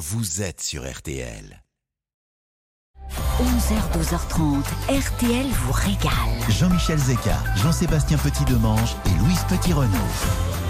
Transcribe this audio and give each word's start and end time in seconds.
vous 0.00 0.40
êtes 0.40 0.62
sur 0.62 0.90
RTL. 0.90 1.62
11h, 3.38 3.98
12h30, 3.98 4.62
RTL 4.88 5.46
vous 5.46 5.72
régale. 5.72 6.12
Jean-Michel 6.48 6.98
Zeka, 6.98 7.36
Jean-Sébastien 7.56 8.16
Petit-Demange 8.16 8.96
et 9.04 9.18
Louise 9.22 9.44
Petit-Renaud. 9.50 9.90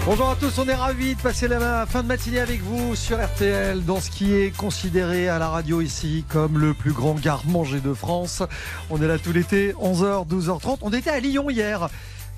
Bonjour 0.05 0.31
à 0.31 0.35
tous, 0.35 0.59
on 0.59 0.67
est 0.67 0.75
ravis 0.75 1.15
de 1.15 1.21
passer 1.21 1.47
la 1.47 1.85
fin 1.85 2.03
de 2.03 2.09
matinée 2.09 2.41
avec 2.41 2.61
vous 2.61 2.93
sur 2.97 3.23
RTL 3.23 3.85
dans 3.85 4.01
ce 4.01 4.11
qui 4.11 4.33
est 4.33 4.51
considéré 4.53 5.29
à 5.29 5.39
la 5.39 5.47
radio 5.47 5.79
ici 5.79 6.25
comme 6.27 6.57
le 6.57 6.73
plus 6.73 6.91
grand 6.91 7.13
garde-manger 7.13 7.79
de 7.79 7.93
France. 7.93 8.43
On 8.89 9.01
est 9.01 9.07
là 9.07 9.17
tout 9.17 9.31
l'été, 9.31 9.71
11h, 9.73 10.27
12h30. 10.27 10.79
On 10.81 10.91
était 10.91 11.09
à 11.09 11.21
Lyon 11.21 11.49
hier 11.49 11.87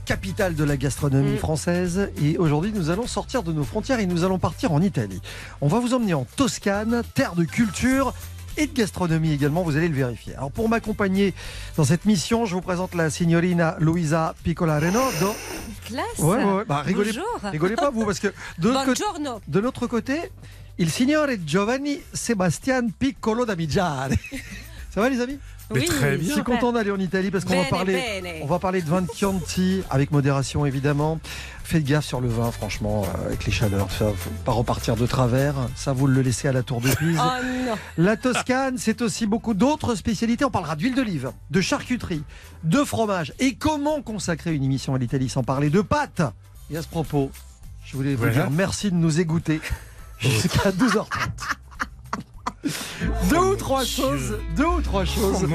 capitale 0.06 0.56
de 0.56 0.64
la 0.64 0.78
gastronomie 0.78 1.34
Mm. 1.34 1.38
française. 1.38 2.12
Et 2.22 2.38
aujourd'hui, 2.38 2.72
nous 2.74 2.90
allons 2.90 3.08
sortir 3.08 3.44
de 3.44 3.52
nos 3.52 3.64
frontières 3.64 4.00
et 4.00 4.06
nous 4.06 4.24
allons 4.24 4.40
partir 4.40 4.72
en 4.72 4.82
Italie. 4.82 5.22
On 5.62 5.68
va 5.68 5.80
vous 5.80 5.94
emmener 5.94 6.14
en 6.14 6.26
Toscane, 6.36 7.04
terre 7.14 7.36
de 7.36 7.44
culture 7.46 8.14
et 8.56 8.68
de 8.68 8.74
gastronomie 8.74 9.32
également, 9.32 9.64
vous 9.64 9.78
allez 9.78 9.88
le 9.88 9.96
vérifier. 9.96 10.36
Alors 10.36 10.52
pour 10.52 10.70
m'accompagner 10.70 11.34
dans 11.76 11.84
cette 11.84 12.06
mission, 12.06 12.46
je 12.46 12.54
vous 12.54 12.62
présente 12.62 12.94
la 12.94 13.10
signorina 13.10 13.76
Luisa 13.80 14.36
Piccolareno. 14.44 15.00
Do- 15.20 15.36
Classe. 15.86 16.04
Ouais, 16.20 16.38
ouais, 16.38 16.54
ouais. 16.54 16.66
Bah, 16.66 16.82
rigolez, 16.82 17.12
Bonjour. 17.14 17.52
rigolez 17.52 17.76
pas 17.76 17.90
vous, 17.90 18.06
parce 18.06 18.20
que 18.20 18.28
de 18.60 18.70
l'autre 18.70 18.86
côté, 18.86 19.04
Buongiorno. 19.04 19.42
de 19.48 19.60
l'autre 19.60 19.88
côté, 19.88 20.20
il 20.78 20.90
signore 20.92 21.28
Giovanni 21.46 22.00
Sebastian 22.14 22.88
Piccolo 23.00 23.46
d'Amigiane. 23.46 24.16
Ça 24.94 25.02
va 25.02 25.10
les 25.10 25.20
amis? 25.20 25.40
Mais 25.72 25.80
Oui, 25.82 25.86
très 25.86 26.12
Je 26.14 26.18
bien. 26.18 26.26
suis 26.26 26.36
super. 26.40 26.56
content 26.56 26.72
d'aller 26.74 26.92
en 26.92 27.00
Italie 27.00 27.32
parce 27.32 27.46
qu'on 27.46 27.56
va 27.58 27.64
parler, 27.70 27.94
bene. 28.22 28.34
on 28.42 28.46
va 28.46 28.60
parler 28.60 28.82
de 28.82 28.90
vin 28.90 29.02
de 29.02 29.08
Chianti 29.16 29.82
avec 29.90 30.12
modération 30.12 30.66
évidemment. 30.66 31.20
Faites 31.64 31.84
gaffe 31.86 32.06
sur 32.06 32.20
le 32.20 32.28
vin, 32.28 32.52
franchement, 32.52 33.04
euh, 33.06 33.28
avec 33.28 33.46
les 33.46 33.52
chaleurs, 33.52 33.88
tout 33.88 33.96
ça, 33.96 34.06
faut 34.16 34.30
pas 34.44 34.52
repartir 34.52 34.96
de 34.98 35.06
travers. 35.06 35.56
Ça, 35.76 35.94
vous 35.94 36.08
le 36.08 36.22
laissez 36.22 36.48
à 36.50 36.52
la 36.52 36.62
tour 36.62 36.82
de 36.82 36.90
Pise. 36.96 37.18
Oh 37.20 37.46
non. 37.68 37.76
La 37.98 38.18
Toscane, 38.18 38.78
c'est 38.78 39.02
aussi 39.02 39.26
beaucoup 39.26 39.54
d'autres 39.54 39.96
spécialités. 39.96 40.44
On 40.44 40.52
parlera 40.52 40.76
d'huile 40.76 40.94
d'olive, 40.96 41.32
de 41.52 41.62
charcuterie, 41.62 42.24
de 42.66 42.84
fromage. 42.84 43.34
Et 43.40 43.56
comment 43.56 44.02
consacrer 44.02 44.54
une 44.54 44.64
émission 44.64 44.94
à 44.94 44.98
l'Italie 44.98 45.30
sans 45.30 45.44
parler 45.44 45.70
de 45.70 45.80
pâtes? 45.82 46.22
Et 46.70 46.76
à 46.78 46.82
ce 46.82 46.88
propos, 46.90 47.32
je 47.86 47.96
voulais 47.96 48.16
vous 48.16 48.28
dire 48.30 48.50
merci 48.52 48.92
de 48.92 48.96
nous 48.96 49.22
égoutter 49.22 49.62
jusqu'à 50.20 50.72
12h30. 50.72 51.08
Deux 53.30 53.38
ou 53.38 53.56
trois 53.56 53.84
choses, 53.84 54.38
deux 54.56 54.66
ou 54.66 54.82
trois 54.82 55.04
Oh 55.04 55.06
choses 55.06 55.46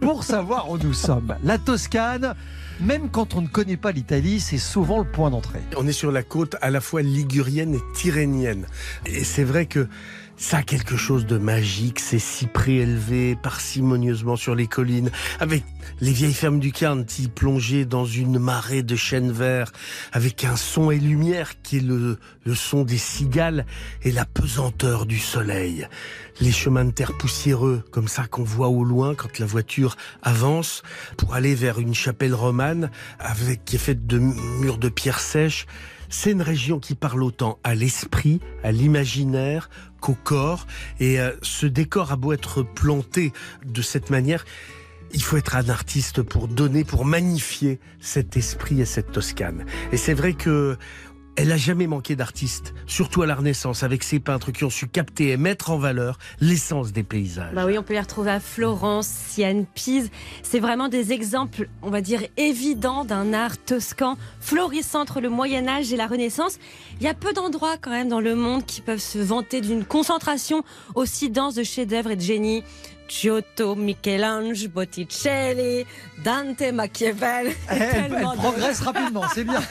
pour 0.00 0.24
savoir 0.24 0.70
où 0.70 0.76
nous 0.76 0.92
sommes. 0.92 1.34
La 1.42 1.56
Toscane, 1.56 2.34
même 2.80 3.08
quand 3.10 3.34
on 3.34 3.40
ne 3.40 3.46
connaît 3.46 3.76
pas 3.78 3.92
l'Italie, 3.92 4.40
c'est 4.40 4.58
souvent 4.58 4.98
le 4.98 5.04
point 5.04 5.30
d'entrée. 5.30 5.62
On 5.76 5.86
est 5.86 5.92
sur 5.92 6.12
la 6.12 6.22
côte 6.22 6.56
à 6.60 6.70
la 6.70 6.80
fois 6.80 7.02
ligurienne 7.02 7.74
et 7.74 7.80
tyrrhénienne. 7.94 8.66
Et 9.06 9.24
c'est 9.24 9.44
vrai 9.44 9.66
que 9.66 9.88
ça 10.36 10.58
a 10.58 10.62
quelque 10.62 10.96
chose 10.96 11.26
de 11.26 11.38
magique, 11.38 12.00
ces 12.00 12.18
cyprès 12.18 12.74
élevés 12.74 13.36
parcimonieusement 13.40 14.36
sur 14.36 14.54
les 14.54 14.66
collines, 14.66 15.10
avec 15.38 15.64
les 16.00 16.12
vieilles 16.12 16.34
fermes 16.34 16.58
du 16.58 16.72
Chianti 16.74 17.28
plongées 17.28 17.84
dans 17.84 18.04
une 18.04 18.38
marée 18.38 18.82
de 18.82 18.96
chênes 18.96 19.32
verts, 19.32 19.72
avec 20.12 20.44
un 20.44 20.56
son 20.56 20.90
et 20.90 20.98
lumière 20.98 21.62
qui 21.62 21.78
est 21.78 21.80
le, 21.80 22.18
son 22.54 22.82
des 22.82 22.98
cigales 22.98 23.64
et 24.02 24.10
la 24.10 24.24
pesanteur 24.24 25.06
du 25.06 25.18
soleil. 25.18 25.86
Les 26.40 26.52
chemins 26.52 26.84
de 26.84 26.90
terre 26.90 27.16
poussiéreux, 27.16 27.84
comme 27.92 28.08
ça 28.08 28.26
qu'on 28.26 28.42
voit 28.44 28.68
au 28.68 28.84
loin 28.84 29.14
quand 29.14 29.38
la 29.38 29.46
voiture 29.46 29.96
avance, 30.22 30.82
pour 31.16 31.34
aller 31.34 31.54
vers 31.54 31.78
une 31.78 31.94
chapelle 31.94 32.34
romane 32.34 32.90
qui 33.64 33.76
est 33.76 33.78
faite 33.78 34.06
de 34.06 34.18
murs 34.18 34.78
de 34.78 34.88
pierre 34.88 35.20
sèche. 35.20 35.66
C'est 36.08 36.30
une 36.30 36.42
région 36.42 36.78
qui 36.78 36.94
parle 36.94 37.22
autant 37.22 37.58
à 37.64 37.74
l'esprit, 37.74 38.40
à 38.62 38.72
l'imaginaire 38.72 39.68
qu'au 40.04 40.16
corps. 40.22 40.66
Et 41.00 41.18
euh, 41.18 41.32
ce 41.40 41.64
décor 41.64 42.12
a 42.12 42.16
beau 42.16 42.34
être 42.34 42.62
planté 42.62 43.32
de 43.64 43.80
cette 43.80 44.10
manière, 44.10 44.44
il 45.12 45.22
faut 45.22 45.38
être 45.38 45.56
un 45.56 45.68
artiste 45.70 46.20
pour 46.20 46.46
donner, 46.46 46.84
pour 46.84 47.06
magnifier 47.06 47.78
cet 48.00 48.36
esprit 48.36 48.82
et 48.82 48.84
cette 48.84 49.12
Toscane. 49.12 49.64
Et 49.92 49.96
c'est 49.96 50.12
vrai 50.12 50.34
que 50.34 50.76
elle 51.36 51.50
a 51.50 51.56
jamais 51.56 51.86
manqué 51.86 52.16
d'artistes, 52.16 52.74
surtout 52.86 53.22
à 53.22 53.26
la 53.26 53.34
Renaissance, 53.34 53.82
avec 53.82 54.02
ses 54.04 54.20
peintres 54.20 54.52
qui 54.52 54.64
ont 54.64 54.70
su 54.70 54.86
capter 54.86 55.30
et 55.30 55.36
mettre 55.36 55.70
en 55.70 55.78
valeur 55.78 56.18
l'essence 56.40 56.92
des 56.92 57.02
paysages. 57.02 57.54
Bah 57.54 57.66
oui, 57.66 57.76
on 57.78 57.82
peut 57.82 57.94
les 57.94 58.00
retrouver 58.00 58.30
à 58.30 58.40
Florence, 58.40 59.06
Sienne, 59.06 59.66
Pise. 59.74 60.10
C'est 60.42 60.60
vraiment 60.60 60.88
des 60.88 61.12
exemples, 61.12 61.68
on 61.82 61.90
va 61.90 62.00
dire, 62.00 62.22
évidents 62.36 63.04
d'un 63.04 63.32
art 63.32 63.58
toscan 63.58 64.16
florissant 64.40 65.00
entre 65.00 65.20
le 65.20 65.28
Moyen 65.28 65.66
Âge 65.66 65.92
et 65.92 65.96
la 65.96 66.06
Renaissance. 66.06 66.58
Il 67.00 67.04
y 67.04 67.08
a 67.08 67.14
peu 67.14 67.32
d'endroits 67.32 67.76
quand 67.80 67.90
même 67.90 68.08
dans 68.08 68.20
le 68.20 68.34
monde 68.34 68.64
qui 68.64 68.80
peuvent 68.80 68.98
se 68.98 69.18
vanter 69.18 69.60
d'une 69.60 69.84
concentration 69.84 70.62
aussi 70.94 71.30
dense 71.30 71.54
de 71.54 71.64
chefs-d'œuvre 71.64 72.12
et 72.12 72.16
de 72.16 72.20
génie. 72.20 72.62
Giotto, 73.08 73.74
Michel-Ange, 73.76 74.68
Botticelli, 74.68 75.84
Dante, 76.24 76.72
Machiavel. 76.72 77.52
Elle, 77.68 77.82
elle 77.82 78.10
de- 78.12 78.36
progresse 78.36 78.80
rapidement, 78.80 79.24
c'est 79.34 79.44
bien. 79.44 79.60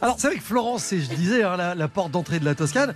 Alors 0.00 0.16
c'est 0.18 0.28
vrai 0.28 0.36
que 0.36 0.42
Florence, 0.42 0.84
c'est, 0.84 1.00
je 1.00 1.08
disais, 1.14 1.42
hein, 1.42 1.56
la, 1.56 1.74
la 1.74 1.88
porte 1.88 2.10
d'entrée 2.10 2.40
de 2.40 2.44
la 2.44 2.54
Toscane, 2.54 2.94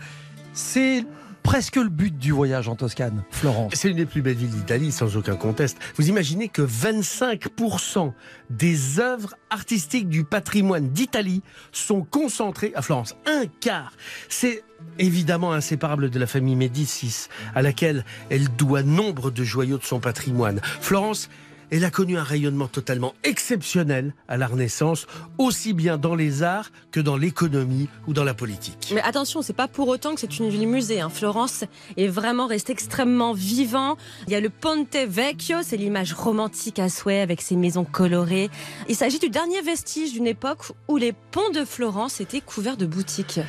c'est 0.52 1.04
presque 1.42 1.76
le 1.76 1.88
but 1.88 2.16
du 2.16 2.32
voyage 2.32 2.68
en 2.68 2.76
Toscane, 2.76 3.22
Florence. 3.30 3.72
C'est 3.74 3.90
une 3.90 3.96
des 3.96 4.06
plus 4.06 4.22
belles 4.22 4.36
villes 4.36 4.50
d'Italie, 4.50 4.92
sans 4.92 5.16
aucun 5.16 5.36
conteste. 5.36 5.78
Vous 5.96 6.08
imaginez 6.08 6.48
que 6.48 6.62
25% 6.62 8.12
des 8.50 9.00
œuvres 9.00 9.34
artistiques 9.50 10.08
du 10.08 10.24
patrimoine 10.24 10.88
d'Italie 10.88 11.42
sont 11.72 12.02
concentrées 12.02 12.72
à 12.74 12.82
Florence. 12.82 13.16
Un 13.26 13.46
quart. 13.60 13.92
C'est 14.28 14.64
évidemment 14.98 15.52
inséparable 15.52 16.10
de 16.10 16.18
la 16.18 16.26
famille 16.26 16.56
Médicis, 16.56 17.28
à 17.54 17.62
laquelle 17.62 18.04
elle 18.28 18.48
doit 18.56 18.82
nombre 18.82 19.30
de 19.30 19.44
joyaux 19.44 19.78
de 19.78 19.84
son 19.84 20.00
patrimoine. 20.00 20.60
Florence, 20.80 21.28
elle 21.70 21.84
a 21.84 21.90
connu 21.90 22.16
un 22.16 22.22
rayonnement 22.22 22.68
totalement 22.68 23.14
exceptionnel 23.24 24.14
à 24.28 24.36
la 24.36 24.46
Renaissance, 24.46 25.06
aussi 25.38 25.72
bien 25.72 25.98
dans 25.98 26.14
les 26.14 26.42
arts 26.42 26.70
que 26.90 27.00
dans 27.00 27.16
l'économie 27.16 27.88
ou 28.06 28.12
dans 28.12 28.24
la 28.24 28.34
politique. 28.34 28.92
Mais 28.94 29.02
attention, 29.02 29.42
c'est 29.42 29.52
pas 29.52 29.68
pour 29.68 29.88
autant 29.88 30.14
que 30.14 30.20
c'est 30.20 30.38
une 30.38 30.48
ville 30.48 30.68
musée. 30.68 31.00
hein. 31.00 31.10
Florence 31.10 31.64
est 31.96 32.08
vraiment 32.08 32.46
restée 32.46 32.72
extrêmement 32.72 33.32
vivant. 33.32 33.96
Il 34.26 34.32
y 34.32 34.36
a 34.36 34.40
le 34.40 34.50
Ponte 34.50 34.96
Vecchio, 34.96 35.58
c'est 35.62 35.76
l'image 35.76 36.12
romantique 36.12 36.78
à 36.78 36.88
souhait 36.88 37.20
avec 37.20 37.40
ses 37.42 37.56
maisons 37.56 37.84
colorées. 37.84 38.50
Il 38.88 38.96
s'agit 38.96 39.18
du 39.18 39.28
dernier 39.30 39.60
vestige 39.62 40.12
d'une 40.12 40.26
époque 40.26 40.62
où 40.88 40.96
les 40.96 41.12
ponts 41.12 41.50
de 41.54 41.64
Florence 41.64 42.20
étaient 42.20 42.40
couverts 42.40 42.76
de 42.76 42.86
boutiques. 42.86 43.40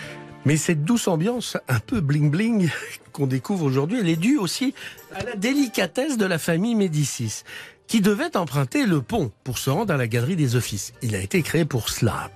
Mais 0.45 0.57
cette 0.57 0.83
douce 0.83 1.07
ambiance 1.07 1.57
un 1.67 1.79
peu 1.79 2.01
bling-bling 2.01 2.69
qu'on 3.11 3.27
découvre 3.27 3.63
aujourd'hui, 3.65 3.99
elle 3.99 4.09
est 4.09 4.15
due 4.15 4.37
aussi 4.37 4.73
à 5.13 5.23
la 5.23 5.35
délicatesse 5.35 6.17
de 6.17 6.25
la 6.25 6.39
famille 6.39 6.73
Médicis, 6.75 7.43
qui 7.91 7.99
devait 7.99 8.37
emprunter 8.37 8.85
le 8.85 9.01
pont 9.01 9.33
pour 9.43 9.57
se 9.57 9.69
rendre 9.69 9.93
à 9.93 9.97
la 9.97 10.07
galerie 10.07 10.37
des 10.37 10.55
offices. 10.55 10.93
Il 11.01 11.13
a 11.13 11.19
été 11.19 11.41
créé 11.41 11.65
pour 11.65 11.89
cela. 11.89 12.31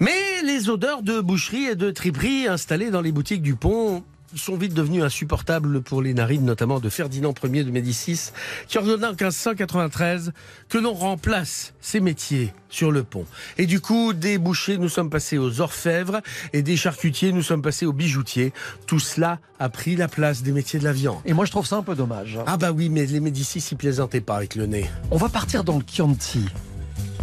Mais 0.00 0.42
les 0.42 0.68
odeurs 0.68 1.04
de 1.04 1.20
boucherie 1.20 1.66
et 1.66 1.76
de 1.76 1.92
triperie 1.92 2.48
installées 2.48 2.90
dans 2.90 3.00
les 3.00 3.12
boutiques 3.12 3.42
du 3.42 3.54
pont 3.54 4.02
sont 4.36 4.56
vite 4.56 4.74
devenues 4.74 5.02
insupportables 5.02 5.82
pour 5.82 6.02
les 6.02 6.14
narines, 6.14 6.44
notamment 6.44 6.80
de 6.80 6.88
Ferdinand 6.88 7.34
Ier 7.44 7.64
de 7.64 7.70
Médicis, 7.70 8.30
qui 8.68 8.78
ordonna 8.78 9.08
en 9.08 9.10
1593 9.10 10.32
que 10.68 10.78
l'on 10.78 10.92
remplace 10.92 11.74
ces 11.80 12.00
métiers 12.00 12.52
sur 12.68 12.90
le 12.90 13.02
pont. 13.02 13.26
Et 13.58 13.66
du 13.66 13.80
coup, 13.80 14.12
des 14.12 14.38
bouchers, 14.38 14.78
nous 14.78 14.88
sommes 14.88 15.10
passés 15.10 15.38
aux 15.38 15.60
orfèvres, 15.60 16.20
et 16.52 16.62
des 16.62 16.76
charcutiers, 16.76 17.32
nous 17.32 17.42
sommes 17.42 17.62
passés 17.62 17.86
aux 17.86 17.92
bijoutiers. 17.92 18.52
Tout 18.86 18.98
cela 18.98 19.38
a 19.58 19.68
pris 19.68 19.96
la 19.96 20.08
place 20.08 20.42
des 20.42 20.52
métiers 20.52 20.78
de 20.78 20.84
la 20.84 20.92
viande. 20.92 21.18
Et 21.24 21.32
moi 21.32 21.44
je 21.44 21.50
trouve 21.50 21.66
ça 21.66 21.76
un 21.76 21.82
peu 21.82 21.94
dommage. 21.94 22.38
Ah 22.46 22.56
bah 22.56 22.72
oui, 22.72 22.88
mais 22.88 23.06
les 23.06 23.20
Médicis 23.20 23.60
s'y 23.60 23.74
plaisantaient 23.74 24.20
pas 24.20 24.36
avec 24.36 24.54
le 24.54 24.66
nez. 24.66 24.90
On 25.10 25.16
va 25.16 25.28
partir 25.28 25.64
dans 25.64 25.78
le 25.78 25.84
Chianti. 25.86 26.46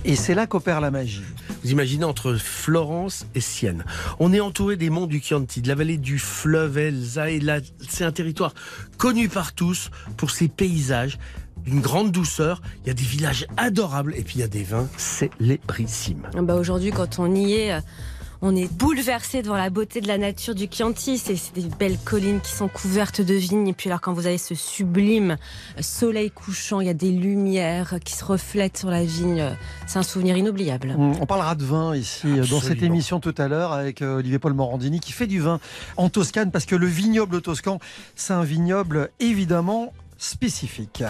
Et 0.05 0.15
c'est 0.15 0.35
là 0.35 0.47
qu'opère 0.47 0.81
la 0.81 0.91
magie. 0.91 1.23
Vous 1.63 1.71
imaginez 1.71 2.03
entre 2.03 2.35
Florence 2.35 3.25
et 3.35 3.41
Sienne. 3.41 3.85
On 4.19 4.33
est 4.33 4.41
entouré 4.41 4.75
des 4.75 4.89
monts 4.89 5.07
du 5.07 5.21
Chianti, 5.21 5.61
de 5.61 5.69
la 5.69 5.75
vallée 5.75 5.97
du 5.97 6.19
fleuve 6.19 6.77
Elsa, 6.77 7.29
et 7.29 7.39
là, 7.39 7.59
c'est 7.87 8.03
un 8.03 8.11
territoire 8.11 8.53
connu 8.97 9.29
par 9.29 9.53
tous 9.53 9.91
pour 10.17 10.31
ses 10.31 10.49
paysages 10.49 11.17
d'une 11.63 11.79
grande 11.79 12.11
douceur. 12.11 12.61
Il 12.83 12.87
y 12.87 12.91
a 12.91 12.93
des 12.93 13.03
villages 13.03 13.47
adorables 13.55 14.13
et 14.17 14.23
puis 14.23 14.35
il 14.35 14.41
y 14.41 14.43
a 14.43 14.49
des 14.49 14.63
vins 14.63 14.89
célébrissimes. 14.97 16.27
Ah 16.35 16.41
Bah 16.41 16.55
Aujourd'hui, 16.55 16.91
quand 16.91 17.19
on 17.19 17.33
y 17.33 17.53
est, 17.53 17.73
euh, 17.73 17.79
on 18.45 18.57
est 18.57 18.71
bouleversé 18.71 19.41
devant 19.41 19.55
la 19.55 19.69
beauté 19.69 20.01
de 20.01 20.07
la 20.07 20.17
nature 20.17 20.53
du 20.53 20.67
Chianti. 20.69 21.17
C'est 21.17 21.53
des 21.55 21.69
belles 21.79 21.97
collines 21.97 22.41
qui 22.41 22.51
sont 22.51 22.67
couvertes 22.67 23.21
de 23.21 23.33
vignes. 23.33 23.69
Et 23.69 23.73
puis 23.73 23.89
alors 23.89 24.01
quand 24.01 24.11
vous 24.11 24.27
avez 24.27 24.37
ce 24.37 24.53
sublime 24.53 25.37
soleil 25.79 26.29
couchant, 26.29 26.81
il 26.81 26.87
y 26.87 26.89
a 26.89 26.93
des 26.93 27.11
lumières 27.11 27.95
qui 28.03 28.13
se 28.13 28.25
reflètent 28.25 28.77
sur 28.77 28.89
la 28.89 29.05
vigne. 29.05 29.55
C'est 29.87 29.97
un 29.97 30.03
souvenir 30.03 30.35
inoubliable. 30.35 30.93
On 30.99 31.25
parlera 31.25 31.55
de 31.55 31.63
vin 31.63 31.95
ici 31.95 32.27
euh, 32.27 32.45
dans 32.45 32.59
cette 32.59 32.83
émission 32.83 33.21
tout 33.21 33.33
à 33.37 33.47
l'heure 33.47 33.71
avec 33.71 34.01
euh, 34.01 34.17
Olivier 34.17 34.39
Paul 34.39 34.53
Morandini 34.53 34.99
qui 34.99 35.13
fait 35.13 35.27
du 35.27 35.39
vin 35.39 35.61
en 35.95 36.09
Toscane 36.09 36.51
parce 36.51 36.65
que 36.65 36.75
le 36.75 36.87
vignoble 36.87 37.41
toscan, 37.41 37.79
c'est 38.15 38.33
un 38.33 38.43
vignoble 38.43 39.09
évidemment 39.21 39.93
spécifique. 40.17 41.01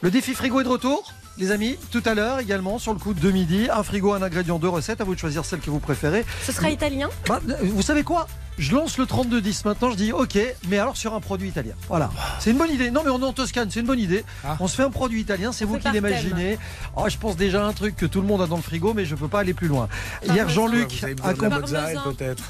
Le 0.00 0.10
défi 0.10 0.34
frigo 0.34 0.60
est 0.60 0.64
de 0.64 0.68
retour? 0.68 1.12
Les 1.38 1.50
amis, 1.50 1.76
tout 1.90 2.02
à 2.04 2.14
l'heure 2.14 2.40
également 2.40 2.78
sur 2.78 2.92
le 2.92 2.98
coup 2.98 3.14
de 3.14 3.30
midi, 3.30 3.68
un 3.72 3.82
frigo, 3.82 4.12
un 4.12 4.22
ingrédient, 4.22 4.58
deux 4.58 4.68
recettes. 4.68 5.00
À 5.00 5.04
vous 5.04 5.14
de 5.14 5.18
choisir 5.20 5.44
celle 5.44 5.60
que 5.60 5.70
vous 5.70 5.78
préférez. 5.80 6.26
Ce 6.44 6.52
sera 6.52 6.70
italien 6.70 7.08
Bah, 7.26 7.40
euh, 7.48 7.54
vous 7.62 7.82
savez 7.82 8.02
quoi? 8.02 8.26
Je 8.58 8.74
lance 8.74 8.98
le 8.98 9.06
32-10 9.06 9.62
maintenant, 9.64 9.90
je 9.90 9.96
dis 9.96 10.12
ok, 10.12 10.38
mais 10.68 10.78
alors 10.78 10.94
sur 10.96 11.14
un 11.14 11.20
produit 11.20 11.48
italien. 11.48 11.72
Voilà, 11.88 12.10
c'est 12.38 12.50
une 12.50 12.58
bonne 12.58 12.70
idée. 12.70 12.90
Non 12.90 13.00
mais 13.02 13.10
on 13.10 13.18
est 13.18 13.24
en 13.24 13.32
Toscane, 13.32 13.70
c'est 13.70 13.80
une 13.80 13.86
bonne 13.86 13.98
idée. 13.98 14.26
Ah. 14.44 14.58
On 14.60 14.68
se 14.68 14.76
fait 14.76 14.82
un 14.82 14.90
produit 14.90 15.22
italien, 15.22 15.52
c'est 15.52 15.64
vous 15.64 15.78
qui 15.78 15.90
l'imaginez. 15.90 16.58
Oh, 16.94 17.08
je 17.08 17.16
pense 17.16 17.36
déjà 17.36 17.64
à 17.64 17.66
un 17.66 17.72
truc 17.72 17.96
que 17.96 18.04
tout 18.04 18.20
le 18.20 18.26
monde 18.26 18.42
a 18.42 18.46
dans 18.46 18.56
le 18.56 18.62
frigo, 18.62 18.92
mais 18.92 19.06
je 19.06 19.14
peux 19.14 19.28
pas 19.28 19.40
aller 19.40 19.54
plus 19.54 19.68
loin. 19.68 19.88
Hier. 20.28 20.48
Jean-Luc 20.50 21.02
a. 21.02 21.32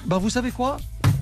Ben, 0.06 0.18
vous 0.18 0.30
savez 0.30 0.50
quoi? 0.50 0.78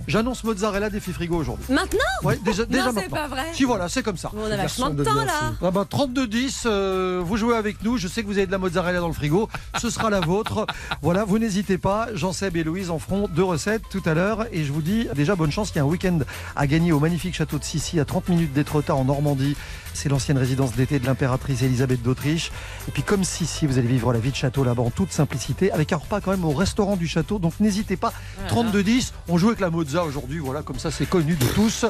J'annonce 0.09 0.43
mozzarella 0.45 0.91
défi 0.91 1.13
frigo 1.13 1.37
aujourd'hui. 1.37 1.67
Maintenant 1.69 1.99
Ouais, 2.23 2.39
déjà, 2.45 2.65
déjà 2.65 2.87
Non, 2.87 2.91
c'est 2.91 2.95
maintenant. 3.03 3.17
pas 3.17 3.29
vrai. 3.29 3.45
Si 3.53 3.65
voilà, 3.65 3.89
c'est 3.89 4.03
comme 4.03 4.17
ça. 4.17 4.31
On 4.35 4.51
a 4.51 4.57
vachement 4.57 4.91
de 4.91 5.05
temps 5.05 5.15
là. 5.25 5.53
Ah 5.63 5.71
bah, 5.71 5.87
32-10, 5.89 6.63
euh, 6.67 7.23
vous 7.25 7.37
jouez 7.37 7.55
avec 7.57 7.83
nous. 7.85 7.97
Je 7.97 8.09
sais 8.09 8.23
que 8.23 8.27
vous 8.27 8.39
avez 8.39 8.47
de 8.47 8.53
la 8.53 8.59
mozzarella 8.59 9.01
dans 9.01 9.07
le 9.09 9.13
frigo. 9.15 9.49
Ce 9.81 9.89
sera 9.91 10.11
la 10.11 10.21
vôtre. 10.21 10.67
Voilà, 11.03 11.25
vous 11.25 11.39
n'hésitez 11.39 11.79
pas. 11.79 12.09
Jean-Seb 12.15 12.57
et 12.57 12.65
Louise 12.65 12.91
en 12.91 12.99
feront 12.99 13.29
deux 13.29 13.45
recettes 13.45 13.83
tout 13.91 14.03
à 14.05 14.15
l'heure. 14.15 14.47
Et 14.53 14.65
je 14.65 14.73
vous 14.73 14.83
dis 14.83 15.07
déjà 15.15 15.37
bonne 15.37 15.53
chance. 15.53 15.71
Il 15.75 15.77
y 15.77 15.79
a 15.79 15.83
un 15.83 15.87
week-end 15.87 16.19
à 16.57 16.67
gagner 16.67 16.93
au 16.93 16.99
magnifique 17.01 17.35
château 17.35 17.59
de 17.59 17.65
Sissi 17.65 18.01
à 18.01 18.05
30 18.05 18.29
minutes 18.31 18.53
d'Étretat 18.53 18.95
en 18.95 19.05
Normandie. 19.05 19.57
C'est 19.93 20.09
l'ancienne 20.09 20.39
résidence 20.39 20.73
d'été 20.77 20.99
de 21.01 21.07
l'impératrice 21.07 21.63
Elisabeth 21.63 22.01
d'Autriche. 22.03 22.53
Et 22.89 22.91
puis 22.93 23.03
comme 23.03 23.25
Sissi, 23.25 23.67
vous 23.67 23.77
allez 23.79 23.89
vivre 23.89 24.13
la 24.13 24.21
vie 24.21 24.31
de 24.31 24.37
château 24.37 24.63
là-bas 24.65 24.83
en 24.83 24.91
toute 24.91 25.13
simplicité 25.13 25.73
avec 25.73 25.93
un 25.93 25.97
repas 25.97 26.21
quand 26.21 26.31
même 26.31 26.45
au 26.45 26.53
restaurant 26.53 26.97
du 26.97 27.09
château. 27.09 27.39
Donc 27.39 27.55
n'hésitez 27.61 27.97
pas. 27.97 28.13
32-10, 28.49 29.11
on 29.29 29.37
joue 29.37 29.49
avec 29.49 29.61
la 29.61 29.71
aujourd'hui. 29.99 30.39
Voilà, 30.39 30.63
comme 30.63 30.79
ça 30.79 30.91
c'est 30.91 31.07
connu 31.09 31.35
de 31.35 31.47
tous. 31.47 31.85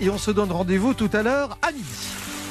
Et 0.00 0.10
on 0.10 0.18
se 0.18 0.30
donne 0.30 0.50
rendez-vous 0.52 0.94
tout 0.94 1.10
à 1.12 1.22
l'heure 1.22 1.56
à 1.62 1.70
midi. 1.72 1.84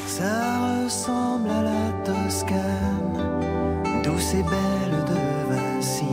Ça 0.07 0.83
ressemble 0.83 1.49
à 1.49 1.61
la 1.63 1.91
Toscane, 2.05 3.41
douce 4.03 4.33
et 4.33 4.43
belle 4.43 5.03
de 5.07 5.53
Vinci. 5.53 6.05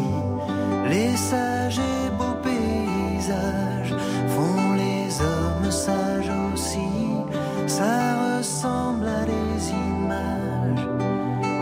Les 0.89 1.17
sages 1.17 1.79
et 1.79 2.11
beaux 2.17 2.37
paysages 2.43 3.95
font 4.35 4.75
les 4.75 5.21
hommes 5.21 5.71
sages 5.71 6.33
aussi. 6.53 6.79
Ça 7.67 8.39
ressemble 8.39 9.07
à 9.07 9.25
des 9.25 9.71
images, 9.71 10.87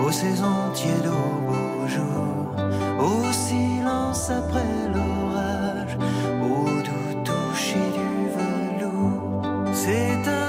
aux 0.07 0.13
saisons 0.13 0.71
tièdes, 0.75 1.07
aux 1.07 1.41
beaux 1.47 1.89
jours, 1.89 2.55
au 3.01 3.33
silence 3.33 4.31
après 4.31 4.89
l'orage, 4.95 5.08
C'est 9.89 10.29
un 10.29 10.48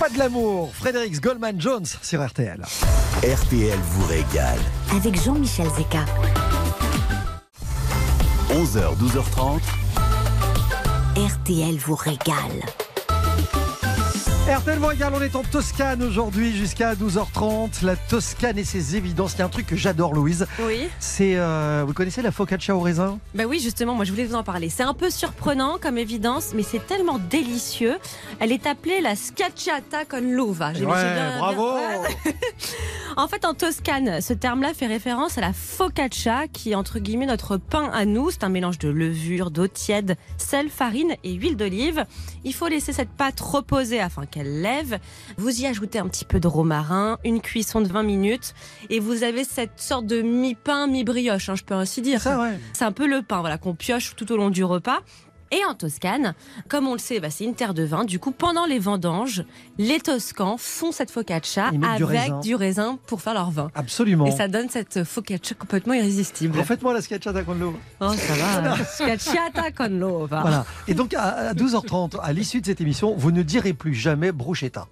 pas 0.00 0.08
de 0.08 0.18
l'amour. 0.18 0.72
Frédéric 0.74 1.20
Goldman 1.20 1.60
Jones 1.60 1.84
sur 1.84 2.26
RTL. 2.26 2.58
RTL 3.22 3.78
vous 3.78 4.06
régale. 4.06 4.58
Avec 4.96 5.22
Jean-Michel 5.22 5.66
Zeka. 5.76 6.06
11h, 8.48 8.96
12h30. 8.96 9.60
RTL 11.16 11.76
vous 11.76 11.96
régale. 11.96 12.89
RTL 14.50 14.84
régale, 14.84 15.12
on 15.14 15.22
est 15.22 15.36
en 15.36 15.42
Toscane 15.42 16.02
aujourd'hui 16.02 16.56
jusqu'à 16.56 16.94
12h30. 16.94 17.84
La 17.84 17.94
Toscane 17.94 18.58
et 18.58 18.64
ses 18.64 18.96
évidences. 18.96 19.34
Il 19.34 19.38
y 19.38 19.42
a 19.42 19.44
un 19.44 19.48
truc 19.48 19.66
que 19.66 19.76
j'adore, 19.76 20.12
Louise. 20.12 20.46
Oui. 20.60 20.88
C'est, 20.98 21.36
euh, 21.36 21.84
vous 21.86 21.92
connaissez 21.94 22.20
la 22.20 22.32
focaccia 22.32 22.74
au 22.74 22.80
raisin? 22.80 23.18
Bah 23.34 23.44
oui, 23.46 23.60
justement, 23.60 23.94
moi 23.94 24.04
je 24.04 24.10
voulais 24.10 24.24
vous 24.24 24.34
en 24.34 24.42
parler. 24.42 24.68
C'est 24.68 24.82
un 24.82 24.92
peu 24.94 25.08
surprenant 25.08 25.78
comme 25.80 25.98
évidence, 25.98 26.48
mais 26.54 26.64
c'est 26.64 26.84
tellement 26.84 27.18
délicieux. 27.30 27.96
Elle 28.40 28.50
est 28.50 28.66
appelée 28.66 29.00
la 29.00 29.14
scacciata 29.14 30.04
con 30.04 30.18
l'uva. 30.20 30.72
Bien- 30.72 31.38
bravo. 31.38 31.74
bien- 31.76 32.32
En 33.20 33.28
fait, 33.28 33.44
en 33.44 33.52
Toscane, 33.52 34.22
ce 34.22 34.32
terme-là 34.32 34.72
fait 34.72 34.86
référence 34.86 35.36
à 35.36 35.42
la 35.42 35.52
focaccia, 35.52 36.48
qui 36.48 36.70
est 36.70 36.74
entre 36.74 36.98
guillemets 36.98 37.26
notre 37.26 37.58
pain 37.58 37.90
à 37.92 38.06
nous. 38.06 38.30
C'est 38.30 38.44
un 38.44 38.48
mélange 38.48 38.78
de 38.78 38.88
levure, 38.88 39.50
d'eau 39.50 39.68
tiède, 39.68 40.16
sel, 40.38 40.70
farine 40.70 41.14
et 41.22 41.34
huile 41.34 41.58
d'olive. 41.58 42.06
Il 42.44 42.54
faut 42.54 42.66
laisser 42.66 42.94
cette 42.94 43.10
pâte 43.10 43.38
reposer 43.38 44.00
afin 44.00 44.24
qu'elle 44.24 44.62
lève. 44.62 44.98
Vous 45.36 45.60
y 45.60 45.66
ajoutez 45.66 45.98
un 45.98 46.08
petit 46.08 46.24
peu 46.24 46.40
de 46.40 46.48
romarin, 46.48 47.18
une 47.22 47.42
cuisson 47.42 47.82
de 47.82 47.88
20 47.88 48.04
minutes, 48.04 48.54
et 48.88 49.00
vous 49.00 49.22
avez 49.22 49.44
cette 49.44 49.78
sorte 49.78 50.06
de 50.06 50.22
mi-pain, 50.22 50.86
mi-brioche, 50.86 51.50
hein, 51.50 51.56
je 51.56 51.64
peux 51.64 51.74
ainsi 51.74 52.00
dire. 52.00 52.22
Ça, 52.22 52.40
ouais. 52.40 52.58
C'est 52.72 52.86
un 52.86 52.92
peu 52.92 53.06
le 53.06 53.20
pain 53.20 53.40
voilà, 53.40 53.58
qu'on 53.58 53.74
pioche 53.74 54.16
tout 54.16 54.32
au 54.32 54.38
long 54.38 54.48
du 54.48 54.64
repas. 54.64 55.00
Et 55.52 55.64
en 55.68 55.74
Toscane, 55.74 56.34
comme 56.68 56.86
on 56.86 56.92
le 56.92 56.98
sait, 57.00 57.18
bah, 57.18 57.28
c'est 57.30 57.44
une 57.44 57.54
terre 57.54 57.74
de 57.74 57.82
vin. 57.82 58.04
Du 58.04 58.18
coup, 58.20 58.30
pendant 58.30 58.66
les 58.66 58.78
vendanges, 58.78 59.44
les 59.78 59.98
Toscans 59.98 60.56
font 60.58 60.92
cette 60.92 61.10
focaccia 61.10 61.70
du 61.72 61.84
avec 61.84 62.06
raisin. 62.06 62.40
du 62.40 62.54
raisin 62.54 62.98
pour 63.06 63.20
faire 63.20 63.34
leur 63.34 63.50
vin. 63.50 63.70
Absolument. 63.74 64.26
Et 64.26 64.30
ça 64.30 64.46
donne 64.46 64.68
cette 64.70 65.02
focaccia 65.04 65.56
complètement 65.58 65.94
irrésistible. 65.94 66.56
Refaites-moi 66.58 66.94
la 66.94 67.02
scacciata 67.02 67.42
con 67.42 67.54
l'uva. 67.54 67.78
Oh, 68.00 68.12
ça 68.14 68.34
va. 68.34 68.76
Scacciata 68.84 69.72
con 69.72 69.88
l'uva. 69.98 70.40
Voilà. 70.42 70.64
Et 70.86 70.94
donc 70.94 71.14
à 71.14 71.48
à 71.50 71.54
12h30, 71.54 72.20
à 72.22 72.32
l'issue 72.32 72.60
de 72.60 72.66
cette 72.66 72.80
émission, 72.80 73.14
vous 73.16 73.32
ne 73.32 73.42
direz 73.42 73.72
plus 73.72 73.94
jamais 73.94 74.30
bruschetta. 74.32 74.86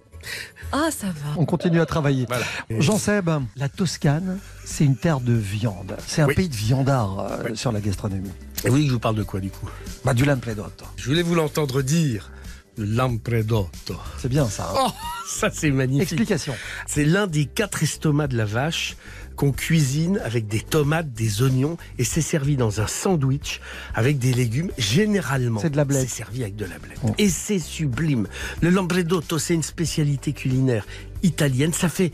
Ah, 0.73 0.89
ça 0.91 1.07
va. 1.07 1.29
On 1.37 1.45
continue 1.45 1.79
à 1.79 1.85
travailler. 1.85 2.25
Voilà. 2.27 2.43
Jean 2.81 2.97
Seb, 2.97 3.29
la 3.55 3.69
Toscane, 3.69 4.37
c'est 4.65 4.83
une 4.83 4.97
terre 4.97 5.21
de 5.21 5.31
viande. 5.33 5.95
C'est 6.05 6.21
un 6.21 6.27
Oui. 6.27 6.35
pays 6.35 6.49
de 6.49 6.55
viandards 6.55 7.19
euh, 7.45 7.55
sur 7.55 7.71
la 7.71 7.79
gastronomie. 7.79 8.29
Et 8.65 8.69
oui, 8.69 8.87
je 8.87 8.91
vous 8.93 8.99
parle 8.99 9.15
de 9.15 9.23
quoi 9.23 9.39
du 9.39 9.49
coup? 9.49 9.69
Bah, 10.03 10.13
du 10.13 10.25
lampredotto. 10.25 10.85
Je 10.97 11.05
voulais 11.07 11.21
vous 11.21 11.35
l'entendre 11.35 11.81
dire. 11.81 12.31
Le 12.77 12.85
lampredotto. 12.85 13.95
C'est 14.19 14.29
bien 14.29 14.47
ça. 14.49 14.69
hein. 14.73 14.85
Oh, 14.87 14.91
ça 15.27 15.49
c'est 15.51 15.71
magnifique. 15.71 16.13
Explication. 16.13 16.55
C'est 16.87 17.05
l'un 17.05 17.27
des 17.27 17.45
quatre 17.45 17.83
estomacs 17.83 18.29
de 18.31 18.37
la 18.37 18.45
vache 18.45 18.95
qu'on 19.35 19.51
cuisine 19.53 20.19
avec 20.23 20.47
des 20.47 20.59
tomates, 20.61 21.11
des 21.13 21.41
oignons 21.41 21.77
et 21.97 22.03
c'est 22.03 22.21
servi 22.21 22.57
dans 22.57 22.81
un 22.81 22.87
sandwich 22.87 23.61
avec 23.95 24.17
des 24.19 24.33
légumes. 24.33 24.71
Généralement, 24.77 25.59
C'est 25.61 25.69
de 25.69 25.77
la 25.77 25.85
blette. 25.85 26.01
C'est 26.09 26.15
servi 26.17 26.41
avec 26.43 26.55
de 26.57 26.65
la 26.65 26.77
blette. 26.79 26.99
Oh. 27.03 27.13
Et 27.17 27.29
c'est 27.29 27.59
sublime. 27.59 28.27
Le 28.61 28.69
lambredotto, 28.69 29.39
c'est 29.39 29.53
une 29.55 29.63
spécialité 29.63 30.33
culinaire 30.33 30.85
italienne. 31.23 31.73
Ça 31.73 31.87
fait 31.89 32.11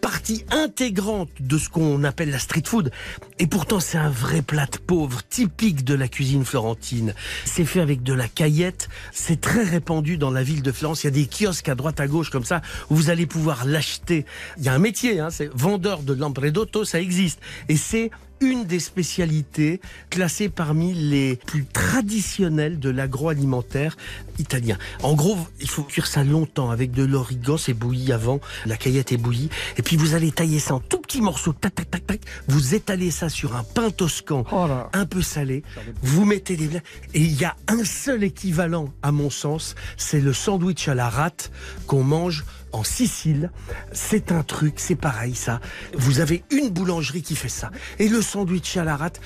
partie 0.00 0.44
intégrante 0.50 1.30
de 1.40 1.58
ce 1.58 1.68
qu'on 1.68 2.04
appelle 2.04 2.30
la 2.30 2.38
street 2.38 2.62
food. 2.64 2.90
Et 3.38 3.46
pourtant, 3.46 3.80
c'est 3.80 3.98
un 3.98 4.10
vrai 4.10 4.42
plat 4.42 4.66
de 4.66 4.78
pauvre, 4.78 5.20
typique 5.28 5.84
de 5.84 5.94
la 5.94 6.08
cuisine 6.08 6.44
florentine. 6.44 7.14
C'est 7.44 7.64
fait 7.64 7.80
avec 7.80 8.02
de 8.02 8.12
la 8.12 8.28
caillette. 8.28 8.88
C'est 9.12 9.40
très 9.40 9.64
répandu 9.64 10.18
dans 10.18 10.30
la 10.30 10.42
ville 10.42 10.62
de 10.62 10.72
Florence. 10.72 11.04
Il 11.04 11.06
y 11.06 11.08
a 11.08 11.10
des 11.10 11.26
kiosques 11.26 11.68
à 11.68 11.74
droite 11.74 12.00
à 12.00 12.06
gauche 12.06 12.30
comme 12.30 12.44
ça 12.44 12.62
où 12.90 12.96
vous 12.96 13.10
allez 13.10 13.26
pouvoir 13.26 13.64
l'acheter. 13.64 14.24
Il 14.58 14.64
y 14.64 14.68
a 14.68 14.74
un 14.74 14.78
métier, 14.78 15.20
hein, 15.20 15.30
c'est 15.30 15.50
vendeur 15.54 16.02
de 16.02 16.14
lambredotto, 16.14 16.84
ça 16.84 17.00
existe. 17.00 17.40
Et 17.68 17.76
c'est 17.76 18.10
une 18.40 18.64
des 18.64 18.80
spécialités 18.80 19.80
classées 20.10 20.48
parmi 20.48 20.94
les 20.94 21.36
plus 21.36 21.66
traditionnelles 21.66 22.78
de 22.78 22.90
l'agroalimentaire 22.90 23.96
italien. 24.38 24.78
En 25.02 25.14
gros, 25.14 25.36
il 25.60 25.68
faut 25.68 25.82
cuire 25.82 26.06
ça 26.06 26.22
longtemps 26.22 26.70
avec 26.70 26.92
de 26.92 27.04
l'origan, 27.04 27.56
c'est 27.56 27.74
bouilli 27.74 28.12
avant, 28.12 28.40
la 28.66 28.76
caillette 28.76 29.12
est 29.12 29.16
bouillie, 29.16 29.50
et 29.76 29.82
puis 29.82 29.96
vous 29.96 30.14
allez 30.14 30.30
tailler 30.30 30.60
ça 30.60 30.74
en 30.74 30.80
tout 30.80 31.00
petits 31.00 31.20
morceaux, 31.20 31.52
tac, 31.52 31.74
tac, 31.74 31.90
tac, 31.90 32.06
tac, 32.06 32.20
vous 32.46 32.74
étalez 32.74 33.10
ça 33.10 33.28
sur 33.28 33.56
un 33.56 33.64
pain 33.64 33.90
toscan 33.90 34.44
Oh 34.52 34.66
un 34.92 35.06
peu 35.06 35.22
salé, 35.22 35.62
vous 36.02 36.24
mettez 36.24 36.56
des 36.56 36.68
et 37.14 37.20
il 37.20 37.40
y 37.40 37.44
a 37.44 37.56
un 37.66 37.84
seul 37.84 38.22
équivalent, 38.22 38.92
à 39.02 39.10
mon 39.10 39.30
sens, 39.30 39.74
c'est 39.96 40.20
le 40.20 40.32
sandwich 40.32 40.88
à 40.88 40.94
la 40.94 41.08
rate 41.08 41.50
qu'on 41.86 42.04
mange 42.04 42.44
en 42.72 42.84
Sicile. 42.84 43.50
C'est 43.92 44.32
un 44.32 44.42
truc, 44.42 44.74
c'est 44.76 44.96
pareil 44.96 45.34
ça. 45.34 45.60
Vous 45.94 46.20
avez 46.20 46.44
une 46.50 46.70
boulangerie 46.70 47.22
qui 47.22 47.36
fait 47.36 47.48
ça. 47.48 47.70
Et 47.98 48.08
le 48.08 48.22
sandwich 48.22 48.76
à 48.76 48.84
la 48.84 48.96
rate, 48.96 49.20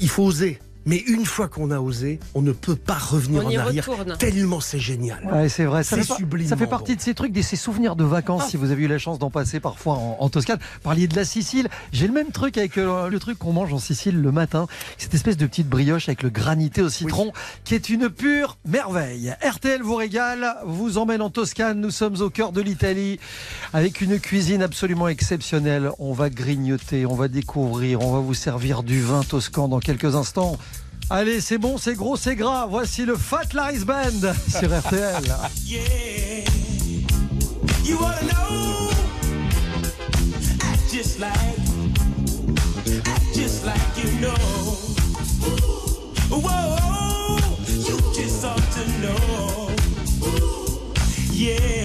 il 0.00 0.08
faut 0.08 0.24
oser. 0.24 0.58
Mais 0.86 0.96
une 0.96 1.26
fois 1.26 1.48
qu'on 1.48 1.70
a 1.70 1.78
osé, 1.78 2.18
on 2.34 2.42
ne 2.42 2.52
peut 2.52 2.74
pas 2.76 2.94
revenir 2.98 3.42
On 3.44 3.46
en 3.46 3.50
y 3.50 3.56
arrière. 3.56 3.86
retourne. 3.86 4.16
Tellement 4.16 4.60
c'est 4.60 4.78
génial. 4.78 5.22
Ouais, 5.30 5.48
c'est 5.48 5.64
vrai. 5.64 5.82
Ça 5.84 5.96
C'est 5.96 6.04
fait, 6.04 6.14
sublimement 6.14 6.48
ça 6.48 6.56
fait 6.56 6.66
partie 6.66 6.92
bon. 6.92 6.96
de 6.96 7.02
ces 7.02 7.14
trucs, 7.14 7.32
de 7.32 7.42
ces 7.42 7.56
souvenirs 7.56 7.96
de 7.96 8.04
vacances, 8.04 8.48
si 8.48 8.56
vous 8.56 8.70
avez 8.70 8.84
eu 8.84 8.88
la 8.88 8.98
chance 8.98 9.18
d'en 9.18 9.30
passer 9.30 9.60
parfois 9.60 9.94
en, 9.94 10.16
en 10.20 10.28
Toscane. 10.30 10.58
Parliez 10.82 11.06
de 11.06 11.16
la 11.16 11.24
Sicile. 11.24 11.68
J'ai 11.92 12.06
le 12.06 12.12
même 12.14 12.30
truc 12.30 12.56
avec 12.56 12.78
euh, 12.78 13.08
le 13.08 13.18
truc 13.20 13.38
qu'on 13.38 13.52
mange 13.52 13.72
en 13.72 13.78
Sicile 13.78 14.20
le 14.20 14.32
matin. 14.32 14.66
Cette 14.96 15.12
espèce 15.14 15.36
de 15.36 15.46
petite 15.46 15.68
brioche 15.68 16.08
avec 16.08 16.22
le 16.22 16.30
granité 16.30 16.80
au 16.82 16.88
citron, 16.88 17.32
qui 17.64 17.74
est 17.74 17.88
une 17.90 18.08
pure 18.08 18.56
merveille. 18.66 19.34
RTL 19.46 19.82
vous 19.82 19.96
régale, 19.96 20.54
vous 20.64 20.96
emmène 20.98 21.20
en 21.22 21.30
Toscane. 21.30 21.80
Nous 21.80 21.90
sommes 21.90 22.20
au 22.20 22.30
cœur 22.30 22.52
de 22.52 22.60
l'Italie, 22.62 23.20
avec 23.72 24.00
une 24.00 24.18
cuisine 24.18 24.62
absolument 24.62 25.08
exceptionnelle. 25.08 25.90
On 25.98 26.12
va 26.12 26.30
grignoter, 26.30 27.04
on 27.06 27.14
va 27.14 27.28
découvrir, 27.28 28.00
on 28.00 28.12
va 28.12 28.20
vous 28.20 28.34
servir 28.34 28.82
du 28.82 29.00
vin 29.02 29.22
toscan 29.22 29.68
dans 29.68 29.80
quelques 29.80 30.14
instants. 30.14 30.56
Allez, 31.12 31.40
c'est 31.40 31.58
bon, 31.58 31.76
c'est 31.76 31.94
gros, 31.94 32.16
c'est 32.16 32.36
gras. 32.36 32.66
Voici 32.70 33.04
le 33.04 33.16
Fat 33.16 33.52
Laris 33.52 33.84
Band 33.84 34.32
sur 34.48 34.78
RTL. 34.78 35.24
Yeah. 35.66 36.44
You 37.84 37.96
wanna 37.98 38.22
know? 38.22 38.90
Act 40.62 40.92
just 40.92 41.18
like, 41.18 41.32
act 43.06 43.34
just 43.34 43.66
like 43.66 43.76
you 43.96 44.20
know. 44.20 44.34
Whoa, 46.30 47.38
you 47.66 47.96
just 48.14 48.44
ought 48.44 48.70
to 48.74 48.84
know. 49.00 49.70
Yeah. 51.32 51.79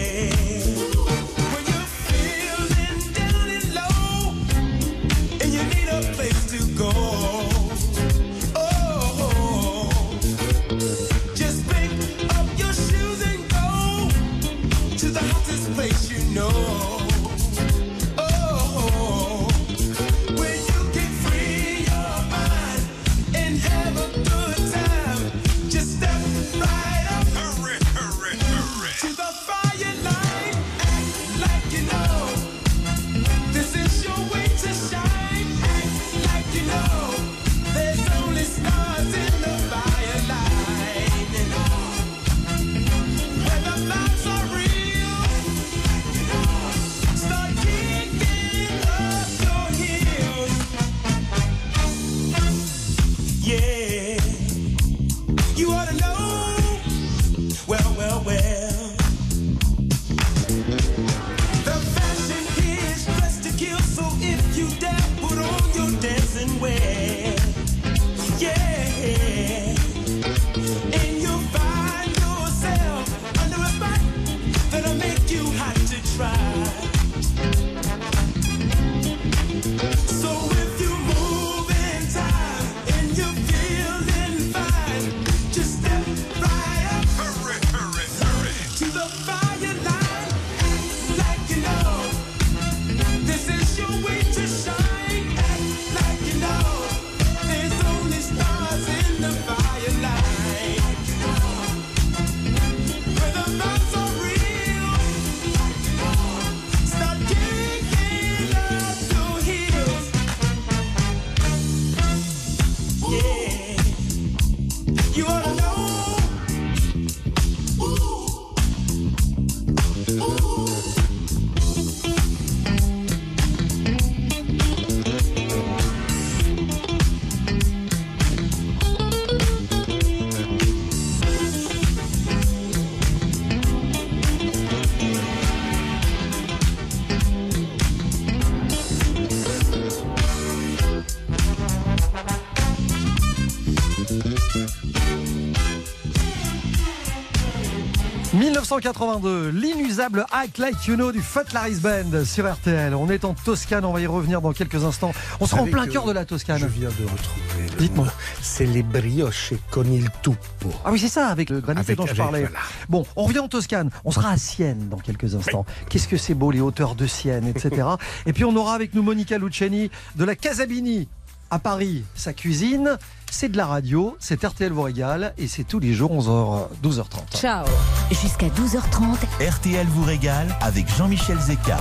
1982, 148.79 149.51
l'inusable 149.51 150.25
Act 150.33 150.57
Like 150.57 150.85
You 150.85 150.95
Know 150.95 151.13
du 151.13 151.21
Fat 151.21 151.45
Larry's 151.53 151.79
Band 151.79 152.25
sur 152.25 152.51
RTL. 152.51 152.93
On 152.93 153.09
est 153.09 153.23
en 153.23 153.33
Toscane, 153.33 153.85
on 153.85 153.93
va 153.93 154.01
y 154.01 154.05
revenir 154.05 154.41
dans 154.41 154.51
quelques 154.51 154.83
instants. 154.83 155.13
On 155.39 155.45
sera 155.45 155.61
en 155.61 155.65
plein 155.65 155.85
euh, 155.87 155.91
cœur 155.91 156.03
de 156.05 156.11
la 156.11 156.25
Toscane. 156.25 156.57
Je 156.59 156.65
viens 156.65 156.89
de 156.89 157.03
retrouver. 157.03 157.69
le 157.71 157.77
Dites-moi. 157.77 158.07
C'est 158.41 158.65
les 158.65 158.83
brioches 158.83 159.53
con 159.71 159.85
il 159.89 160.09
tuppo. 160.21 160.71
Ah 160.83 160.91
oui, 160.91 160.99
c'est 160.99 161.07
ça, 161.07 161.29
avec 161.29 161.51
le 161.51 161.61
granit 161.61 161.79
Avec- 161.79 161.95
dont 161.97 162.05
je 162.05 162.15
parlais. 162.15 162.41
voilà. 162.41 162.59
Bon, 162.89 163.05
on 163.15 163.23
revient 163.23 163.39
en 163.39 163.47
Toscane. 163.47 163.91
On 164.03 164.11
sera 164.11 164.31
à 164.31 164.37
Sienne 164.37 164.89
dans 164.89 164.97
quelques 164.97 165.35
instants. 165.35 165.65
Qu'est-ce 165.89 166.09
que 166.09 166.17
c'est 166.17 166.33
beau, 166.33 166.51
les 166.51 166.59
hauteurs 166.59 166.95
de 166.95 167.07
Sienne, 167.07 167.47
etc. 167.47 167.87
Et 168.25 168.33
puis 168.33 168.43
on 168.43 168.55
aura 168.57 168.75
avec 168.75 168.93
nous 168.93 169.03
Monica 169.03 169.37
Luciani 169.37 169.89
de 170.17 170.25
la 170.25 170.35
Casabini 170.35 171.07
à 171.49 171.59
Paris. 171.59 172.03
Sa 172.15 172.33
cuisine, 172.33 172.97
c'est 173.31 173.49
de 173.49 173.57
la 173.57 173.65
radio, 173.65 174.15
c'est 174.19 174.43
RTL 174.43 174.71
vous 174.71 174.81
régale 174.83 175.33
et 175.37 175.47
c'est 175.47 175.63
tous 175.63 175.79
les 175.79 175.93
jours 175.93 176.11
11h, 176.11 176.67
12h30. 176.83 177.37
Ciao. 177.37 177.65
Jusqu'à 178.09 178.47
12h30, 178.47 179.17
RTL 179.49 179.87
vous 179.87 180.03
régale 180.03 180.55
avec 180.61 180.87
Jean-Michel 180.95 181.39
Zeka. 181.39 181.79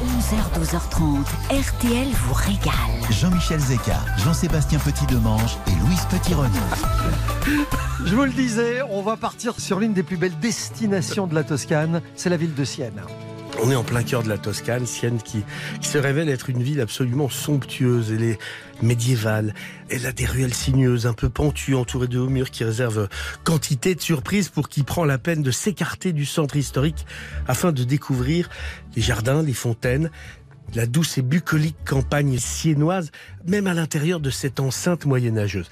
11h, 0.00 0.60
12h30, 0.60 1.24
RTL 1.50 2.08
vous 2.08 2.34
régale. 2.34 3.10
Jean-Michel 3.10 3.58
Zeka, 3.58 3.98
Jean-Sébastien 4.18 4.78
Petit-Demange 4.78 5.56
et 5.66 5.74
Louise 5.84 6.06
Petit-Renaud. 6.10 7.68
Je 8.04 8.14
vous 8.14 8.24
le 8.24 8.30
disais, 8.30 8.80
on 8.90 9.02
va 9.02 9.16
partir 9.16 9.58
sur 9.58 9.80
l'une 9.80 9.94
des 9.94 10.04
plus 10.04 10.16
belles 10.16 10.38
destinations 10.38 11.26
de 11.26 11.34
la 11.34 11.42
Toscane, 11.42 12.00
c'est 12.14 12.30
la 12.30 12.36
ville 12.36 12.54
de 12.54 12.64
Sienne. 12.64 13.02
On 13.60 13.72
est 13.72 13.76
en 13.76 13.82
plein 13.82 14.04
cœur 14.04 14.22
de 14.22 14.28
la 14.28 14.38
Toscane, 14.38 14.86
Sienne 14.86 15.20
qui, 15.20 15.42
qui 15.80 15.88
se 15.88 15.98
révèle 15.98 16.28
être 16.28 16.48
une 16.48 16.62
ville 16.62 16.80
absolument 16.80 17.28
somptueuse. 17.28 18.12
Elle 18.12 18.22
est 18.22 18.38
médiévale. 18.82 19.52
Elle 19.90 20.06
a 20.06 20.12
des 20.12 20.26
ruelles 20.26 20.54
sinueuses, 20.54 21.06
un 21.06 21.12
peu 21.12 21.28
pentues, 21.28 21.74
entourées 21.74 22.06
de 22.06 22.18
hauts 22.18 22.28
murs 22.28 22.52
qui 22.52 22.62
réservent 22.62 23.08
quantité 23.42 23.96
de 23.96 24.00
surprises 24.00 24.48
pour 24.48 24.68
qui 24.68 24.84
prend 24.84 25.04
la 25.04 25.18
peine 25.18 25.42
de 25.42 25.50
s'écarter 25.50 26.12
du 26.12 26.24
centre 26.24 26.56
historique 26.56 27.04
afin 27.48 27.72
de 27.72 27.82
découvrir 27.82 28.48
les 28.94 29.02
jardins, 29.02 29.42
les 29.42 29.54
fontaines, 29.54 30.10
la 30.74 30.86
douce 30.86 31.18
et 31.18 31.22
bucolique 31.22 31.76
campagne 31.84 32.38
siennoise, 32.38 33.10
même 33.44 33.66
à 33.66 33.74
l'intérieur 33.74 34.20
de 34.20 34.30
cette 34.30 34.60
enceinte 34.60 35.04
moyenâgeuse. 35.04 35.68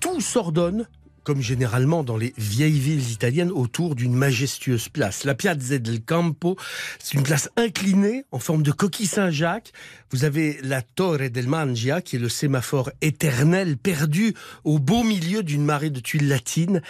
Tout 0.00 0.20
s'ordonne 0.20 0.86
comme 1.24 1.40
généralement 1.40 2.04
dans 2.04 2.16
les 2.16 2.34
vieilles 2.36 2.78
villes 2.78 3.10
italiennes, 3.10 3.50
autour 3.50 3.94
d'une 3.94 4.14
majestueuse 4.14 4.88
place. 4.88 5.24
La 5.24 5.34
Piazza 5.34 5.78
del 5.78 6.02
Campo, 6.02 6.56
c'est 6.98 7.14
une 7.14 7.22
place 7.22 7.48
inclinée 7.56 8.24
en 8.30 8.38
forme 8.38 8.62
de 8.62 8.70
coquille 8.70 9.06
Saint-Jacques. 9.06 9.72
Vous 10.10 10.24
avez 10.24 10.58
la 10.62 10.82
Torre 10.82 11.30
del 11.30 11.48
Mangia, 11.48 12.00
qui 12.00 12.16
est 12.16 12.20
le 12.20 12.28
sémaphore 12.28 12.90
éternel 13.00 13.76
perdu 13.76 14.34
au 14.62 14.78
beau 14.78 15.02
milieu 15.02 15.42
d'une 15.42 15.64
marée 15.64 15.90
de 15.90 16.00
tuiles 16.00 16.28
latines. 16.28 16.82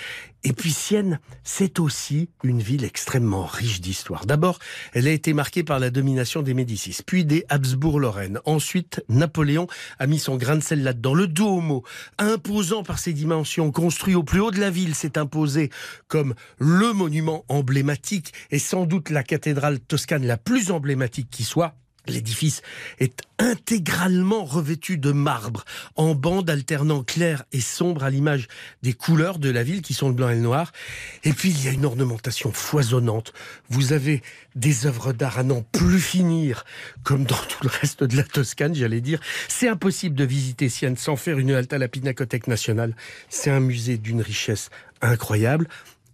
Et 0.46 0.52
puis 0.52 0.72
Sienne, 0.72 1.20
c'est 1.42 1.78
aussi 1.78 2.28
une 2.42 2.60
ville 2.60 2.84
extrêmement 2.84 3.46
riche 3.46 3.80
d'histoire. 3.80 4.26
D'abord, 4.26 4.58
elle 4.92 5.08
a 5.08 5.10
été 5.10 5.32
marquée 5.32 5.64
par 5.64 5.78
la 5.78 5.88
domination 5.88 6.42
des 6.42 6.52
Médicis, 6.52 6.98
puis 7.04 7.24
des 7.24 7.46
Habsbourg-Lorraine. 7.48 8.40
Ensuite, 8.44 9.02
Napoléon 9.08 9.68
a 9.98 10.06
mis 10.06 10.18
son 10.18 10.36
grain 10.36 10.56
de 10.56 10.62
sel 10.62 10.82
là-dedans. 10.82 11.14
Le 11.14 11.28
Duomo, 11.28 11.82
imposant 12.18 12.82
par 12.82 12.98
ses 12.98 13.14
dimensions, 13.14 13.72
construit 13.72 14.14
au 14.14 14.22
plus 14.22 14.40
haut 14.40 14.50
de 14.50 14.60
la 14.60 14.70
ville, 14.70 14.94
s'est 14.94 15.16
imposé 15.16 15.70
comme 16.08 16.34
le 16.58 16.92
monument 16.92 17.46
emblématique 17.48 18.34
et 18.50 18.58
sans 18.58 18.84
doute 18.84 19.08
la 19.08 19.22
cathédrale 19.22 19.80
toscane 19.80 20.26
la 20.26 20.36
plus 20.36 20.70
emblématique 20.70 21.30
qui 21.30 21.44
soit. 21.44 21.74
L'édifice 22.06 22.60
est 22.98 23.22
intégralement 23.38 24.44
revêtu 24.44 24.98
de 24.98 25.10
marbre, 25.10 25.64
en 25.96 26.14
bandes 26.14 26.50
alternant 26.50 27.02
clair 27.02 27.44
et 27.52 27.60
sombre 27.60 28.04
à 28.04 28.10
l'image 28.10 28.46
des 28.82 28.92
couleurs 28.92 29.38
de 29.38 29.50
la 29.50 29.62
ville 29.62 29.82
qui 29.82 29.94
sont 29.94 30.08
le 30.08 30.14
blanc 30.14 30.28
et 30.28 30.34
le 30.34 30.40
noir. 30.40 30.72
Et 31.24 31.32
puis 31.32 31.50
il 31.50 31.64
y 31.64 31.68
a 31.68 31.72
une 31.72 31.84
ornementation 31.84 32.52
foisonnante. 32.52 33.32
Vous 33.70 33.92
avez 33.92 34.22
des 34.54 34.86
œuvres 34.86 35.12
d'art 35.12 35.38
à 35.38 35.42
n'en 35.42 35.62
plus 35.62 35.98
finir, 35.98 36.64
comme 37.02 37.24
dans 37.24 37.34
tout 37.34 37.64
le 37.64 37.70
reste 37.70 38.04
de 38.04 38.16
la 38.16 38.22
Toscane, 38.22 38.74
j'allais 38.74 39.00
dire. 39.00 39.20
C'est 39.48 39.68
impossible 39.68 40.14
de 40.14 40.24
visiter 40.24 40.68
Sienne 40.68 40.96
sans 40.96 41.16
faire 41.16 41.38
une 41.38 41.52
halte 41.52 41.72
à 41.72 41.78
la 41.78 41.88
Pinacothèque 41.88 42.48
nationale. 42.48 42.94
C'est 43.28 43.50
un 43.50 43.60
musée 43.60 43.96
d'une 43.96 44.20
richesse 44.20 44.70
incroyable. 45.00 45.68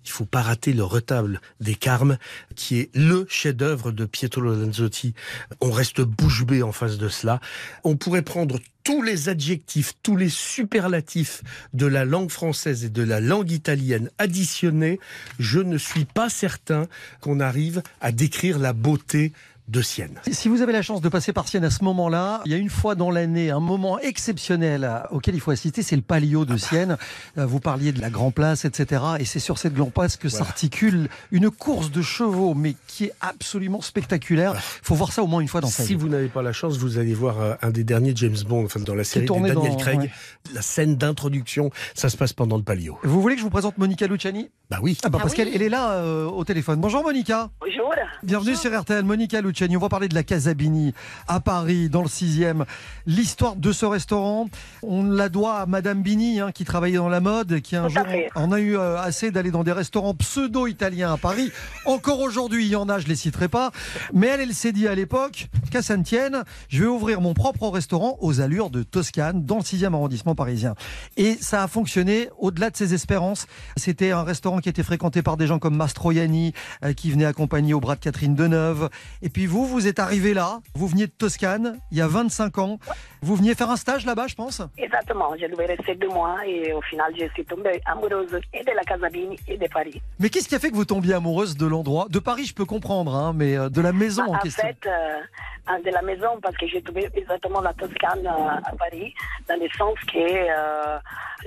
Il 0.05 0.11
faut 0.11 0.25
pas 0.25 0.43
rater 0.43 0.73
le 0.73 0.85
retable 0.85 1.41
des 1.61 1.75
Carmes, 1.75 2.17
qui 2.57 2.79
est 2.79 2.91
le 2.95 3.27
chef-d'œuvre 3.29 3.93
de 3.93 4.07
Pietro 4.07 4.41
Lorenzotti. 4.41 5.15
On 5.61 5.71
reste 5.71 6.01
bouche 6.01 6.45
bée 6.45 6.63
en 6.63 6.73
face 6.73 6.99
de 6.99 7.09
cela. 7.09 7.41
On 7.85 7.97
pourrait 7.97 8.23
prendre 8.23 8.59
tous 8.83 9.03
les 9.03 9.29
adjectifs, 9.29 9.93
tous 10.03 10.17
les 10.17 10.31
superlatifs 10.31 11.43
de 11.75 11.87
la 11.87 12.05
langue 12.05 12.31
française 12.31 12.85
et 12.85 12.89
de 12.89 13.03
la 13.03 13.21
langue 13.21 13.51
italienne 13.51 14.11
additionnés. 14.19 14.99
Je 15.39 15.61
ne 15.61 15.77
suis 15.77 16.07
pas 16.07 16.31
certain 16.31 16.87
qu'on 17.21 17.41
arrive 17.41 17.83
à 18.01 18.11
décrire 18.11 18.59
la 18.59 18.73
beauté 18.73 19.33
de 19.71 19.83
Sienne. 19.83 20.19
Si 20.31 20.49
vous 20.49 20.63
avez 20.63 20.73
la 20.73 20.83
chance 20.83 21.01
de 21.01 21.09
passer 21.09 21.33
par 21.33 21.47
Sienne 21.47 21.65
à 21.65 21.71
ce 21.71 21.85
moment-là, 21.85 22.41
il 22.45 22.51
y 22.51 22.55
a 22.55 22.59
une 22.59 22.69
fois 22.71 22.95
dans 22.97 23.11
l'année 23.11 23.51
un 23.51 23.61
moment 23.61 23.99
exceptionnel 24.01 24.91
auquel 25.11 25.35
il 25.37 25.41
faut 25.41 25.53
assister, 25.53 25.83
c'est 25.83 25.95
le 25.97 26.03
Palio 26.03 26.45
de 26.45 26.57
Sienne. 26.57 26.97
Euh, 27.39 27.47
Vous 27.47 27.61
parliez 27.61 27.93
de 27.93 28.01
la 28.01 28.11
Grand 28.11 28.31
Place, 28.33 28.65
etc. 28.65 29.03
Et 29.21 29.25
c'est 29.25 29.39
sur 29.39 29.59
cette 29.59 29.75
Grand 29.75 29.91
Place 29.91 30.17
que 30.17 30.29
Voilà. 30.29 30.45
s'articule 30.45 31.09
une 31.31 31.51
course 31.51 31.91
de 31.91 32.03
chevaux, 32.03 32.55
mais 32.55 32.75
qui 32.89 33.05
est 33.07 33.13
absolument 33.21 33.81
spectaculaire. 33.81 34.55
Il 34.55 34.87
faut 34.87 34.95
voir 34.97 35.13
ça 35.13 35.23
au 35.23 35.27
moins 35.29 35.41
une 35.41 35.49
fois 35.49 35.61
dans 35.61 35.69
sa 35.69 35.85
Si 35.85 35.91
vie. 35.91 36.01
vous 36.01 36.09
n'avez 36.09 36.29
pas 36.29 36.43
la 36.43 36.53
chance, 36.53 36.77
vous 36.77 36.99
allez 36.99 37.15
voir 37.15 37.41
euh, 37.41 37.55
un 37.63 37.71
des 37.71 37.85
derniers 37.85 38.13
James 38.17 38.37
Bond, 38.49 38.65
enfin 38.65 38.81
dans 38.81 38.95
la 38.97 39.05
série 39.05 39.27
de 39.27 39.33
Daniel 39.33 39.55
dans- 39.55 39.77
Craig. 39.77 40.01
ouais. 40.01 40.11
La 40.53 40.63
scène 40.63 40.97
d'introduction, 40.97 41.71
ça 41.95 42.09
se 42.09 42.17
passe 42.17 42.33
pendant 42.33 42.57
le 42.57 42.63
palio. 42.65 42.99
Vous 43.05 43.21
voulez 43.23 43.35
que 43.37 43.41
je 43.41 43.45
vous 43.45 43.51
présente 43.51 43.79
Monica 43.79 44.07
Luciani? 44.09 44.51
Bah 44.69 44.79
oui. 44.83 44.99
ah 45.05 45.09
bah 45.09 45.19
Ah 45.21 45.23
Parce 45.23 45.33
oui. 45.33 45.37
qu'elle 45.45 45.55
elle 45.55 45.63
est 45.63 45.69
là 45.69 45.93
euh, 45.93 46.25
au 46.27 46.43
téléphone. 46.45 46.81
Bonjour 46.81 47.03
Monica. 47.05 47.51
Bonjour. 47.61 47.93
Bienvenue 48.23 48.57
sur 48.57 48.79
RTL, 48.79 49.05
Monica 49.05 49.41
Luciani. 49.41 49.60
On 49.63 49.79
va 49.79 49.89
parler 49.91 50.09
de 50.09 50.15
la 50.15 50.23
Casabini 50.23 50.95
à 51.29 51.39
Paris, 51.41 51.91
dans 51.91 52.01
le 52.01 52.09
6e. 52.09 52.65
L'histoire 53.07 53.57
de 53.57 53.73
ce 53.73 53.85
restaurant, 53.85 54.49
on 54.83 55.05
la 55.05 55.29
doit 55.29 55.59
à 55.59 55.67
Madame 55.67 56.03
Bini, 56.03 56.41
hein, 56.41 56.51
qui 56.51 56.65
travaillait 56.65 56.97
dans 56.97 57.11
la 57.11 57.21
mode, 57.21 57.61
qui 57.61 57.77
un 57.77 57.89
Tout 57.89 57.95
jour 57.95 58.07
en 58.35 58.53
a 58.53 58.61
eu 58.61 58.79
euh, 58.79 58.99
assez 58.99 59.31
d'aller 59.31 59.51
dans 59.51 59.63
des 59.63 59.73
restaurants 59.73 60.15
pseudo-italiens 60.15 61.13
à 61.13 61.17
Paris. 61.19 61.53
Encore 61.85 62.21
aujourd'hui, 62.21 62.65
il 62.65 62.71
y 62.71 62.77
en 62.77 62.89
a, 62.89 62.99
je 62.99 63.07
les 63.07 63.17
citerai 63.17 63.49
pas. 63.49 63.71
Mais 64.15 64.29
elle, 64.29 64.41
elle 64.41 64.55
s'est 64.55 64.73
dit 64.73 64.89
à 64.89 64.95
l'époque, 64.95 65.49
qu'à 65.71 65.83
ça 65.83 65.97
ne 65.99 66.05
tienne, 66.05 66.43
je 66.69 66.83
vais 66.83 66.89
ouvrir 66.89 67.21
mon 67.21 67.35
propre 67.35 67.69
restaurant 67.69 68.17
aux 68.21 68.41
allures 68.41 68.71
de 68.71 68.83
Toscane, 68.83 69.45
dans 69.45 69.57
le 69.57 69.63
6e 69.63 69.93
arrondissement 69.93 70.35
parisien. 70.35 70.75
Et 71.19 71.37
ça 71.41 71.63
a 71.63 71.69
fonctionné 71.69 72.29
au-delà 72.39 72.71
de 72.71 72.77
ses 72.77 72.95
espérances. 72.95 73.47
C'était 73.77 74.11
un 74.11 74.23
restaurant 74.23 74.59
qui 74.59 74.71
était 74.71 74.83
fréquenté 74.83 75.23
par 75.23 75.37
des 75.37 75.47
gens 75.47 75.59
comme 75.59 75.77
Mastroianni, 75.77 76.55
euh, 76.83 76.95
qui 76.95 77.11
venait 77.11 77.27
accompagner 77.27 77.75
au 77.75 77.81
bras 77.81 77.95
de 77.95 78.01
Catherine 78.01 78.35
Deneuve. 78.35 78.89
Et 79.23 79.29
puis 79.29 79.40
vous, 79.47 79.67
vous 79.67 79.87
êtes 79.87 79.99
arrivé 79.99 80.35
là, 80.35 80.61
vous 80.75 80.87
veniez 80.89 81.07
de 81.07 81.13
Toscane, 81.13 81.79
il 81.91 81.99
y 81.99 82.01
a 82.01 82.07
25 82.09 82.59
ans. 82.59 82.79
Vous 83.23 83.37
veniez 83.37 83.55
faire 83.55 83.71
un 83.71 83.77
stage 83.77 84.07
là-bas, 84.07 84.27
je 84.29 84.35
pense? 84.35 84.63
Exactement, 84.79 85.35
je 85.39 85.47
devais 85.47 85.67
rester 85.67 85.95
deux 85.95 86.09
mois 86.09 86.37
et 86.47 86.73
au 86.73 86.81
final, 86.83 87.13
je 87.19 87.27
suis 87.35 87.45
tombée 87.45 87.81
amoureuse 87.85 88.41
et 88.55 88.65
de 88.65 88.71
la 88.75 88.83
Casabine 88.83 89.35
et 89.47 89.59
de 89.59 89.67
Paris. 89.69 90.01
Mais 90.19 90.31
qu'est-ce 90.31 90.49
qui 90.49 90.55
a 90.55 90.59
fait 90.59 90.71
que 90.71 90.77
vous 90.77 90.85
tombiez 90.87 91.15
amoureuse 91.15 91.57
de 91.57 91.67
l'endroit? 91.67 92.07
De 92.09 92.19
Paris, 92.19 92.47
je 92.47 92.55
peux 92.55 92.65
comprendre, 92.65 93.15
hein, 93.15 93.33
mais 93.35 93.57
euh, 93.57 93.69
de 93.69 93.81
la 93.83 93.93
maison 93.93 94.23
en 94.25 94.35
en 94.35 94.39
question. 94.39 94.67
fait, 94.67 94.87
euh, 94.89 95.79
de 95.85 95.91
la 95.91 96.03
maison, 96.03 96.39
parce 96.43 96.57
que 96.57 96.67
j'ai 96.67 96.81
trouvé 96.83 97.09
exactement 97.15 97.61
la 97.61 97.75
Toscane 97.75 98.27
euh, 98.27 98.49
à 98.65 98.73
Paris, 98.77 99.13
dans 99.49 99.61
le 99.61 99.69
sens 99.77 99.95
que 100.11 100.19
euh, 100.19 100.99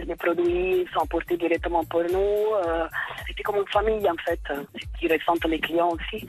les 0.05 0.15
produits 0.15 0.85
sont 0.93 1.05
portés 1.07 1.37
directement 1.37 1.83
pour 1.85 2.01
nous. 2.03 2.55
euh, 2.67 2.85
C'était 3.27 3.43
comme 3.43 3.57
une 3.57 3.67
famille, 3.67 4.07
en 4.09 4.15
fait, 4.23 4.39
euh, 4.51 4.63
qui 4.99 5.07
ressentent 5.07 5.45
les 5.45 5.59
clients 5.59 5.89
aussi. 5.89 6.25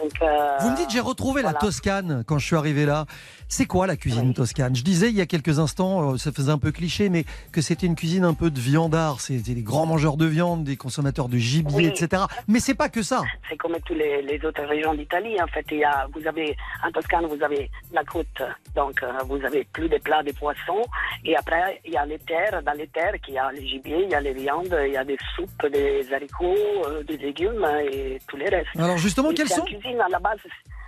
Donc, 0.00 0.12
euh, 0.22 0.58
Vous 0.60 0.70
me 0.70 0.76
dites, 0.76 0.90
j'ai 0.90 1.00
retrouvé 1.00 1.42
la. 1.42 1.54
Toscane 1.54 2.24
quand 2.26 2.38
je 2.38 2.46
suis 2.46 2.56
arrivé 2.56 2.84
là. 2.84 3.06
C'est 3.48 3.66
quoi 3.66 3.86
la 3.86 3.96
cuisine 3.96 4.28
Oui. 4.28 4.34
toscane? 4.34 4.74
Je 4.74 4.82
disais 4.82 5.08
il 5.10 5.14
y 5.16 5.20
a 5.20 5.26
quelques 5.26 5.58
instants, 5.58 6.12
euh, 6.12 6.16
ça 6.16 6.32
faisait 6.32 6.50
un 6.50 6.58
peu 6.58 6.72
cliché, 6.72 7.08
mais 7.08 7.24
que 7.52 7.60
c'était 7.60 7.86
une 7.86 7.94
cuisine 7.94 8.24
un 8.24 8.34
peu 8.34 8.50
de 8.50 8.58
viandard. 8.58 9.20
C'était 9.20 9.54
des 9.54 9.62
grands 9.62 9.86
mangeurs 9.86 10.16
de 10.16 10.26
viande, 10.26 10.64
des 10.64 10.76
consommateurs 10.76 11.28
de 11.28 11.36
gibier, 11.36 11.76
Oui. 11.76 11.86
etc. 11.86 12.24
Mais 12.48 12.58
c'est 12.60 12.74
pas 12.74 12.88
que 12.88 13.02
ça. 13.02 13.22
c'est 13.48 13.56
comme 13.56 13.76
toutes 13.84 13.96
les, 13.98 14.22
les 14.22 14.44
autres 14.44 14.62
régions 14.64 14.94
d'Italie. 14.94 15.40
En 15.40 15.46
fait, 15.46 15.64
il 15.70 15.78
y 15.78 15.84
a, 15.84 16.06
vous 16.12 16.26
avez 16.26 16.56
en 16.84 16.90
Toscane, 16.90 17.26
vous 17.26 17.42
avez 17.42 17.70
la 17.92 18.02
côte, 18.04 18.26
donc 18.74 19.02
euh, 19.02 19.12
vous 19.28 19.44
avez 19.44 19.64
plus 19.72 19.88
de 19.88 19.98
plats 19.98 20.22
de 20.22 20.32
poissons. 20.32 20.82
Et 21.24 21.36
après, 21.36 21.80
il 21.84 21.92
y 21.92 21.96
a 21.96 22.06
les 22.06 22.18
terres. 22.18 22.62
Dans 22.64 22.72
les 22.72 22.88
terres, 22.88 23.14
il 23.28 23.34
y 23.34 23.38
a 23.38 23.52
les 23.52 23.66
gibiers, 23.66 24.04
il 24.04 24.10
y 24.10 24.14
a 24.14 24.20
les 24.20 24.32
viandes, 24.34 24.76
il 24.86 24.92
y 24.92 24.96
a 24.96 25.04
des 25.04 25.18
soupes, 25.36 25.66
des 25.72 26.06
haricots, 26.12 26.54
euh, 26.88 27.02
des 27.04 27.18
légumes 27.18 27.66
et 27.92 28.18
tout 28.26 28.36
le 28.36 28.44
reste. 28.44 28.68
Alors 28.76 28.98
justement, 28.98 29.30
Et 29.30 29.34
quels 29.34 29.48
c'est 29.48 29.54
sont 29.56 29.66
une 29.66 29.78
cuisine 29.78 30.00
à 30.00 30.08
la 30.08 30.18
base, 30.18 30.38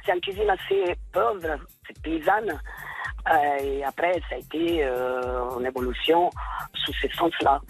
c'est 0.07 0.15
une 0.15 0.21
cuisine 0.21 0.51
assez 0.51 0.95
pauvre, 1.13 1.59
c'est 1.87 2.01
paysanne. 2.03 2.59
Euh, 3.31 3.59
et 3.63 3.85
après, 3.85 4.13
ça 4.29 4.37
a 4.37 4.39
été 4.39 4.85
euh, 4.85 5.43
en 5.51 5.65
évolution 5.65 6.31
sous 6.75 6.93
ce 6.93 7.09
sens-là. 7.17 7.61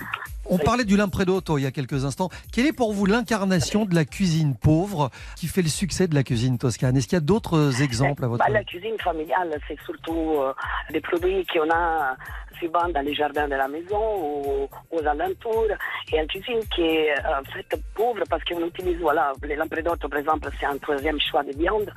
On 0.48 0.58
parlait 0.58 0.84
du 0.84 0.96
Lampredotto 0.96 1.58
il 1.58 1.62
y 1.62 1.66
a 1.66 1.72
quelques 1.72 2.04
instants. 2.04 2.28
Quelle 2.52 2.66
est 2.66 2.72
pour 2.72 2.92
vous 2.92 3.06
l'incarnation 3.06 3.84
de 3.84 3.94
la 3.94 4.04
cuisine 4.04 4.54
pauvre 4.56 5.10
qui 5.34 5.48
fait 5.48 5.62
le 5.62 5.68
succès 5.68 6.06
de 6.06 6.14
la 6.14 6.22
cuisine 6.22 6.58
toscane? 6.58 6.96
Est-ce 6.96 7.08
qu'il 7.08 7.16
y 7.16 7.18
a 7.18 7.24
d'autres 7.24 7.82
exemples 7.82 8.24
à 8.24 8.28
votre 8.28 8.44
Bah, 8.44 8.52
la 8.52 8.62
cuisine 8.62 8.96
familiale, 9.02 9.58
c'est 9.66 9.78
surtout 9.84 10.36
euh, 10.38 10.52
des 10.92 11.00
produits 11.00 11.44
qu'on 11.46 11.68
a 11.70 12.16
souvent 12.60 12.88
dans 12.88 13.02
les 13.02 13.14
jardins 13.14 13.48
de 13.48 13.54
la 13.54 13.68
maison 13.68 13.98
ou 13.98 14.68
aux 14.92 15.06
alentours. 15.06 15.66
Et 16.12 16.18
une 16.18 16.28
cuisine 16.28 16.60
qui 16.74 16.82
est 16.82 17.12
euh, 17.12 17.40
en 17.40 17.44
fait 17.52 17.80
pauvre 17.94 18.22
parce 18.30 18.44
qu'on 18.44 18.64
utilise, 18.64 18.98
voilà, 19.00 19.32
les 19.42 19.56
lampredotto 19.56 20.08
par 20.08 20.20
exemple, 20.20 20.48
c'est 20.60 20.66
un 20.66 20.78
troisième 20.78 21.20
choix 21.20 21.42
de 21.42 21.56
viande, 21.56 21.92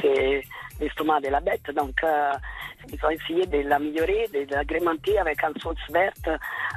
c'est 0.00 0.42
l'estomac 0.80 1.20
de 1.20 1.28
la 1.28 1.40
bête. 1.40 1.70
Donc, 1.74 1.94
euh, 2.04 2.32
ils 2.92 2.98
ont 3.04 3.10
essayé 3.10 3.46
de 3.46 3.68
l'améliorer, 3.68 4.28
de 4.32 4.46
l'agrémenter 4.54 5.18
avec 5.18 5.42
une 5.42 5.60
sauce 5.60 5.76
verte 5.90 6.28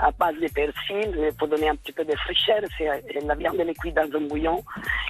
à 0.01 0.11
base 0.11 0.35
de 0.35 0.47
persil 0.49 1.31
pour 1.37 1.47
donner 1.47 1.69
un 1.69 1.75
petit 1.75 1.91
peu 1.91 2.03
de 2.03 2.15
fraîcheur. 2.17 2.61
C'est, 2.77 2.89
la 3.25 3.35
viande 3.35 3.59
est 3.59 3.73
cuite 3.79 3.95
dans 3.95 4.17
un 4.17 4.27
bouillon 4.27 4.63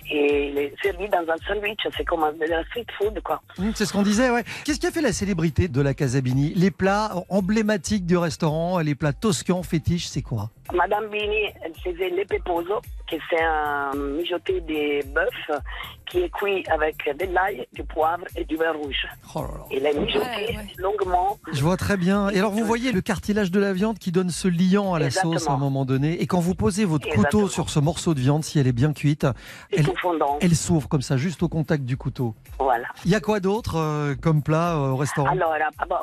et 0.09 0.49
elle 0.49 0.57
est 0.57 0.73
servie 0.81 1.09
dans 1.09 1.25
un 1.31 1.37
sandwich. 1.47 1.79
C'est 1.97 2.05
comme 2.05 2.21
de 2.37 2.45
la 2.45 2.63
street 2.65 2.85
food, 2.97 3.19
quoi. 3.23 3.41
Hum, 3.57 3.71
C'est 3.75 3.85
ce 3.85 3.93
qu'on 3.93 4.03
disait, 4.03 4.29
ouais. 4.29 4.43
Qu'est-ce 4.63 4.79
qui 4.79 4.87
a 4.87 4.91
fait 4.91 5.01
la 5.01 5.13
célébrité 5.13 5.67
de 5.67 5.81
la 5.81 5.93
Casabini 5.93 6.53
Les 6.55 6.71
plats 6.71 7.11
emblématiques 7.29 8.05
du 8.05 8.17
restaurant, 8.17 8.79
les 8.79 8.95
plats 8.95 9.13
toscans 9.13 9.63
fétiches, 9.63 10.07
c'est 10.07 10.21
quoi? 10.21 10.49
Madame 10.71 11.09
Bini, 11.09 11.51
elle 11.61 11.73
faisait 11.83 12.09
le 12.09 12.25
peposo, 12.25 12.81
que 13.09 13.15
c'est 13.29 13.41
un 13.41 13.91
mijoté 13.95 14.61
de 14.61 15.05
bœuf 15.13 15.59
qui 16.05 16.19
est 16.19 16.29
cuit 16.29 16.63
avec 16.71 16.95
de 17.19 17.25
l'ail, 17.33 17.67
du 17.73 17.83
poivre 17.83 18.23
et 18.35 18.45
du 18.45 18.55
vin 18.55 18.71
rouge. 18.71 19.05
Oh 19.35 19.41
là 19.41 19.47
là. 19.47 19.65
Il 19.71 19.85
est 19.85 19.93
mijoté 19.99 20.25
Ouais, 20.25 20.57
ouais. 20.57 20.67
longuement. 20.77 21.37
Je 21.51 21.61
vois 21.61 21.75
très 21.77 21.97
bien. 21.97 22.29
Et 22.29 22.39
alors, 22.39 22.51
vous 22.51 22.63
voyez 22.65 22.91
le 22.91 23.01
cartilage 23.01 23.51
de 23.51 23.59
la 23.59 23.73
viande 23.73 23.99
qui 23.99 24.11
donne 24.11 24.29
ce 24.29 24.47
liant 24.47 24.93
à 24.93 24.99
la 24.99 25.07
Exactement. 25.07 25.33
sauce 25.33 25.49
à 25.49 25.53
un 25.53 25.57
moment 25.57 25.85
donné. 25.85 26.21
Et 26.21 26.27
quand 26.27 26.39
vous 26.39 26.55
posez 26.55 26.85
votre 26.85 27.09
couteau 27.09 27.47
sur 27.49 27.69
ce 27.69 27.79
morceau 27.79 28.13
de 28.13 28.19
viande, 28.19 28.43
si 28.43 28.57
elle 28.59 28.67
est 28.67 28.71
bien 28.71 28.93
cuite, 28.93 29.27
elle, 29.71 30.55
s'ouvre 30.55 30.87
comme 30.87 31.01
ça, 31.01 31.17
juste 31.17 31.43
au 31.43 31.49
contact 31.49 31.83
du 31.83 31.97
couteau. 31.97 32.35
Voilà. 32.59 32.87
Il 33.05 33.11
y 33.11 33.15
a 33.15 33.19
quoi 33.19 33.39
d'autre 33.39 33.77
euh, 33.77 34.15
comme 34.15 34.41
plat 34.43 34.75
euh, 34.75 34.91
au 34.91 34.95
restaurant? 34.95 35.29
Alors, 35.29 35.53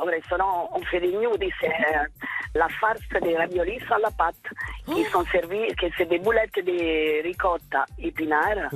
au 0.02 0.06
restaurant, 0.06 0.70
on 0.74 0.82
fait 0.82 1.00
des 1.00 1.12
gnudi, 1.12 1.50
c'est 1.60 1.68
euh, 1.68 2.04
la 2.54 2.68
farce 2.80 3.00
des 3.22 3.36
raviolis 3.36 3.78
sans 3.88 3.98
la 3.98 4.10
pâte, 4.10 4.34
qui 4.86 5.04
sont 5.04 5.24
servis, 5.30 5.74
que 5.76 5.86
c'est 5.96 6.08
des 6.08 6.18
boulettes 6.18 6.56
de 6.56 7.22
ricotta 7.22 7.84
épinards, 7.98 8.70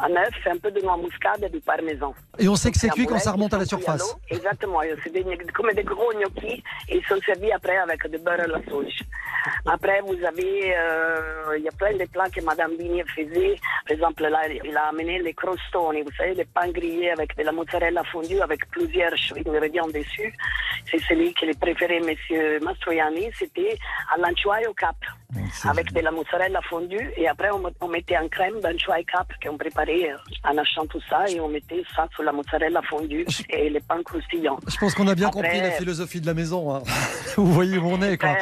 un 0.00 0.16
œuf, 0.16 0.34
un 0.46 0.58
peu 0.58 0.70
de 0.70 0.80
noix 0.80 0.96
muscade 0.96 1.44
et 1.44 1.48
du 1.48 1.60
parmesan. 1.60 2.14
Et 2.38 2.48
on 2.48 2.56
sait 2.56 2.70
que 2.70 2.78
c'est 2.78 2.90
cuit 2.90 3.06
quand 3.06 3.18
ça 3.18 3.32
remonte 3.32 3.54
à 3.54 3.58
la 3.58 3.64
sont 3.64 3.76
à 3.76 3.80
surface. 3.80 4.16
Exactement, 4.28 4.80
c'est 5.02 5.52
comme 5.52 5.72
des 5.72 5.84
gros 5.84 6.12
gnocchis 6.12 6.62
et 6.88 6.96
ils 6.96 7.04
sont 7.06 7.20
servis 7.24 7.52
après 7.52 7.76
avec 7.76 8.06
du 8.08 8.18
beurre 8.18 8.40
à 8.40 8.46
la 8.46 8.60
sauce. 8.68 9.00
Après, 9.66 10.00
vous 10.00 10.16
avez, 10.24 10.74
euh, 10.76 11.56
il 11.58 11.64
y 11.64 11.68
a 11.68 11.72
plein 11.72 11.96
de 11.96 12.04
plats 12.06 12.28
que 12.30 12.40
Madame 12.42 12.76
Bini 12.76 13.02
faisait. 13.14 13.56
Par 13.86 13.92
exemple, 13.92 14.22
là, 14.26 14.40
il 14.48 14.76
a 14.76 14.88
amené 14.88 15.18
les 15.20 15.34
crostoni, 15.34 16.02
vous 16.02 16.12
savez, 16.16 16.34
les 16.34 16.44
pains 16.44 16.70
grillés 16.70 17.10
avec 17.10 17.36
de 17.36 17.42
la 17.42 17.52
mozzarella 17.52 18.02
fondue 18.04 18.40
avec 18.40 18.68
plusieurs 18.70 19.12
ingrédients 19.46 19.88
dessus. 19.88 20.32
C'est 20.90 21.00
celui 21.00 21.34
que 21.34 21.46
les 21.46 21.54
préférait 21.54 22.00
Monsieur 22.00 22.60
Mastroianni, 22.60 23.30
c'était 23.38 23.76
à 24.14 24.18
l'anchois 24.18 24.58
au 24.68 24.74
cap. 24.74 24.96
Avec 25.64 25.92
de 25.92 26.00
la 26.00 26.10
mozzarella 26.10 26.60
fondue 26.68 27.10
et 27.16 27.26
après 27.28 27.50
on, 27.52 27.62
on 27.80 27.88
mettait 27.88 28.14
un 28.16 28.28
crème 28.28 28.60
d'anchois 28.60 29.00
et 29.00 29.04
cap 29.04 29.26
qu'on 29.42 29.56
préparait 29.56 30.10
euh, 30.12 30.16
en 30.48 30.56
achetant 30.58 30.86
tout 30.86 31.00
ça 31.08 31.28
et 31.28 31.40
on 31.40 31.48
mettait 31.48 31.82
ça 31.94 32.06
sur 32.14 32.22
la 32.22 32.32
mozzarella 32.32 32.80
fondue 32.88 33.26
et 33.50 33.68
les 33.70 33.80
pains 33.80 34.02
croustillants. 34.02 34.58
Je 34.68 34.76
pense 34.76 34.94
qu'on 34.94 35.08
a 35.08 35.14
bien 35.14 35.28
Après- 35.28 35.42
compris 35.42 35.60
la 35.60 35.70
philosophie 35.72 36.20
de 36.20 36.26
la 36.26 36.34
maison. 36.34 36.74
hein. 36.74 36.82
vous 37.36 37.52
voyez 37.52 37.78
où 37.78 37.86
on 37.86 38.00
est, 38.02 38.16
quoi. 38.18 38.36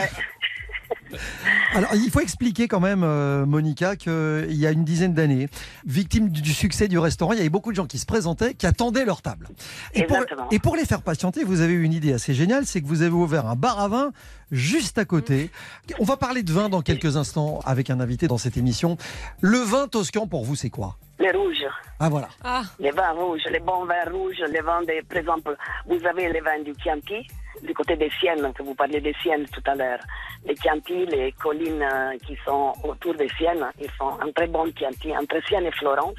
Alors, 1.74 1.90
il 1.94 2.10
faut 2.10 2.20
expliquer 2.20 2.68
quand 2.68 2.80
même, 2.80 3.02
euh, 3.04 3.46
Monica, 3.46 3.96
qu'il 3.96 4.52
y 4.54 4.66
a 4.66 4.70
une 4.70 4.84
dizaine 4.84 5.14
d'années, 5.14 5.48
victime 5.86 6.28
du 6.28 6.42
du 6.42 6.52
succès 6.52 6.88
du 6.88 6.98
restaurant, 6.98 7.32
il 7.32 7.38
y 7.38 7.40
avait 7.40 7.48
beaucoup 7.50 7.70
de 7.70 7.76
gens 7.76 7.86
qui 7.86 7.98
se 7.98 8.06
présentaient, 8.06 8.54
qui 8.54 8.66
attendaient 8.66 9.04
leur 9.04 9.22
table. 9.22 9.48
Et 9.94 10.02
pour, 10.04 10.16
Exactement. 10.16 10.48
et 10.50 10.58
pour 10.58 10.76
les 10.76 10.84
faire 10.84 11.02
patienter, 11.02 11.44
vous 11.44 11.60
avez 11.60 11.72
eu 11.72 11.82
une 11.84 11.92
idée 11.92 12.12
assez 12.12 12.34
géniale, 12.34 12.66
c'est 12.66 12.80
que 12.82 12.86
vous 12.86 13.02
avez 13.02 13.12
ouvert 13.12 13.46
un 13.46 13.54
bar 13.54 13.78
à 13.78 13.88
vin 13.88 14.10
juste 14.50 14.98
à 14.98 15.04
côté. 15.04 15.50
On 15.98 16.04
va 16.04 16.16
parler 16.16 16.42
de 16.42 16.52
vin 16.52 16.68
dans 16.68 16.82
quelques 16.82 17.16
instants 17.16 17.60
avec 17.64 17.90
un 17.90 18.00
invité 18.00 18.26
dans 18.26 18.38
cette 18.38 18.56
émission. 18.56 18.96
Le 19.40 19.58
vin 19.58 19.86
toscan, 19.88 20.26
pour 20.26 20.44
vous, 20.44 20.56
c'est 20.56 20.70
quoi? 20.70 20.96
Les 21.20 21.30
rouges, 21.30 21.64
Ah 22.00 22.08
voilà. 22.08 22.28
Ah, 22.42 22.62
les 22.80 22.90
vins 22.90 23.12
rouges, 23.12 23.42
les 23.50 23.60
bons 23.60 23.84
vins 23.84 24.10
rouges, 24.10 24.42
les 24.52 24.60
vins 24.60 24.80
de, 24.82 25.04
par 25.08 25.18
exemple, 25.18 25.56
vous 25.86 26.04
avez 26.06 26.32
les 26.32 26.40
vins 26.40 26.60
du 26.64 26.72
Chianti, 26.82 27.26
du 27.62 27.72
côté 27.74 27.96
des 27.96 28.10
Siennes, 28.20 28.52
que 28.52 28.62
vous 28.62 28.74
parliez 28.74 29.00
des 29.00 29.14
Siennes 29.22 29.46
tout 29.52 29.62
à 29.66 29.74
l'heure. 29.74 30.00
Les 30.44 30.56
Chianti, 30.56 31.06
les 31.06 31.32
collines 31.32 31.82
euh, 31.82 32.16
qui 32.26 32.36
sont 32.44 32.72
autour 32.84 33.14
des 33.14 33.28
Siennes, 33.38 33.64
ils 33.80 33.90
sont 33.98 34.18
un 34.20 34.30
très 34.32 34.46
bon 34.48 34.64
Chianti, 34.76 35.16
entre 35.16 35.40
Sienne 35.46 35.66
et 35.66 35.72
Florence. 35.72 36.18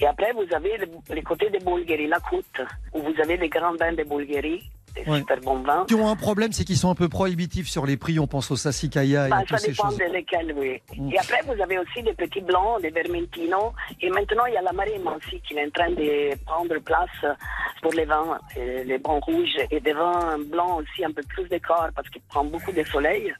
Et 0.00 0.06
après, 0.06 0.32
vous 0.32 0.46
avez 0.54 0.76
le- 0.78 1.14
les 1.14 1.22
côtés 1.22 1.50
de 1.50 1.58
Bulgarie, 1.64 2.06
la 2.06 2.20
côte, 2.20 2.60
où 2.94 3.00
vous 3.02 3.14
avez 3.20 3.36
les 3.36 3.48
grands 3.48 3.74
vins 3.74 3.92
de 3.92 4.04
Bulgarie, 4.04 4.62
des 4.94 5.10
Ouais. 5.10 5.18
super 5.18 5.40
bons 5.40 5.62
vins. 5.62 5.84
Qui 5.86 5.94
ont 5.94 6.08
un 6.08 6.16
problème, 6.16 6.52
c'est 6.52 6.64
qu'ils 6.64 6.76
sont 6.76 6.90
un 6.90 6.94
peu 6.94 7.08
prohibitifs 7.08 7.68
sur 7.68 7.86
les 7.86 7.96
prix. 7.96 8.18
On 8.18 8.26
pense 8.26 8.50
au 8.50 8.56
Sassicaia 8.56 9.26
et 9.26 9.30
Bah, 9.30 9.36
à 9.36 9.38
ça 9.40 9.44
toutes 9.46 9.58
ces 9.60 9.70
dépend 9.72 9.88
choses. 9.90 9.98
de 9.98 10.04
lesquels, 10.12 10.54
oui. 10.56 10.80
Mm. 10.96 11.12
Et 11.12 11.18
après, 11.18 11.40
vous 11.46 11.60
avez 11.62 11.78
aussi 11.78 12.02
des 12.02 12.12
petits 12.14 12.40
blancs, 12.40 12.80
des 12.82 12.90
vermentino. 12.90 13.72
Et 14.00 14.10
maintenant, 14.10 14.44
il 14.46 14.54
y 14.54 14.56
a 14.56 14.62
la 14.62 14.72
marine 14.72 15.02
aussi 15.16 15.40
qui 15.46 15.54
est 15.54 15.66
en 15.66 15.70
train 15.70 15.90
de 15.90 16.34
prendre 16.44 16.78
place 16.80 17.34
pour 17.82 17.92
les 17.92 18.04
vins, 18.04 18.38
et 18.56 18.84
les 18.84 18.98
bons 18.98 19.20
rouges 19.20 19.56
et 19.70 19.80
des 19.80 19.92
vins 19.92 20.36
blancs 20.50 20.80
aussi, 20.82 21.04
un 21.04 21.12
peu 21.12 21.22
plus 21.28 21.48
de 21.48 21.58
corps 21.58 21.88
parce 21.94 22.08
qu'ils 22.10 22.22
prennent 22.22 22.50
beaucoup 22.50 22.72
de 22.72 22.82
soleil. 22.84 23.32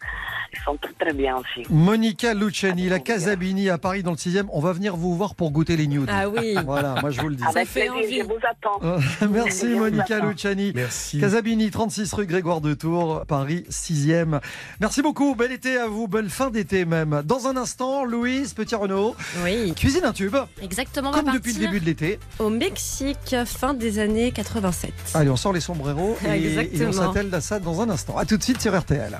Ils 0.53 0.59
sont 0.61 0.77
très, 0.77 0.93
très 0.95 1.13
bien 1.13 1.37
aussi. 1.37 1.67
Monica 1.71 2.33
Luciani, 2.35 2.89
la 2.89 2.97
Ah, 2.97 3.01
Casabini 3.01 3.69
à 3.69 3.77
Paris 3.79 4.03
dans 4.03 4.13
le 4.13 4.17
6e. 4.17 4.47
On 4.53 4.61
va 4.61 4.73
venir 4.73 4.97
vous 4.97 5.15
voir 5.15 5.35
pour 5.35 5.51
goûter 5.51 5.77
les 5.77 5.87
nudes. 5.87 6.09
ah 6.11 6.29
oui. 6.29 6.55
Voilà, 6.65 6.95
moi 7.01 7.11
je 7.11 7.21
vous 7.21 7.29
le 7.29 7.35
dis. 7.37 7.45
Avec 7.45 7.67
fait 7.69 7.89
plaisir, 7.89 7.95
envie. 7.97 8.19
je 8.21 8.25
vous 8.25 8.41
attends. 8.49 8.81
Euh, 8.83 9.27
Merci 9.31 9.67
Monica. 9.67 10.21
Luciani. 10.21 10.73
Merci. 10.75 11.21
Casabini, 11.21 11.48
36 11.57 12.13
rue 12.13 12.27
Grégoire 12.27 12.61
de 12.61 12.75
Tours, 12.75 13.25
Paris 13.27 13.65
6e. 13.71 14.41
Merci 14.81 15.01
beaucoup, 15.01 15.35
bel 15.35 15.51
été 15.51 15.79
à 15.79 15.87
vous, 15.87 16.07
belle 16.07 16.29
fin 16.29 16.51
d'été 16.51 16.85
même. 16.85 17.23
Dans 17.25 17.47
un 17.47 17.57
instant, 17.57 18.05
Louise 18.05 18.53
Petit-Renaud, 18.53 19.17
Oui, 19.45 19.73
cuisine 19.75 20.05
un 20.05 20.13
tube, 20.13 20.37
exactement. 20.61 21.11
Comme 21.11 21.33
depuis 21.33 21.55
le 21.55 21.61
début 21.61 21.81
de 21.81 21.87
l'été. 21.87 22.19
au 22.39 22.51
Mexique, 22.51 23.35
fin 23.47 23.73
des 23.73 23.99
années 23.99 24.31
87. 24.31 24.93
Allez, 25.15 25.31
on 25.31 25.37
sort 25.37 25.53
les 25.55 25.61
sombreros 25.61 26.19
et, 26.27 26.77
et 26.79 26.87
on 26.87 26.93
s'attelle 26.93 27.35
à 27.35 27.41
ça 27.41 27.59
dans 27.61 27.81
un 27.81 27.89
instant. 27.89 28.19
A 28.19 28.27
tout 28.27 28.37
de 28.37 28.43
suite 28.43 28.61
sur 28.61 28.79
RTL. 28.79 29.19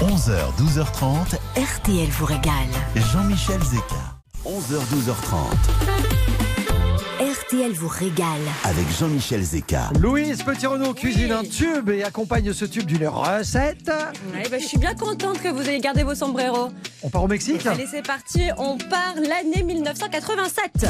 11h, 0.00 0.34
12h30, 0.60 1.36
RTL 1.56 2.08
vous 2.10 2.26
régale. 2.26 2.52
Jean-Michel 2.96 3.60
Zeka. 3.62 4.18
11h, 4.44 4.78
12h30 4.92 6.31
RTL 7.52 7.72
vous 7.72 7.88
régale. 7.88 8.40
avec 8.64 8.86
Jean-Michel 8.98 9.42
Zeka. 9.42 9.90
Louise 10.00 10.42
Petit-Renaud 10.42 10.94
cuisine 10.94 11.32
un 11.32 11.44
tube 11.44 11.90
et 11.90 12.02
accompagne 12.02 12.50
ce 12.54 12.64
tube 12.64 12.86
d'une 12.86 13.06
recette. 13.06 13.90
Ouais, 14.32 14.48
bah, 14.50 14.58
je 14.58 14.64
suis 14.64 14.78
bien 14.78 14.94
contente 14.94 15.38
que 15.42 15.48
vous 15.48 15.68
ayez 15.68 15.80
gardé 15.80 16.02
vos 16.02 16.14
sombreros. 16.14 16.70
On 17.02 17.10
part 17.10 17.24
au 17.24 17.28
Mexique 17.28 17.66
Allez, 17.66 17.86
c'est 17.90 18.06
parti. 18.06 18.48
On 18.56 18.78
part 18.78 19.16
l'année 19.16 19.62
1987. 19.62 20.86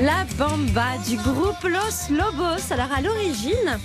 La 0.00 0.24
bamba 0.38 0.98
du 1.08 1.16
groupe 1.16 1.64
Los 1.64 2.14
Lobos. 2.14 2.70
Alors 2.70 2.92
à 2.96 3.00
l'origine, 3.00 3.80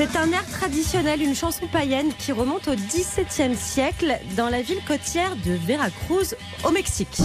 c'est 0.00 0.16
un 0.16 0.32
air 0.32 0.46
traditionnel, 0.46 1.20
une 1.20 1.34
chanson 1.34 1.66
païenne 1.70 2.10
qui 2.18 2.32
remonte 2.32 2.68
au 2.68 2.74
XVIIe 2.74 3.54
siècle 3.54 4.18
dans 4.34 4.48
la 4.48 4.62
ville 4.62 4.80
côtière 4.88 5.36
de 5.44 5.52
Veracruz 5.52 6.34
au 6.64 6.70
Mexique. 6.70 7.20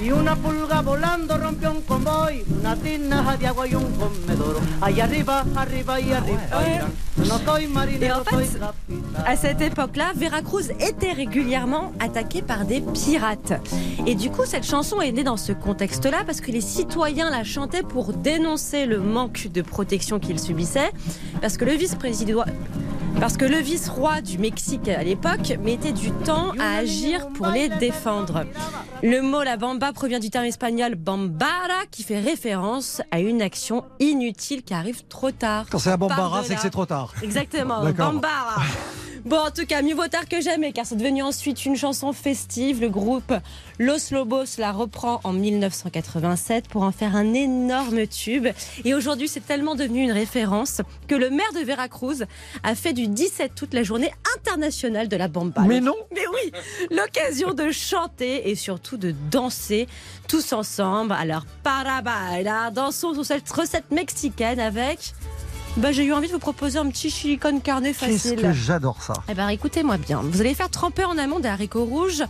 Y 0.00 0.12
una 0.12 0.36
pulga 0.36 0.80
volando 0.80 1.36
rompió 1.36 1.70
un 1.70 1.82
convoy, 1.82 2.44
una 2.60 2.76
tinaja 2.76 3.36
de 3.36 3.46
agua 3.46 3.66
y 3.66 3.74
un 3.74 3.90
comedor. 3.98 4.60
Allá 4.80 5.04
arriba, 5.04 5.44
arriba 5.56 6.00
y 6.00 6.12
arriba. 6.12 6.88
No 7.16 7.38
soy 7.44 7.66
marinero, 7.66 8.04
Et 8.04 8.12
en 8.12 8.24
fait. 8.24 8.60
À 9.26 9.36
cette 9.36 9.60
époque-là, 9.60 10.12
Veracruz 10.14 10.70
était 10.78 11.12
régulièrement 11.12 11.92
attaquée 11.98 12.42
par 12.42 12.64
des 12.64 12.80
pirates. 12.80 13.52
Et 14.06 14.14
du 14.14 14.30
coup, 14.30 14.44
cette 14.46 14.64
chanson 14.64 15.00
est 15.00 15.10
née 15.10 15.24
dans 15.24 15.36
ce 15.36 15.52
contexte-là 15.52 16.22
parce 16.24 16.40
que 16.40 16.52
les 16.52 16.60
citoyens 16.60 17.30
la 17.30 17.42
chantaient 17.42 17.82
pour 17.82 18.12
dénoncer 18.12 18.86
le 18.86 19.00
manque 19.00 19.48
de 19.52 19.62
protection 19.62 20.20
qu'ils 20.20 20.38
subissaient. 20.38 20.92
Parce 21.40 21.56
que 21.56 21.64
le 21.64 21.72
vice-président. 22.06 22.44
Parce 23.20 23.36
que 23.36 23.44
le 23.44 23.56
vice-roi 23.56 24.20
du 24.20 24.38
Mexique 24.38 24.88
à 24.88 25.02
l'époque 25.02 25.52
mettait 25.62 25.92
du 25.92 26.12
temps 26.12 26.52
à 26.60 26.78
agir 26.78 27.28
pour 27.30 27.48
les 27.48 27.68
défendre. 27.68 28.44
Le 29.02 29.20
mot 29.22 29.42
la 29.42 29.56
bamba 29.56 29.92
provient 29.92 30.20
du 30.20 30.30
terme 30.30 30.44
espagnol 30.44 30.94
bambara 30.94 31.86
qui 31.90 32.04
fait 32.04 32.20
référence 32.20 33.02
à 33.10 33.18
une 33.20 33.42
action 33.42 33.84
inutile 33.98 34.62
qui 34.62 34.74
arrive 34.74 35.04
trop 35.08 35.32
tard. 35.32 35.66
Quand 35.70 35.78
c'est 35.78 35.90
à 35.90 35.96
Bambara, 35.96 36.44
c'est 36.44 36.54
que 36.54 36.60
c'est 36.60 36.70
trop 36.70 36.86
tard. 36.86 37.12
Exactement. 37.22 37.82
Bambara. 37.92 38.62
Bon, 39.28 39.36
en 39.36 39.50
tout 39.50 39.66
cas, 39.66 39.82
mieux 39.82 39.94
vaut 39.94 40.08
tard 40.08 40.26
que 40.26 40.40
jamais, 40.40 40.72
car 40.72 40.86
c'est 40.86 40.96
devenu 40.96 41.22
ensuite 41.22 41.66
une 41.66 41.76
chanson 41.76 42.14
festive. 42.14 42.80
Le 42.80 42.88
groupe 42.88 43.34
Los 43.78 44.10
Lobos 44.10 44.56
la 44.56 44.72
reprend 44.72 45.20
en 45.22 45.34
1987 45.34 46.66
pour 46.68 46.82
en 46.82 46.92
faire 46.92 47.14
un 47.14 47.34
énorme 47.34 48.06
tube. 48.06 48.46
Et 48.86 48.94
aujourd'hui, 48.94 49.28
c'est 49.28 49.44
tellement 49.44 49.74
devenu 49.74 50.02
une 50.02 50.12
référence 50.12 50.80
que 51.08 51.14
le 51.14 51.28
maire 51.28 51.52
de 51.54 51.60
Veracruz 51.60 52.24
a 52.62 52.74
fait 52.74 52.94
du 52.94 53.06
17 53.06 53.60
août 53.60 53.68
la 53.74 53.82
journée 53.82 54.10
internationale 54.38 55.08
de 55.08 55.16
la 55.18 55.28
bamba. 55.28 55.60
Mais 55.68 55.80
non 55.80 55.96
Mais 56.14 56.26
oui 56.32 56.50
L'occasion 56.90 57.52
de 57.52 57.70
chanter 57.70 58.48
et 58.48 58.54
surtout 58.54 58.96
de 58.96 59.12
danser 59.30 59.88
tous 60.26 60.54
ensemble. 60.54 61.12
Alors, 61.12 61.44
para 61.62 62.00
bailar, 62.00 62.72
dansons 62.72 63.12
sur 63.12 63.26
cette 63.26 63.50
recette 63.50 63.90
mexicaine 63.90 64.58
avec... 64.58 65.12
Bah, 65.78 65.92
j'ai 65.92 66.04
eu 66.04 66.12
envie 66.12 66.26
de 66.26 66.32
vous 66.32 66.40
proposer 66.40 66.76
un 66.80 66.88
petit 66.90 67.08
chili 67.08 67.38
con 67.38 67.60
carne 67.60 67.84
Qu'est-ce 67.84 67.98
facile. 68.04 68.42
que 68.42 68.52
j'adore 68.52 69.00
ça. 69.00 69.12
Eh 69.28 69.34
ben, 69.34 69.48
écoutez-moi 69.48 69.96
bien. 69.96 70.20
Vous 70.24 70.40
allez 70.40 70.54
faire 70.54 70.70
tremper 70.70 71.04
en 71.04 71.16
amont 71.16 71.38
des 71.38 71.48
haricots 71.48 71.84
rouges, 71.84 72.24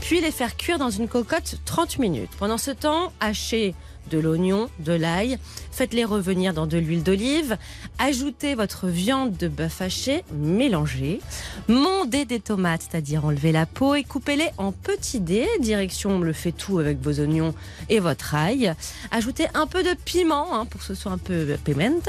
puis 0.00 0.22
les 0.22 0.30
faire 0.30 0.56
cuire 0.56 0.78
dans 0.78 0.88
une 0.88 1.06
cocotte 1.06 1.56
30 1.66 1.98
minutes. 1.98 2.30
Pendant 2.38 2.56
ce 2.56 2.70
temps, 2.70 3.12
hachez 3.20 3.74
de 4.10 4.18
l'oignon, 4.18 4.68
de 4.80 4.92
l'ail, 4.92 5.38
faites-les 5.72 6.04
revenir 6.04 6.54
dans 6.54 6.66
de 6.66 6.78
l'huile 6.78 7.02
d'olive, 7.02 7.56
ajoutez 7.98 8.54
votre 8.54 8.86
viande 8.86 9.36
de 9.36 9.48
bœuf 9.48 9.80
haché, 9.80 10.24
mélangez, 10.32 11.20
mondez 11.68 12.24
des 12.24 12.40
tomates, 12.40 12.82
c'est-à-dire 12.90 13.24
enlevez 13.24 13.52
la 13.52 13.66
peau 13.66 13.94
et 13.94 14.04
coupez-les 14.04 14.50
en 14.58 14.72
petits 14.72 15.20
dés, 15.20 15.48
direction 15.60 16.20
le 16.20 16.32
fait 16.32 16.52
tout 16.52 16.78
avec 16.78 17.00
vos 17.00 17.20
oignons 17.20 17.54
et 17.88 18.00
votre 18.00 18.34
ail. 18.34 18.74
Ajoutez 19.10 19.46
un 19.54 19.66
peu 19.66 19.82
de 19.82 19.94
piment 20.04 20.54
hein, 20.54 20.66
pour 20.66 20.80
que 20.80 20.86
ce 20.86 20.94
soit 20.94 21.12
un 21.12 21.18
peu 21.18 21.56
pimente, 21.64 22.08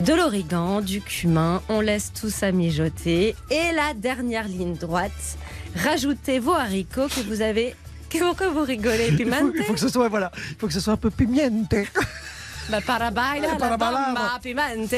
de 0.00 0.12
l'origan, 0.12 0.80
du 0.80 1.00
cumin, 1.00 1.62
on 1.68 1.80
laisse 1.80 2.12
tout 2.12 2.30
ça 2.30 2.52
mijoter. 2.52 3.34
Et 3.50 3.72
la 3.74 3.94
dernière 3.94 4.48
ligne 4.48 4.74
droite, 4.74 5.38
rajoutez 5.76 6.38
vos 6.38 6.52
haricots 6.52 7.08
que 7.08 7.20
vous 7.20 7.40
avez 7.40 7.74
pourquoi 8.18 8.48
vous 8.48 8.62
rigolez, 8.62 9.08
Il 9.08 9.12
faut, 9.12 9.16
pimente 9.24 9.52
il 9.54 9.64
faut 9.64 9.72
que 9.74 9.80
ce 9.80 9.88
soit 9.88 10.08
voilà, 10.08 10.30
il 10.50 10.56
faut 10.56 10.66
que 10.66 10.72
ce 10.72 10.80
soit 10.80 10.92
un 10.92 10.98
peu 10.98 11.10
pimiente. 11.10 11.74
Bah, 12.70 12.80
la 14.34 14.38
pimente. 14.42 14.90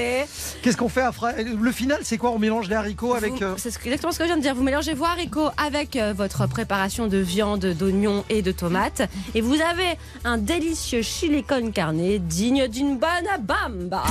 Qu'est-ce 0.62 0.76
qu'on 0.76 0.88
fait 0.88 1.02
après? 1.02 1.42
Le 1.42 1.72
final, 1.72 1.98
c'est 2.02 2.16
quoi? 2.18 2.30
On 2.30 2.38
mélange 2.38 2.68
les 2.68 2.76
haricots 2.76 3.14
avec. 3.14 3.42
Euh, 3.42 3.54
C'est 3.56 3.74
exactement 3.84 4.12
ce 4.12 4.18
que 4.18 4.24
je 4.24 4.28
viens 4.28 4.36
de 4.36 4.42
dire. 4.42 4.54
Vous 4.54 4.62
mélangez 4.62 4.94
vos 4.94 5.04
haricots 5.04 5.50
avec 5.56 5.96
euh, 5.96 6.12
votre 6.16 6.46
préparation 6.46 7.06
de 7.06 7.18
viande, 7.18 7.66
d'oignons 7.66 8.24
et 8.30 8.42
de 8.42 8.52
tomates. 8.52 9.02
Et 9.34 9.40
vous 9.40 9.60
avez 9.60 9.98
un 10.24 10.38
délicieux 10.38 11.02
chili 11.02 11.42
con 11.42 11.70
carne 11.72 12.18
digne 12.18 12.68
d'une 12.68 12.98
bonne 12.98 13.28
bamba. 13.40 14.02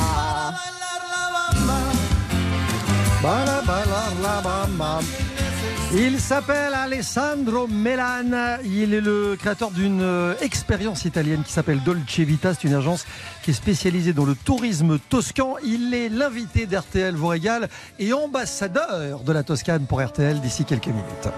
Il 5.98 6.20
s'appelle 6.20 6.74
Alessandro 6.74 7.68
Melan. 7.68 8.58
Il 8.66 8.94
est 8.94 9.00
le 9.00 9.38
créateur 9.40 9.72
d'une 9.72 10.02
euh, 10.02 10.36
expérience 10.42 11.06
italienne 11.06 11.42
qui 11.44 11.54
s'appelle 11.54 11.82
Dolce 11.84 12.20
Vita. 12.20 12.54
C'est 12.54 12.68
une 12.68 12.74
agence 12.74 13.06
qui 13.44 13.52
est 13.52 13.54
spécialisée 13.54 14.12
dans 14.12 14.26
le 14.26 14.36
tourisme 14.36 15.00
toscan. 15.00 15.56
Il 15.64 15.94
est 15.94 16.10
l'invité 16.10 16.66
d'RTL 16.66 17.16
vous 17.16 17.28
régale 17.28 17.70
et 17.98 18.12
ambassadeur 18.12 19.22
de 19.22 19.32
la 19.32 19.44
Toscane 19.44 19.86
pour 19.86 20.04
RTL 20.04 20.42
d'ici 20.42 20.66
quelques 20.66 20.88
minutes. 20.88 21.30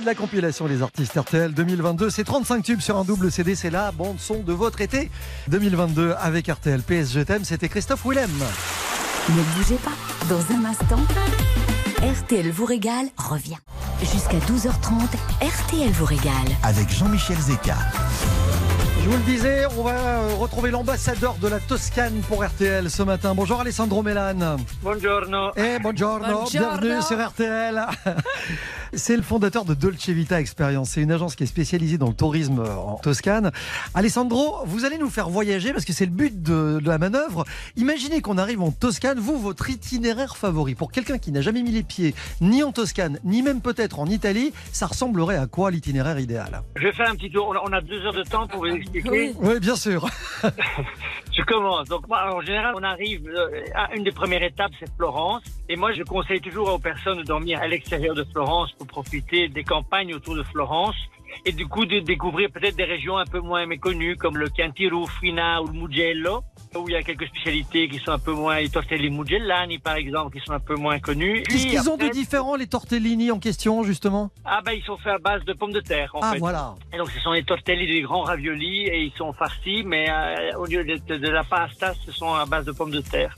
De 0.00 0.06
la 0.06 0.14
compilation 0.14 0.66
Les 0.66 0.82
artistes 0.82 1.18
RTL 1.18 1.52
2022. 1.52 2.10
C'est 2.10 2.24
35 2.24 2.62
tubes 2.62 2.80
sur 2.80 2.96
un 2.96 3.04
double 3.04 3.30
CD. 3.30 3.54
C'est 3.54 3.70
la 3.70 3.92
bande 3.92 4.18
son 4.18 4.40
de 4.40 4.52
votre 4.52 4.80
été 4.80 5.10
2022 5.48 6.14
avec 6.18 6.48
RTL 6.48 6.82
PS 6.82 7.12
Je 7.12 7.20
t'aime. 7.20 7.44
C'était 7.44 7.68
Christophe 7.68 8.04
Willem. 8.04 8.30
Ne 9.28 9.42
bougez 9.56 9.76
pas. 9.76 9.92
Dans 10.28 10.40
un 10.54 10.64
instant, 10.64 11.02
RTL 12.02 12.50
vous 12.50 12.64
régale 12.64 13.06
revient. 13.16 13.58
Jusqu'à 14.00 14.38
12h30, 14.38 15.02
RTL 15.42 15.90
vous 15.92 16.06
régale. 16.06 16.32
Avec 16.62 16.88
Jean-Michel 16.90 17.36
Zeka. 17.38 17.76
Je 19.02 19.08
vous 19.08 19.16
le 19.16 19.22
disais, 19.22 19.64
on 19.78 19.82
va 19.82 19.92
euh, 19.92 20.34
retrouver 20.38 20.70
l'ambassadeur 20.70 21.34
de 21.36 21.48
la 21.48 21.58
Toscane 21.58 22.20
pour 22.28 22.44
RTL 22.44 22.90
ce 22.90 23.02
matin. 23.02 23.34
Bonjour 23.34 23.60
Alessandro 23.60 24.02
Melan. 24.02 24.56
Buongiorno. 24.82 25.52
Eh, 25.56 25.78
buongiorno. 25.78 26.26
Buongiorno. 26.26 26.78
Bienvenue 26.78 27.02
sur 27.02 27.18
RTL. 27.18 27.86
C'est 28.92 29.16
le 29.16 29.22
fondateur 29.22 29.64
de 29.64 29.74
Dolce 29.74 30.08
Vita 30.08 30.40
Experience. 30.40 30.90
C'est 30.90 31.00
une 31.02 31.12
agence 31.12 31.36
qui 31.36 31.44
est 31.44 31.46
spécialisée 31.46 31.96
dans 31.98 32.08
le 32.08 32.14
tourisme 32.14 32.60
en 32.60 32.96
Toscane. 32.96 33.52
Alessandro, 33.94 34.56
vous 34.66 34.84
allez 34.84 34.98
nous 34.98 35.10
faire 35.10 35.28
voyager 35.28 35.72
parce 35.72 35.84
que 35.84 35.92
c'est 35.92 36.06
le 36.06 36.10
but 36.10 36.42
de, 36.42 36.80
de 36.82 36.88
la 36.88 36.98
manœuvre. 36.98 37.44
Imaginez 37.76 38.20
qu'on 38.20 38.36
arrive 38.38 38.60
en 38.62 38.72
Toscane. 38.72 39.18
Vous, 39.20 39.38
votre 39.38 39.70
itinéraire 39.70 40.36
favori 40.36 40.74
pour 40.74 40.90
quelqu'un 40.90 41.18
qui 41.18 41.30
n'a 41.30 41.40
jamais 41.40 41.62
mis 41.62 41.70
les 41.70 41.82
pieds 41.84 42.14
ni 42.40 42.62
en 42.64 42.72
Toscane, 42.72 43.18
ni 43.24 43.42
même 43.42 43.60
peut-être 43.60 44.00
en 44.00 44.06
Italie, 44.06 44.52
ça 44.72 44.86
ressemblerait 44.86 45.36
à 45.36 45.46
quoi 45.46 45.70
l'itinéraire 45.70 46.18
idéal? 46.18 46.62
Je 46.76 46.82
vais 46.82 46.92
faire 46.92 47.10
un 47.10 47.14
petit 47.14 47.30
tour. 47.30 47.46
On 47.48 47.54
a- 47.54 47.60
On 47.70 47.72
a 47.72 47.80
deux 47.80 48.00
heures 48.04 48.12
de 48.14 48.22
temps 48.24 48.48
pour 48.48 48.60
vous 48.60 48.66
expliquer. 48.74 49.32
Oui, 49.38 49.60
bien 49.60 49.76
sûr. 49.76 50.08
Je 51.32 51.42
commence. 51.44 51.88
Donc 51.88 52.08
moi, 52.08 52.34
en 52.34 52.40
général, 52.40 52.74
on 52.76 52.82
arrive 52.82 53.28
euh, 53.28 53.62
à 53.76 53.94
une 53.94 54.02
des 54.02 54.10
premières 54.10 54.42
étapes, 54.42 54.72
c'est 54.80 54.90
Florence. 54.96 55.42
Et 55.68 55.76
moi, 55.76 55.92
je 55.92 56.02
conseille 56.02 56.40
toujours 56.40 56.72
aux 56.74 56.78
personnes 56.80 57.18
de 57.18 57.22
dormir 57.22 57.60
à 57.62 57.68
l'extérieur 57.68 58.14
de 58.16 58.24
Florence 58.32 58.70
pour 58.80 58.86
profiter 58.86 59.48
des 59.48 59.62
campagnes 59.62 60.14
autour 60.14 60.34
de 60.36 60.42
Florence. 60.42 60.96
Et 61.44 61.52
du 61.52 61.66
coup, 61.68 61.86
de 61.86 62.00
découvrir 62.00 62.50
peut-être 62.50 62.74
des 62.76 62.84
régions 62.84 63.16
un 63.16 63.24
peu 63.24 63.38
moins 63.38 63.64
méconnues, 63.64 64.16
comme 64.16 64.36
le 64.36 64.48
Chianti 64.54 64.88
Rufina 64.88 65.62
ou 65.62 65.66
le 65.68 65.74
Mugello, 65.74 66.40
où 66.74 66.88
il 66.88 66.92
y 66.92 66.96
a 66.96 67.02
quelques 67.02 67.26
spécialités 67.28 67.88
qui 67.88 67.98
sont 68.00 68.10
un 68.10 68.18
peu 68.18 68.32
moins, 68.32 68.58
les 68.58 68.68
tortelli 68.68 69.10
Mugellani, 69.10 69.78
par 69.78 69.94
exemple, 69.94 70.36
qui 70.36 70.44
sont 70.44 70.52
un 70.52 70.58
peu 70.60 70.74
moins 70.74 70.98
connues. 70.98 71.44
Qu'est-ce 71.44 71.66
qu'ils 71.68 71.88
ont 71.88 71.96
de 71.96 72.08
différent, 72.08 72.56
les 72.56 72.66
tortellini 72.66 73.30
en 73.30 73.38
question, 73.38 73.84
justement? 73.84 74.30
Ah 74.44 74.60
ben, 74.64 74.72
ils 74.72 74.82
sont 74.82 74.96
faits 74.98 75.12
à 75.14 75.18
base 75.18 75.44
de 75.44 75.52
pommes 75.52 75.72
de 75.72 75.80
terre, 75.80 76.10
en 76.14 76.20
Ah, 76.22 76.32
fait. 76.32 76.38
voilà. 76.38 76.74
Et 76.92 76.96
donc, 76.98 77.10
ce 77.10 77.20
sont 77.20 77.32
les 77.32 77.44
tortelli, 77.44 77.86
des 77.86 78.00
grands 78.00 78.22
raviolis, 78.22 78.86
et 78.88 79.02
ils 79.04 79.12
sont 79.16 79.32
farcis, 79.32 79.84
mais 79.84 80.08
euh, 80.10 80.58
au 80.58 80.66
lieu 80.66 80.82
de, 80.84 80.96
de 81.16 81.28
la 81.28 81.44
pasta, 81.44 81.92
ce 82.04 82.10
sont 82.10 82.34
à 82.34 82.44
base 82.44 82.64
de 82.64 82.72
pommes 82.72 82.90
de 82.90 83.00
terre. 83.02 83.36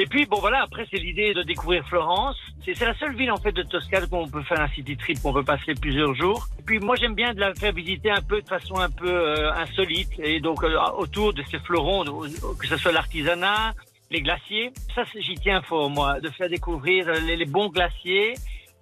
Et 0.00 0.06
puis, 0.06 0.24
bon, 0.24 0.38
voilà, 0.40 0.62
après, 0.62 0.86
c'est 0.90 0.96
l'idée 0.96 1.34
de 1.34 1.42
découvrir 1.42 1.86
Florence. 1.86 2.34
C'est 2.64 2.80
la 2.80 2.94
seule 2.94 3.14
ville, 3.14 3.30
en 3.30 3.36
fait, 3.36 3.52
de 3.52 3.62
Toscane 3.62 4.06
où 4.10 4.16
on 4.16 4.28
peut 4.28 4.42
faire 4.44 4.58
un 4.58 4.68
city 4.68 4.96
trip, 4.96 5.18
où 5.22 5.28
on 5.28 5.34
peut 5.34 5.44
passer 5.44 5.74
plusieurs 5.74 6.14
jours. 6.14 6.48
Et 6.58 6.62
puis, 6.62 6.78
moi, 6.78 6.96
j'aime 6.96 7.14
bien 7.14 7.34
de 7.34 7.40
la 7.40 7.54
faire 7.54 7.74
visiter 7.74 8.10
un 8.10 8.22
peu 8.22 8.40
de 8.40 8.48
façon 8.48 8.78
un 8.78 8.88
peu 8.88 9.10
euh, 9.10 9.52
insolite, 9.52 10.08
et 10.18 10.40
donc, 10.40 10.64
euh, 10.64 10.74
autour 10.96 11.34
de 11.34 11.42
ces 11.50 11.58
fleurons, 11.58 12.04
que 12.58 12.66
ce 12.66 12.78
soit 12.78 12.92
l'artisanat, 12.92 13.74
les 14.10 14.22
glaciers. 14.22 14.72
Ça, 14.94 15.02
j'y 15.14 15.34
tiens 15.34 15.60
fort, 15.60 15.90
moi, 15.90 16.18
de 16.18 16.30
faire 16.30 16.48
découvrir 16.48 17.06
euh, 17.06 17.20
les 17.20 17.44
bons 17.44 17.68
glaciers 17.68 18.32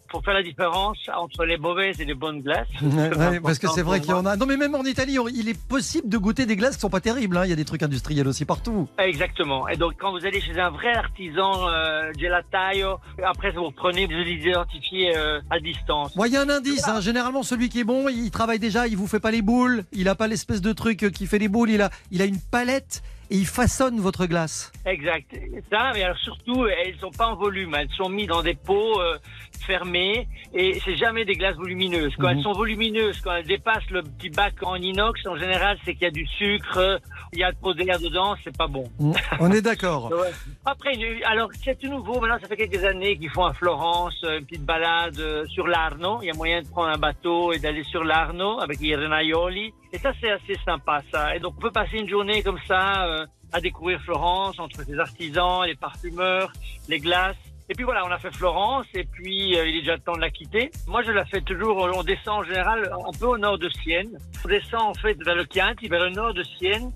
pour 0.08 0.24
faire 0.24 0.34
la 0.34 0.42
différence 0.42 0.98
entre 1.14 1.44
les 1.44 1.56
mauvaises 1.58 2.00
et 2.00 2.04
les 2.04 2.14
bonnes 2.14 2.40
glaces. 2.40 2.68
Ouais, 2.82 3.40
parce 3.40 3.58
que 3.58 3.68
c'est 3.68 3.82
vrai 3.82 4.00
qu'il 4.00 4.10
y 4.10 4.14
en 4.14 4.26
a. 4.26 4.36
Non, 4.36 4.46
mais 4.46 4.56
même 4.56 4.74
en 4.74 4.84
Italie, 4.84 5.18
on- 5.18 5.28
il 5.28 5.48
est 5.48 5.58
possible 5.68 6.08
de 6.08 6.18
goûter 6.18 6.46
des 6.46 6.56
glaces 6.56 6.74
qui 6.76 6.80
sont 6.80 6.90
pas 6.90 7.00
terribles. 7.00 7.36
hein. 7.36 7.44
Il 7.44 7.50
y 7.50 7.52
a 7.52 7.56
des 7.56 7.64
trucs 7.64 7.82
industriels 7.82 8.26
aussi 8.28 8.44
partout. 8.44 8.88
Exactement. 8.98 9.68
Et 9.68 9.76
donc, 9.76 9.94
quand 9.98 10.10
vous 10.12 10.24
allez 10.26 10.40
chez 10.40 10.58
un 10.58 10.70
vrai 10.70 10.92
artisan 10.94 11.68
euh, 11.68 12.12
gelataio, 12.18 12.98
après 13.24 13.50
vous 13.52 13.70
prenez, 13.70 14.06
vous 14.06 14.12
les 14.12 14.32
identifiez 14.48 15.16
euh, 15.16 15.40
à 15.50 15.58
distance. 15.60 16.14
Moi, 16.16 16.28
il 16.28 16.34
y 16.34 16.36
a 16.36 16.42
un 16.42 16.48
indice. 16.48 16.86
hein. 16.88 17.00
Généralement, 17.00 17.42
celui 17.42 17.68
qui 17.68 17.80
est 17.80 17.84
bon, 17.84 18.08
il 18.08 18.30
travaille 18.30 18.58
déjà, 18.58 18.86
il 18.86 18.96
vous 18.96 19.06
fait 19.06 19.20
pas 19.20 19.30
les 19.30 19.42
boules. 19.42 19.84
Il 19.92 20.08
a 20.08 20.14
pas 20.14 20.26
l'espèce 20.28 20.60
de 20.60 20.72
truc 20.72 21.02
euh, 21.04 21.10
qui 21.10 21.26
fait 21.26 21.38
les 21.38 21.48
boules. 21.48 21.70
Il 21.70 21.82
a, 21.82 21.90
il 22.10 22.22
a 22.22 22.24
une 22.24 22.38
palette 22.50 23.02
et 23.30 23.36
il 23.36 23.46
façonne 23.46 24.00
votre 24.00 24.24
glace. 24.26 24.72
Exact. 24.86 25.26
Ça, 25.70 25.90
mais 25.94 26.02
alors 26.02 26.16
surtout, 26.18 26.64
elles 26.66 26.96
sont 26.98 27.10
pas 27.10 27.26
en 27.26 27.36
volume. 27.36 27.74
Elles 27.74 27.90
sont 27.96 28.08
mises 28.08 28.28
dans 28.28 28.42
des 28.42 28.54
pots 28.54 29.00
euh, 29.00 29.18
fermés 29.64 30.28
et 30.54 30.78
c'est 30.84 30.96
jamais 30.96 31.24
des 31.24 31.34
glaces 31.34 31.56
volumineuses. 31.56 32.14
Quand 32.16 32.28
Mhm. 32.28 32.38
elles 32.38 32.42
sont 32.42 32.52
volumineuses, 32.52 33.20
quand 33.20 33.32
elles 33.34 33.46
dépassent 33.46 33.90
le 33.90 34.02
petit 34.02 34.30
bac 34.30 34.54
en 34.62 34.76
inox, 34.76 35.26
en 35.26 35.36
général, 35.36 35.78
c'est 35.84 35.94
qu'il 35.94 36.02
y 36.04 36.06
a 36.06 36.10
du 36.10 36.26
sucre, 36.26 37.00
il 37.32 37.38
y 37.40 37.44
a 37.44 37.52
trop 37.52 37.74
d'air 37.74 37.98
dedans, 38.00 38.34
c'est 38.42 38.56
pas 38.56 38.66
bon. 38.66 38.84
Mm, 38.98 39.12
On 39.40 39.50
est 39.52 39.62
d'accord. 39.62 40.10
Ouais. 40.18 40.30
Après, 40.64 40.92
alors 41.26 41.48
c'est 41.64 41.78
tout 41.78 41.88
nouveau. 41.88 42.20
Maintenant, 42.20 42.38
ça 42.40 42.48
fait 42.48 42.56
quelques 42.56 42.82
années 42.84 43.16
qu'ils 43.18 43.30
font 43.30 43.44
à 43.44 43.52
Florence 43.54 44.14
euh, 44.24 44.38
une 44.38 44.46
petite 44.46 44.64
balade 44.64 45.18
euh, 45.20 45.46
sur 45.46 45.66
l'Arno. 45.66 46.18
Il 46.22 46.26
y 46.26 46.30
a 46.30 46.34
moyen 46.34 46.62
de 46.62 46.68
prendre 46.68 46.88
un 46.88 46.98
bateau 46.98 47.52
et 47.52 47.58
d'aller 47.58 47.84
sur 47.84 48.04
l'Arno 48.04 48.58
avec 48.60 48.80
les 48.80 48.96
renaioli. 48.96 49.72
Et 49.92 49.98
ça, 49.98 50.12
c'est 50.20 50.30
assez 50.30 50.54
sympa, 50.64 51.02
ça. 51.12 51.36
Et 51.36 51.40
donc, 51.40 51.54
on 51.58 51.60
peut 51.60 51.70
passer 51.70 51.98
une 51.98 52.08
journée 52.08 52.42
comme 52.42 52.58
ça 52.66 53.06
euh, 53.06 53.26
à 53.52 53.60
découvrir 53.60 54.00
Florence 54.02 54.58
entre 54.58 54.82
ses 54.84 54.98
artisans, 54.98 55.64
les 55.66 55.74
parfumeurs, 55.74 56.52
les 56.88 56.98
glaces. 56.98 57.36
Et 57.70 57.74
puis 57.74 57.84
voilà, 57.84 58.04
on 58.06 58.10
a 58.10 58.18
fait 58.18 58.34
Florence 58.34 58.86
et 58.94 59.04
puis 59.04 59.58
euh, 59.58 59.66
il 59.66 59.76
est 59.76 59.80
déjà 59.80 59.98
temps 59.98 60.14
de 60.14 60.20
la 60.20 60.30
quitter. 60.30 60.70
Moi, 60.86 61.02
je 61.02 61.12
la 61.12 61.26
fais 61.26 61.42
toujours, 61.42 61.76
on 61.94 62.02
descend 62.02 62.40
en 62.40 62.42
général 62.44 62.90
un 62.90 63.18
peu 63.18 63.26
au 63.26 63.36
nord 63.36 63.58
de 63.58 63.68
Sienne. 63.68 64.16
On 64.44 64.48
descend 64.48 64.82
en 64.82 64.94
fait 64.94 65.22
vers 65.22 65.34
le 65.34 65.44
Chianti, 65.52 65.86
vers 65.88 66.04
le 66.04 66.10
nord 66.10 66.32
de 66.32 66.42
Sienne. 66.42 66.90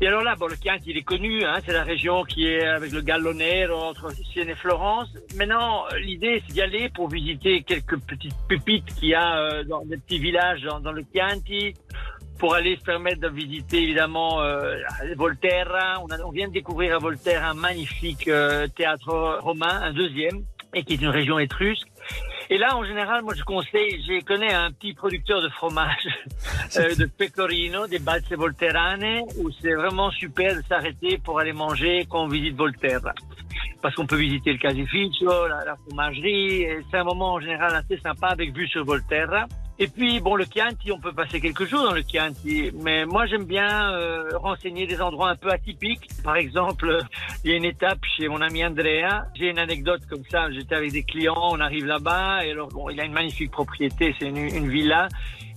Et 0.00 0.08
alors 0.08 0.22
là, 0.22 0.34
bon, 0.34 0.46
le 0.46 0.56
Chianti, 0.56 0.90
il 0.90 0.96
est 0.96 1.02
connu, 1.02 1.44
hein, 1.44 1.58
c'est 1.64 1.72
la 1.72 1.84
région 1.84 2.24
qui 2.24 2.46
est 2.48 2.66
avec 2.66 2.90
le 2.90 3.00
Gallonero 3.00 3.74
entre 3.74 4.10
Sienne 4.32 4.48
et 4.48 4.54
Florence. 4.54 5.08
Maintenant, 5.36 5.84
l'idée, 6.00 6.42
c'est 6.46 6.54
d'y 6.54 6.62
aller 6.62 6.88
pour 6.88 7.08
visiter 7.08 7.62
quelques 7.62 8.00
petites 8.00 8.34
pépites 8.48 8.92
qu'il 8.96 9.08
y 9.08 9.14
a 9.14 9.38
euh, 9.38 9.64
dans 9.64 9.84
des 9.84 9.98
petits 9.98 10.18
villages 10.18 10.62
dans, 10.62 10.80
dans 10.80 10.92
le 10.92 11.04
Chianti, 11.14 11.74
pour 12.38 12.54
aller 12.54 12.76
se 12.76 12.82
permettre 12.84 13.20
de 13.20 13.28
visiter 13.28 13.82
évidemment 13.82 14.40
euh, 14.42 14.76
Volterra. 15.16 16.00
On, 16.02 16.06
a- 16.10 16.20
on 16.24 16.30
vient 16.30 16.48
de 16.48 16.52
découvrir 16.52 16.96
à 16.96 16.98
Volterra 16.98 17.50
un 17.50 17.54
magnifique 17.54 18.28
euh, 18.28 18.66
théâtre 18.68 19.38
romain, 19.40 19.80
un 19.82 19.92
deuxième, 19.92 20.42
et 20.74 20.82
qui 20.84 20.94
est 20.94 21.00
une 21.00 21.08
région 21.08 21.38
étrusque. 21.38 21.86
Et 22.50 22.58
là, 22.58 22.76
en 22.76 22.84
général, 22.84 23.22
moi, 23.22 23.32
je 23.34 23.42
conseille, 23.42 24.02
je 24.06 24.22
connais 24.24 24.52
un 24.52 24.70
petit 24.70 24.92
producteur 24.92 25.40
de 25.40 25.48
fromage, 25.48 26.06
euh, 26.76 26.94
de 26.94 27.06
pecorino, 27.06 27.86
des 27.86 27.98
balse 27.98 28.30
volterrane, 28.32 29.22
où 29.38 29.50
c'est 29.62 29.72
vraiment 29.74 30.10
super 30.10 30.54
de 30.54 30.62
s'arrêter 30.68 31.18
pour 31.18 31.38
aller 31.38 31.52
manger 31.54 32.04
quand 32.10 32.24
on 32.24 32.28
visite 32.28 32.54
Volterra. 32.56 33.14
Parce 33.80 33.94
qu'on 33.94 34.06
peut 34.06 34.16
visiter 34.16 34.52
le 34.52 34.58
casificio, 34.58 35.46
la, 35.48 35.64
la 35.64 35.76
fromagerie, 35.76 36.62
et 36.62 36.78
c'est 36.90 36.98
un 36.98 37.04
moment 37.04 37.34
en 37.34 37.40
général 37.40 37.74
assez 37.74 37.98
sympa 38.02 38.28
avec 38.28 38.54
vue 38.54 38.66
sur 38.68 38.84
Volterra. 38.84 39.46
Et 39.78 39.88
puis, 39.88 40.20
bon, 40.20 40.36
le 40.36 40.44
Chianti, 40.44 40.92
on 40.92 41.00
peut 41.00 41.12
passer 41.12 41.40
quelques 41.40 41.64
jours 41.64 41.82
dans 41.82 41.92
le 41.92 42.02
Chianti, 42.02 42.70
mais 42.80 43.04
moi, 43.06 43.26
j'aime 43.26 43.44
bien 43.44 43.92
euh, 43.92 44.30
renseigner 44.38 44.86
des 44.86 45.02
endroits 45.02 45.30
un 45.30 45.36
peu 45.36 45.50
atypiques. 45.50 46.08
Par 46.22 46.36
exemple, 46.36 47.00
il 47.44 47.50
y 47.50 47.54
a 47.54 47.56
une 47.56 47.64
étape 47.64 47.98
chez 48.16 48.28
mon 48.28 48.40
ami 48.40 48.64
Andrea. 48.64 49.26
J'ai 49.34 49.50
une 49.50 49.58
anecdote 49.58 50.02
comme 50.08 50.22
ça. 50.30 50.48
J'étais 50.52 50.76
avec 50.76 50.92
des 50.92 51.02
clients, 51.02 51.48
on 51.50 51.58
arrive 51.58 51.86
là-bas, 51.86 52.46
et 52.46 52.52
alors, 52.52 52.68
bon, 52.68 52.88
il 52.88 53.00
a 53.00 53.04
une 53.04 53.12
magnifique 53.12 53.50
propriété, 53.50 54.14
c'est 54.18 54.28
une, 54.28 54.36
une 54.36 54.68
villa. 54.68 55.08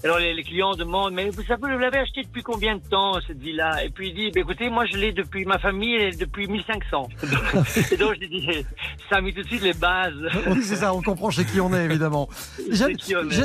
Alors, 0.04 0.20
les, 0.20 0.34
les 0.34 0.44
clients 0.44 0.76
demandent, 0.76 1.14
mais 1.14 1.30
vous 1.30 1.42
savez, 1.44 1.62
vous 1.62 1.80
l'avez 1.80 1.98
acheté 1.98 2.22
depuis 2.24 2.44
combien 2.44 2.76
de 2.76 2.82
temps, 2.82 3.14
cette 3.26 3.40
villa 3.40 3.84
Et 3.84 3.90
puis, 3.90 4.10
il 4.10 4.14
dit, 4.16 4.32
bah, 4.32 4.42
écoutez, 4.42 4.70
moi, 4.70 4.86
je 4.86 4.96
l'ai 4.96 5.12
depuis 5.12 5.44
ma 5.46 5.58
famille, 5.58 5.96
elle 5.96 6.14
est 6.14 6.20
depuis 6.20 6.48
1500. 6.48 7.08
et 7.24 7.26
donc, 7.98 8.14
je 8.22 8.28
dis, 8.28 8.66
ça 9.10 9.18
a 9.18 9.22
mis 9.22 9.34
tout 9.34 9.42
de 9.42 9.48
suite 9.48 9.64
les 9.64 9.74
bases. 9.74 10.14
Oui, 10.48 10.60
c'est 10.62 10.76
ça, 10.78 10.94
on 10.94 11.02
comprend 11.02 11.32
chez 11.32 11.46
qui 11.46 11.60
on 11.60 11.74
est, 11.74 11.84
évidemment. 11.86 12.30
J'aime 12.72 12.96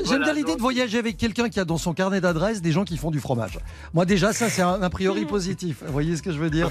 voilà, 0.04 0.24
bien 0.24 0.32
l'idée 0.34 0.42
donc- 0.48 0.56
de 0.56 0.60
voyager 0.62 0.98
avec 0.98 1.16
quelqu'un 1.16 1.48
qui 1.48 1.58
a 1.58 1.64
dans 1.64 1.78
son 1.78 1.94
carnet 1.94 2.20
d'adresses 2.20 2.60
des 2.60 2.72
gens 2.72 2.84
qui 2.84 2.98
font 2.98 3.10
du 3.10 3.20
fromage. 3.20 3.58
Moi, 3.94 4.04
déjà, 4.04 4.32
ça, 4.32 4.50
c'est 4.50 4.62
un 4.62 4.82
a 4.82 4.90
priori 4.90 5.24
positif. 5.24 5.78
Vous 5.86 5.92
voyez 5.92 6.16
ce 6.16 6.22
que 6.22 6.32
je 6.32 6.38
veux 6.38 6.50
dire? 6.50 6.68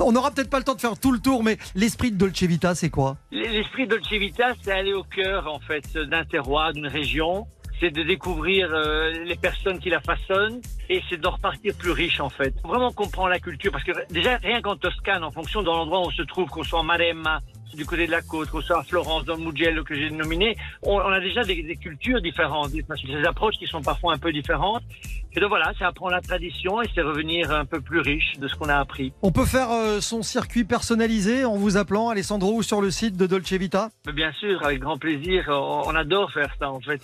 On 0.00 0.12
n'aura 0.12 0.30
peut-être 0.30 0.50
pas 0.50 0.58
le 0.58 0.64
temps 0.64 0.74
de 0.74 0.80
faire 0.80 0.98
tout 0.98 1.12
le 1.12 1.18
tour, 1.18 1.42
mais 1.44 1.58
l'esprit 1.74 2.10
de 2.12 2.16
Dolce 2.16 2.42
Vita, 2.42 2.74
c'est 2.74 2.90
quoi? 2.90 3.16
L'esprit 3.30 3.86
Dolce 3.86 4.10
Vita, 4.10 4.54
c'est 4.62 4.72
aller 4.72 4.94
au 4.94 5.04
cœur 5.04 5.46
en 5.52 5.60
fait 5.60 5.84
d'un 5.98 6.24
terroir, 6.24 6.72
d'une 6.72 6.86
région. 6.86 7.46
C'est 7.80 7.90
de 7.90 8.02
découvrir 8.02 8.68
euh, 8.72 9.12
les 9.24 9.36
personnes 9.36 9.78
qui 9.78 9.90
la 9.90 10.00
façonnent 10.00 10.60
et 10.88 11.02
c'est 11.08 11.20
d'en 11.20 11.30
repartir 11.30 11.74
plus 11.78 11.92
riche 11.92 12.20
en 12.20 12.28
fait. 12.28 12.54
Vraiment 12.64 12.92
comprendre 12.92 13.28
la 13.28 13.38
culture 13.38 13.70
parce 13.70 13.84
que 13.84 13.92
déjà 14.12 14.36
rien 14.38 14.60
qu'en 14.60 14.76
Toscane, 14.76 15.22
en 15.22 15.30
fonction 15.30 15.60
de 15.62 15.66
l'endroit 15.66 16.00
où 16.00 16.06
on 16.06 16.10
se 16.10 16.22
trouve, 16.22 16.48
qu'on 16.48 16.64
soit 16.64 16.80
en 16.80 16.84
Maremma, 16.84 17.38
du 17.74 17.84
côté 17.86 18.06
de 18.06 18.10
la 18.10 18.22
côte, 18.22 18.50
qu'on 18.50 18.60
soit 18.60 18.80
à 18.80 18.82
Florence, 18.82 19.24
dans 19.24 19.36
le 19.36 19.42
Mugello 19.42 19.84
que 19.84 19.94
j'ai 19.94 20.10
nominé, 20.10 20.56
on, 20.82 20.96
on 20.96 21.12
a 21.12 21.20
déjà 21.20 21.44
des, 21.44 21.62
des 21.62 21.76
cultures 21.76 22.20
différentes, 22.20 22.72
des 22.72 22.84
approches 23.26 23.56
qui 23.56 23.66
sont 23.66 23.82
parfois 23.82 24.14
un 24.14 24.18
peu 24.18 24.32
différentes. 24.32 24.82
Et 25.38 25.40
donc 25.40 25.50
voilà, 25.50 25.72
c'est 25.78 25.84
apprendre 25.84 26.10
la 26.10 26.20
tradition 26.20 26.82
et 26.82 26.86
c'est 26.92 27.00
revenir 27.00 27.52
un 27.52 27.64
peu 27.64 27.80
plus 27.80 28.00
riche 28.00 28.32
de 28.40 28.48
ce 28.48 28.56
qu'on 28.56 28.68
a 28.68 28.74
appris. 28.74 29.12
On 29.22 29.30
peut 29.30 29.44
faire 29.44 29.70
euh, 29.70 30.00
son 30.00 30.24
circuit 30.24 30.64
personnalisé 30.64 31.44
en 31.44 31.54
vous 31.54 31.76
appelant 31.76 32.08
Alessandro 32.08 32.56
ou 32.56 32.64
sur 32.64 32.80
le 32.80 32.90
site 32.90 33.16
de 33.16 33.28
Dolce 33.28 33.52
Vita 33.52 33.90
bien 34.12 34.32
sûr, 34.32 34.64
avec 34.64 34.80
grand 34.80 34.98
plaisir. 34.98 35.44
On, 35.48 35.94
adore 35.94 36.32
faire 36.32 36.52
ça 36.58 36.72
en 36.72 36.80
fait. 36.80 37.00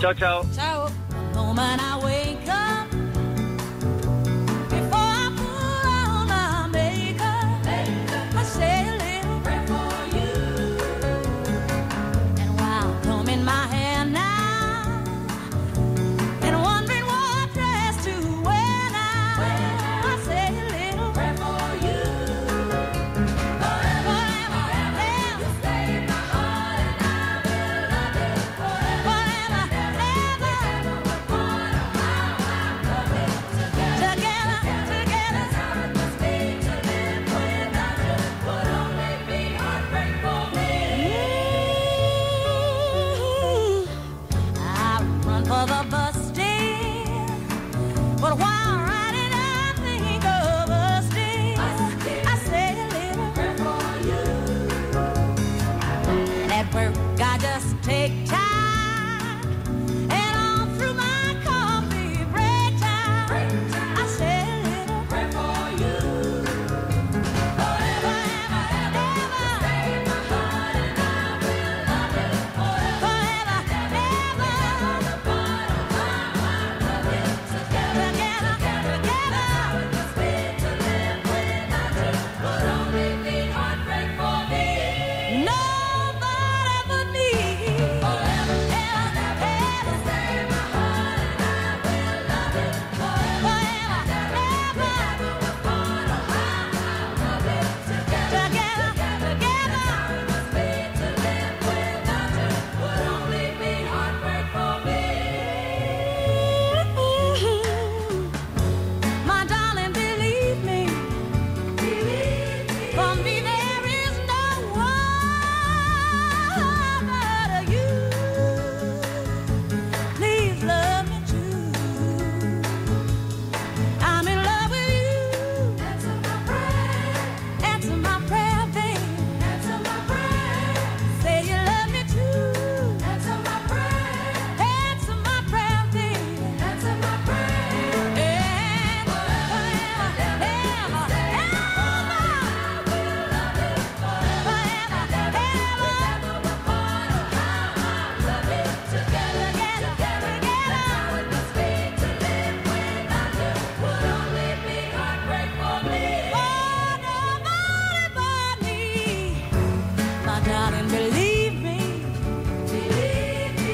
ciao. 0.00 0.14
ciao. 0.14 0.42
Ciao. 0.54 0.88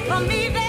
from 0.06 0.28
me. 0.28 0.65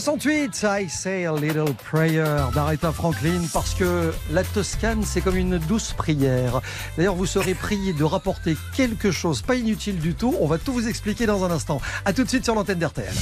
68, 0.00 0.64
I 0.64 0.88
say 0.88 1.26
a 1.26 1.32
little 1.32 1.74
prayer 1.74 2.24
d'Aretha 2.54 2.90
Franklin 2.90 3.42
parce 3.52 3.74
que 3.74 4.14
la 4.32 4.42
Toscane 4.42 5.02
c'est 5.04 5.20
comme 5.20 5.36
une 5.36 5.58
douce 5.58 5.92
prière. 5.92 6.62
D'ailleurs 6.96 7.14
vous 7.14 7.26
serez 7.26 7.52
prié 7.52 7.92
de 7.92 8.02
rapporter 8.02 8.56
quelque 8.74 9.10
chose, 9.10 9.42
pas 9.42 9.56
inutile 9.56 9.98
du 9.98 10.14
tout. 10.14 10.34
On 10.40 10.46
va 10.46 10.56
tout 10.56 10.72
vous 10.72 10.88
expliquer 10.88 11.26
dans 11.26 11.44
un 11.44 11.50
instant. 11.50 11.82
A 12.06 12.14
tout 12.14 12.24
de 12.24 12.30
suite 12.30 12.44
sur 12.44 12.54
l'antenne 12.54 12.78
d'RTL. 12.78 13.12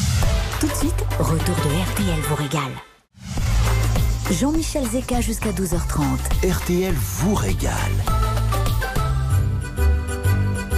Tout 0.60 0.68
de 0.68 0.74
suite, 0.74 1.04
retour 1.18 1.56
de 1.56 1.92
RTL 1.92 2.20
vous 2.28 2.34
régale. 2.36 2.72
Jean-Michel 4.30 4.84
Zeka 4.86 5.20
jusqu'à 5.20 5.50
12h30. 5.50 6.48
RTL 6.48 6.94
vous 6.94 7.34
régale. 7.34 7.74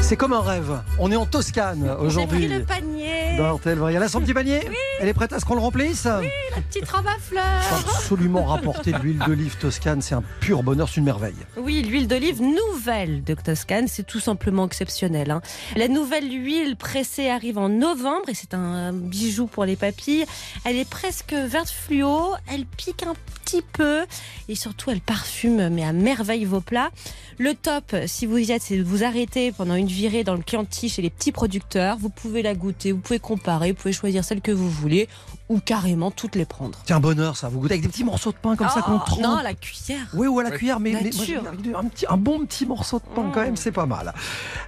C'est 0.00 0.16
comme 0.16 0.32
un 0.32 0.40
rêve. 0.40 0.80
On 0.98 1.12
est 1.12 1.16
en 1.16 1.26
Toscane 1.26 1.84
J'ai 1.84 2.06
aujourd'hui. 2.06 2.46
pris 2.46 2.58
le 2.58 2.64
panier. 2.64 3.36
Dans 3.36 3.54
RTL 3.54 3.78
vous 3.78 3.84
régale. 3.84 4.02
Elle 4.02 4.06
a 4.06 4.10
son 4.10 4.20
petit 4.20 4.34
panier 4.34 4.60
Elle 5.02 5.08
est 5.08 5.14
prête 5.14 5.32
à 5.32 5.40
ce 5.40 5.46
qu'on 5.46 5.54
le 5.54 5.62
remplisse? 5.62 6.06
Oui, 6.20 6.28
la 6.54 6.60
petite 6.60 6.86
robe 6.90 7.06
à 7.06 7.18
fleurs. 7.18 7.42
absolument 7.88 8.44
rapporter 8.44 8.92
de 8.92 8.98
l'huile 8.98 9.18
d'olive 9.26 9.56
toscane. 9.56 10.02
C'est 10.02 10.14
un 10.14 10.22
pur 10.40 10.62
bonheur, 10.62 10.90
c'est 10.90 10.96
une 10.98 11.04
merveille. 11.04 11.32
Oui, 11.56 11.80
l'huile 11.82 12.06
d'olive 12.06 12.42
nouvelle 12.42 13.24
de 13.24 13.32
Toscane, 13.32 13.88
c'est 13.88 14.02
tout 14.06 14.20
simplement 14.20 14.66
exceptionnel. 14.66 15.30
hein. 15.30 15.40
La 15.74 15.88
nouvelle 15.88 16.30
huile 16.30 16.76
pressée 16.76 17.30
arrive 17.30 17.56
en 17.56 17.70
novembre 17.70 18.28
et 18.28 18.34
c'est 18.34 18.52
un 18.52 18.92
bijou 18.92 19.46
pour 19.46 19.64
les 19.64 19.76
papilles. 19.76 20.26
Elle 20.66 20.76
est 20.76 20.88
presque 20.88 21.32
verte 21.32 21.70
fluo, 21.70 22.34
elle 22.52 22.66
pique 22.66 23.02
un 23.04 23.14
petit 23.42 23.62
peu 23.72 24.04
et 24.50 24.54
surtout 24.54 24.90
elle 24.90 25.00
parfume 25.00 25.70
mais 25.70 25.82
à 25.84 25.94
merveille 25.94 26.44
vos 26.44 26.60
plats. 26.60 26.90
Le 27.38 27.54
top, 27.54 27.96
si 28.06 28.26
vous 28.26 28.36
y 28.36 28.52
êtes, 28.52 28.60
c'est 28.60 28.76
de 28.76 28.84
vous 28.84 29.02
arrêter 29.02 29.50
pendant 29.50 29.74
une 29.76 29.86
virée 29.86 30.24
dans 30.24 30.34
le 30.34 30.42
Chianti 30.46 30.90
chez 30.90 31.00
les 31.00 31.08
petits 31.08 31.32
producteurs. 31.32 31.96
Vous 31.96 32.10
pouvez 32.10 32.42
la 32.42 32.54
goûter, 32.54 32.92
vous 32.92 32.98
pouvez 33.00 33.18
comparer, 33.18 33.70
vous 33.72 33.78
pouvez 33.78 33.94
choisir 33.94 34.24
celle 34.24 34.42
que 34.42 34.52
vous 34.52 34.68
voulez 34.68 34.89
particulier 34.90 35.08
ou 35.50 35.60
carrément 35.60 36.10
toutes 36.10 36.36
les 36.36 36.46
prendre. 36.46 36.78
C'est 36.86 36.94
un 36.94 37.00
bonheur 37.00 37.36
ça. 37.36 37.48
Vous 37.50 37.60
goûtez 37.60 37.74
avec 37.74 37.82
des 37.82 37.88
petits 37.88 38.04
morceaux 38.04 38.30
de 38.32 38.36
pain 38.38 38.56
comme 38.56 38.68
ça 38.68 38.76
Oh, 38.78 38.82
qu'on 38.90 38.98
trempe. 39.00 39.20
Non, 39.22 39.40
la 39.42 39.52
cuillère. 39.52 40.06
Oui, 40.14 40.26
ou 40.28 40.38
à 40.40 40.44
la 40.44 40.52
cuillère, 40.52 40.80
mais, 40.80 40.92
mais 40.92 41.10
moi, 41.12 41.80
un, 41.80 41.84
petit- 41.88 42.06
un 42.08 42.16
bon 42.16 42.46
petit 42.46 42.64
morceau 42.64 42.98
de 43.00 43.14
pain 43.14 43.30
quand 43.34 43.42
même, 43.42 43.56
c'est 43.56 43.72
pas 43.72 43.84
mal. 43.84 44.14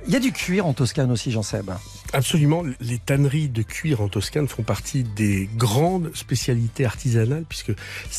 Il 0.07 0.13
y 0.13 0.17
a 0.17 0.21
du 0.21 0.33
cuir 0.33 0.67
en 0.67 0.75
Toscane 0.75 1.11
aussi, 1.11 1.31
Jean-Seb. 1.31 1.71
Absolument, 2.13 2.63
les 2.81 2.99
tanneries 2.99 3.49
de 3.49 3.63
cuir 3.63 4.03
en 4.03 4.09
Toscane 4.09 4.47
font 4.49 4.63
partie 4.65 5.03
des 5.03 5.49
grandes 5.57 6.11
spécialités 6.15 6.85
artisanales 6.85 7.45
puisque 7.49 7.73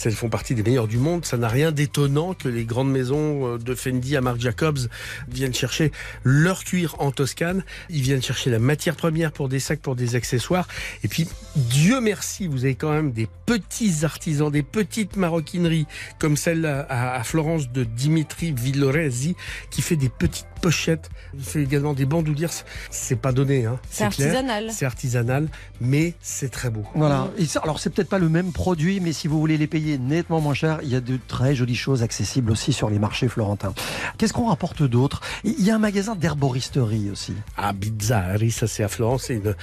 elles 0.06 0.14
font 0.14 0.30
partie 0.30 0.56
des 0.56 0.64
meilleures 0.64 0.88
du 0.88 0.98
monde. 0.98 1.26
Ça 1.26 1.38
n'a 1.38 1.48
rien 1.50 1.72
d'étonnant 1.72 2.34
que 2.34 2.48
les 2.48 2.66
grandes 2.66 2.90
maisons 2.90 3.46
euh, 3.56 3.58
de 3.60 3.76
Fendi 3.76 4.16
à 4.18 4.22
Marc 4.22 4.40
Jacobs 4.40 4.80
viennent 5.28 5.54
chercher 5.54 5.92
leur 6.24 6.64
cuir 6.64 6.96
en 7.00 7.12
Toscane. 7.12 7.64
Ils 7.90 8.02
viennent 8.02 8.24
chercher 8.24 8.50
la 8.50 8.60
matière 8.60 8.96
première 8.96 9.32
pour 9.32 9.50
des 9.50 9.60
sacs, 9.60 9.82
pour 9.82 9.96
des 9.96 10.16
accessoires. 10.16 10.68
Et 11.04 11.08
puis, 11.08 11.28
Dieu 11.56 12.00
merci, 12.02 12.48
vous 12.54 12.66
avez 12.66 12.76
quand 12.76 12.92
même 12.92 13.12
des 13.12 13.28
petits 13.46 14.06
artisans, 14.06 14.52
des 14.52 14.64
petites 14.64 15.18
maroquineries 15.18 15.88
comme 16.20 16.38
celle 16.38 16.66
à, 16.66 17.16
à 17.16 17.24
Florence 17.24 17.70
de 17.72 17.84
Dimitri 17.84 18.54
Villoresi 18.54 19.36
qui 19.70 19.82
fait 19.82 19.96
des 19.96 20.10
petites 20.10 20.48
pochettes. 20.62 21.10
Il 21.34 21.44
fait 21.44 21.62
également 21.62 21.94
des 21.94 22.06
bandoulières. 22.06 22.52
C'est 22.90 23.18
pas 23.18 23.32
donné, 23.32 23.66
hein. 23.66 23.80
C'est 23.90 24.06
artisanal. 24.06 24.70
C'est 24.72 24.86
artisanal, 24.86 25.50
mais 25.82 26.14
c'est 26.22 26.50
très 26.50 26.70
beau. 26.70 26.84
Voilà. 26.96 27.30
Et 27.38 27.46
ça, 27.46 27.60
alors, 27.64 27.80
c'est 27.80 27.90
peut-être 27.90 28.10
pas 28.10 28.20
le 28.20 28.30
même 28.30 28.52
produit, 28.54 29.00
mais 29.02 29.12
si 29.12 29.28
vous 29.28 29.40
voulez 29.40 29.58
les 29.58 29.68
payer 29.68 29.98
nettement 29.98 30.40
moins 30.40 30.54
cher, 30.54 30.80
il 30.84 30.90
y 30.90 30.96
a 30.96 31.02
de 31.02 31.20
très 31.28 31.56
jolies 31.56 31.76
choses 31.76 32.02
accessibles 32.02 32.52
aussi 32.52 32.72
sur 32.72 32.90
les 32.90 33.00
marchés 33.00 33.28
florentins. 33.28 33.74
Qu'est-ce 34.18 34.32
qu'on 34.32 34.48
rapporte 34.48 34.84
d'autre? 34.84 35.22
Il 35.44 35.62
y 35.62 35.70
a 35.70 35.76
un 35.76 35.80
magasin 35.80 36.16
d'herboristerie 36.16 37.10
aussi. 37.12 37.34
À 37.58 37.74
Bizzarri, 37.74 38.52
ça 38.52 38.68
c'est 38.68 38.84
à 38.84 38.88
Florence, 38.88 39.26
c'est 39.28 39.36
une 39.36 39.56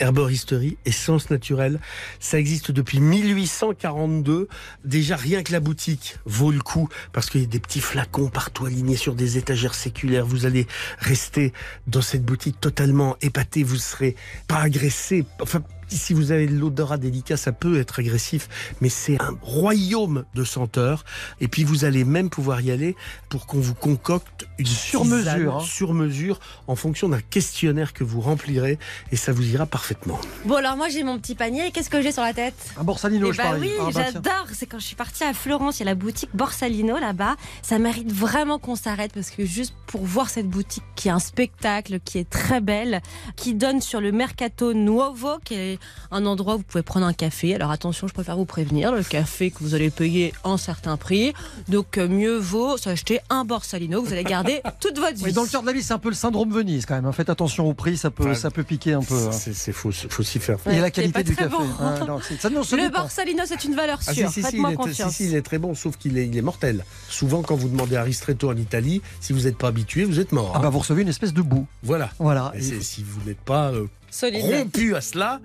herboristerie 0.00 0.76
essence 0.84 1.30
naturelle. 1.30 1.78
Ça 2.18 2.37
existe 2.38 2.70
depuis 2.70 3.00
1842. 3.00 4.48
Déjà, 4.84 5.16
rien 5.16 5.42
que 5.42 5.52
la 5.52 5.60
boutique 5.60 6.16
vaut 6.24 6.50
le 6.50 6.60
coup 6.60 6.88
parce 7.12 7.30
qu'il 7.30 7.40
y 7.42 7.44
a 7.44 7.46
des 7.46 7.60
petits 7.60 7.80
flacons 7.80 8.28
partout 8.28 8.66
alignés 8.66 8.96
sur 8.96 9.14
des 9.14 9.38
étagères 9.38 9.74
séculaires. 9.74 10.26
Vous 10.26 10.46
allez 10.46 10.66
rester 10.98 11.52
dans 11.86 12.02
cette 12.02 12.24
boutique 12.24 12.60
totalement 12.60 13.16
épaté. 13.20 13.62
Vous 13.62 13.76
serez 13.76 14.16
pas 14.46 14.60
agressé. 14.60 15.24
Enfin, 15.40 15.62
si 15.88 16.14
vous 16.14 16.32
avez 16.32 16.46
de 16.46 16.54
l'odorat 16.56 16.96
délicat, 16.98 17.36
ça 17.36 17.52
peut 17.52 17.78
être 17.80 18.00
agressif, 18.00 18.48
mais 18.80 18.88
c'est 18.88 19.20
un 19.20 19.36
royaume 19.42 20.24
de 20.34 20.44
senteurs. 20.44 21.04
Et 21.40 21.48
puis 21.48 21.64
vous 21.64 21.84
allez 21.84 22.04
même 22.04 22.30
pouvoir 22.30 22.60
y 22.60 22.70
aller 22.70 22.96
pour 23.28 23.46
qu'on 23.46 23.60
vous 23.60 23.74
concocte 23.74 24.46
une 24.58 24.66
Sur 24.66 25.04
mesure, 25.04 25.56
hein. 25.56 25.60
sur 25.60 25.94
mesure, 25.94 26.40
en 26.66 26.76
fonction 26.76 27.08
d'un 27.08 27.20
questionnaire 27.20 27.92
que 27.92 28.04
vous 28.04 28.20
remplirez, 28.20 28.78
et 29.12 29.16
ça 29.16 29.32
vous 29.32 29.46
ira 29.48 29.66
parfaitement. 29.66 30.18
Bon 30.44 30.56
alors 30.56 30.76
moi 30.76 30.88
j'ai 30.88 31.02
mon 31.04 31.18
petit 31.18 31.34
panier, 31.34 31.70
qu'est-ce 31.72 31.90
que 31.90 32.02
j'ai 32.02 32.12
sur 32.12 32.22
la 32.22 32.34
tête? 32.34 32.54
Un 32.78 32.84
borsalino, 32.84 33.28
Eh 33.30 33.32
je 33.32 33.38
bah 33.38 33.44
parie. 33.44 33.60
oui, 33.60 33.70
Ah, 33.80 33.90
bah, 33.92 34.02
j'adore. 34.12 34.46
C'est 34.52 34.66
quand 34.66 34.78
je 34.78 34.84
suis 34.86 34.96
partie 34.96 35.24
à 35.24 35.32
Florence, 35.32 35.78
il 35.78 35.80
y 35.80 35.82
a 35.82 35.86
la 35.86 35.94
boutique 35.94 36.30
Borsalino 36.34 36.98
là-bas. 36.98 37.36
Ça 37.62 37.78
mérite 37.78 38.12
vraiment 38.12 38.58
qu'on 38.58 38.76
s'arrête 38.76 39.12
parce 39.12 39.30
que 39.30 39.44
juste 39.44 39.74
pour 39.86 40.04
voir 40.04 40.28
cette 40.30 40.48
boutique 40.48 40.84
qui 40.96 41.08
est 41.08 41.12
un 41.12 41.18
spectacle, 41.18 42.00
qui 42.00 42.18
est 42.18 42.28
très 42.28 42.60
belle, 42.60 43.00
qui 43.36 43.54
donne 43.54 43.80
sur 43.80 44.00
le 44.00 44.12
Mercato 44.12 44.72
Nuovo, 44.74 45.38
qui 45.44 45.54
est 45.54 45.77
un 46.10 46.26
endroit 46.26 46.54
où 46.54 46.58
vous 46.58 46.64
pouvez 46.64 46.82
prendre 46.82 47.06
un 47.06 47.12
café. 47.12 47.54
Alors 47.54 47.70
attention, 47.70 48.08
je 48.08 48.12
préfère 48.14 48.36
vous 48.36 48.44
prévenir, 48.44 48.92
le 48.92 49.02
café 49.02 49.50
que 49.50 49.58
vous 49.60 49.74
allez 49.74 49.90
payer 49.90 50.32
en 50.44 50.56
certain 50.56 50.96
prix. 50.96 51.32
Donc 51.68 51.98
euh, 51.98 52.08
mieux 52.08 52.36
vaut 52.38 52.76
s'acheter 52.76 53.20
un 53.30 53.44
Borsalino 53.44 54.02
que 54.02 54.06
vous 54.08 54.12
allez 54.12 54.24
garder 54.24 54.60
toute 54.80 54.98
votre 54.98 55.14
vie. 55.16 55.24
Oui, 55.24 55.32
dans 55.32 55.42
le 55.42 55.48
cœur 55.48 55.62
de 55.62 55.66
la 55.66 55.72
vie, 55.72 55.82
c'est 55.82 55.92
un 55.94 55.98
peu 55.98 56.08
le 56.08 56.14
syndrome 56.14 56.52
Venise 56.52 56.86
quand 56.86 57.00
même. 57.00 57.12
Faites 57.12 57.30
attention 57.30 57.68
au 57.68 57.74
prix, 57.74 57.96
ça 57.96 58.10
peut, 58.10 58.24
Enfin, 58.24 58.34
ça 58.34 58.50
peut 58.50 58.64
piquer 58.64 58.92
un 58.94 59.02
peu. 59.02 59.14
hein. 59.14 59.32
C'est 59.32 59.54
c'est 59.54 59.72
faux, 59.72 59.90
faut 59.92 60.22
s'y 60.22 60.38
faire. 60.38 60.58
Et 60.66 60.78
la 60.78 60.84
c'est 60.86 60.90
qualité 60.92 61.22
du 61.24 61.36
café. 61.36 61.50
bon. 61.50 61.66
Ah, 61.80 62.04
non, 62.06 62.20
c'est- 62.26 62.40
ça, 62.40 62.50
non, 62.50 62.62
ça 62.62 62.76
le. 62.76 62.88
Borsalino, 62.90 63.42
c'est 63.46 63.64
une 63.64 63.74
valeur 63.74 63.98
Ah, 64.06 64.12
sûre. 64.14 64.28
si, 64.30 64.34
si, 64.34 64.42
si, 64.42 64.56
il 64.56 64.62
Faites-moi 64.62 64.70
est, 64.70 64.72
si, 64.72 64.76
confiance. 64.78 65.12
si, 65.14 65.24
il 65.26 65.34
est 65.34 65.42
très 65.42 65.58
bon, 65.58 65.74
sauf 65.74 65.96
qu'il 65.96 66.16
est, 66.18 66.26
il 66.26 66.36
est 66.36 66.42
mortel. 66.42 66.84
Souvent, 67.08 67.42
quand 67.42 67.56
vous 67.56 67.68
demandez 67.68 67.96
un 67.96 68.02
ristretto 68.02 68.50
en 68.50 68.56
Italie, 68.56 69.02
si 69.20 69.32
vous 69.32 69.40
n'êtes 69.42 69.56
pas 69.58 69.68
habitué, 69.68 70.04
vous 70.04 70.20
êtes 70.20 70.32
mort. 70.32 70.52
Ah 70.54 70.58
hein. 70.58 70.62
bah 70.62 70.68
vous 70.70 70.78
recevez 70.78 71.02
une 71.02 71.08
espèce 71.08 71.32
de 71.34 71.42
boue. 71.42 71.66
Voilà. 71.82 72.10
Voilà. 72.18 72.52
Et 72.54 72.58
Et- 72.58 72.62
c'est- 72.62 72.80
si 72.80 73.02
vous 73.04 73.20
n'êtes 73.26 73.40
pas 73.40 73.70
euh, 73.72 73.86
Solide. 74.10 74.42
rompu 74.42 74.94
à 74.94 75.00
cela, 75.00 75.40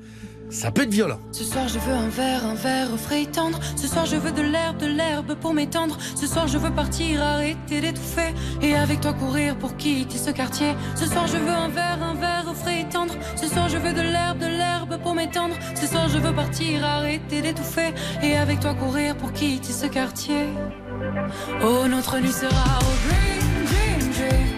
ça 0.50 0.72
peut 0.72 0.84
être 0.84 0.92
violent. 0.92 1.20
Ce 1.32 1.44
soir 1.44 1.68
je 1.68 1.80
veux 1.80 1.94
un 1.94 2.10
verre, 2.10 2.46
un 2.46 2.54
verre 2.54 2.94
au 2.94 2.98
frais 2.98 3.24
et 3.24 3.26
tendre. 3.26 3.60
Ce 3.76 3.88
soir 3.88 4.06
je 4.06 4.16
veux 4.16 4.32
de 4.32 4.42
l'herbe, 4.42 4.78
de 4.78 4.86
l'herbe 4.86 5.36
pour 5.36 5.54
m'étendre. 5.54 5.98
Ce 6.16 6.28
soir 6.28 6.48
je 6.48 6.58
veux 6.58 6.72
partir, 6.72 7.22
arrêter 7.22 7.82
d'étouffer. 7.82 8.34
Et 8.62 8.76
avec 8.76 9.02
toi 9.02 9.14
courir 9.14 9.58
pour 9.58 9.76
quitter 9.78 10.18
ce 10.18 10.30
quartier. 10.30 10.76
Ce 10.96 11.06
soir 11.08 11.26
je 11.28 11.38
veux 11.38 11.50
un 11.50 11.70
verre, 11.70 12.04
un 12.04 12.14
verre 12.14 12.46
au 12.50 12.54
frais 12.54 12.82
et 12.82 12.90
tendre. 12.90 13.16
Ce 13.36 13.48
soir 13.48 13.68
je 13.68 13.78
veux 13.78 13.94
de 13.94 14.02
l'herbe, 14.02 14.40
de 14.40 14.48
l'herbe 14.48 15.02
pour 15.02 15.16
m'étendre. 15.16 15.56
Ce 15.76 15.88
soir 15.88 16.08
je 16.10 16.20
veux 16.20 16.34
partir, 16.34 16.86
arrêter 16.86 17.42
d'étouffer. 17.42 17.94
Et 18.22 18.38
avec 18.38 18.60
toi 18.60 18.76
courir 18.76 19.16
pour 19.18 19.34
quitter 19.34 19.74
ce 19.74 19.88
quartier. 19.88 20.46
Oh 21.64 21.88
notre 21.88 22.20
nuit 22.20 22.32
sera 22.32 22.80
au 22.80 22.94
green, 23.08 23.66
dream, 23.66 24.12
dream. 24.12 24.58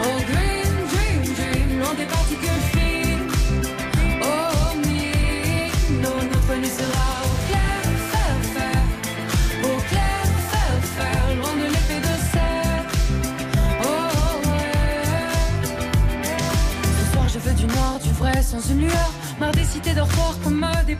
Au 0.00 0.16
green, 0.30 0.72
dream, 0.92 1.34
dream. 1.34 1.80
Loin 1.80 1.94
des 1.94 2.06
particules 2.06 2.48
fines. 2.72 2.82
Oh, 2.82 2.85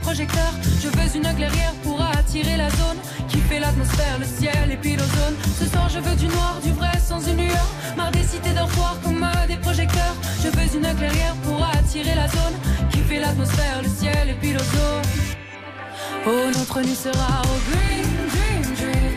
Je 0.09 0.89
veux 0.89 1.17
une 1.17 1.35
clairière 1.35 1.75
pour 1.83 2.01
attirer 2.01 2.57
la 2.57 2.71
zone 2.71 2.99
qui 3.29 3.39
fait 3.39 3.59
l'atmosphère, 3.59 4.19
le 4.21 4.25
ciel 4.25 4.71
et 4.71 4.77
puis 4.77 4.93
l'ozone. 4.93 5.35
Ce 5.59 5.67
soir, 5.67 5.89
je 5.89 5.99
veux 5.99 6.15
du 6.15 6.27
noir, 6.29 6.61
du 6.63 6.71
vrai, 6.71 6.93
sans 7.05 7.21
une 7.27 7.39
lueur. 7.39 7.67
Marre 7.97 8.13
des 8.13 8.23
cités 8.23 8.55
dortoirs 8.55 8.99
comme 9.03 9.25
euh, 9.25 9.47
des 9.49 9.57
projecteurs. 9.57 10.15
Je 10.45 10.49
veux 10.49 10.77
une 10.77 10.95
clairière 10.95 11.35
pour 11.43 11.61
attirer 11.65 12.15
la 12.15 12.29
zone 12.29 12.55
qui 12.93 13.01
fait 13.01 13.19
l'atmosphère, 13.19 13.83
le 13.83 13.89
ciel 13.89 14.31
et 14.31 14.35
puis 14.35 14.53
l'ozone. 14.53 15.03
Oh, 16.25 16.51
notre 16.55 16.81
nuit 16.83 16.95
sera 16.95 17.43
au 17.43 17.59
green, 17.69 18.07
dream, 18.31 18.75
dream. 18.77 19.15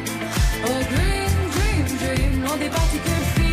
Au 0.66 0.80
green, 0.94 1.32
dream, 1.54 1.98
dream. 2.00 2.44
Loin 2.44 2.58
des 2.58 2.70
particules 2.70 3.49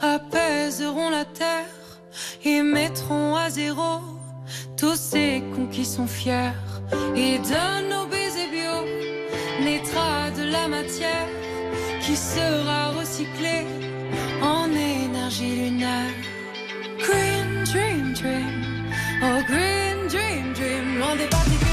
apaiseront 0.00 1.10
la 1.10 1.24
terre 1.24 1.66
et 2.44 2.62
mettront 2.62 3.34
à 3.36 3.50
zéro 3.50 4.00
tous 4.76 4.96
ces 4.96 5.42
cons 5.54 5.66
qui 5.66 5.84
sont 5.84 6.06
fiers. 6.06 6.52
Et 7.16 7.38
de 7.38 7.88
nos 7.90 8.06
baisers 8.06 8.50
bio 8.50 8.76
naîtra 9.64 10.30
de 10.36 10.44
la 10.50 10.68
matière 10.68 11.28
qui 12.02 12.16
sera 12.16 12.90
recyclée 12.90 13.66
en 14.42 14.68
énergie 14.70 15.56
lunaire. 15.56 16.14
Green 16.98 17.64
dream 17.64 18.12
dream, 18.12 18.54
oh 19.22 19.40
green 19.46 20.08
dream 20.08 20.52
dream, 20.52 20.98
loin 20.98 21.16
des 21.16 21.63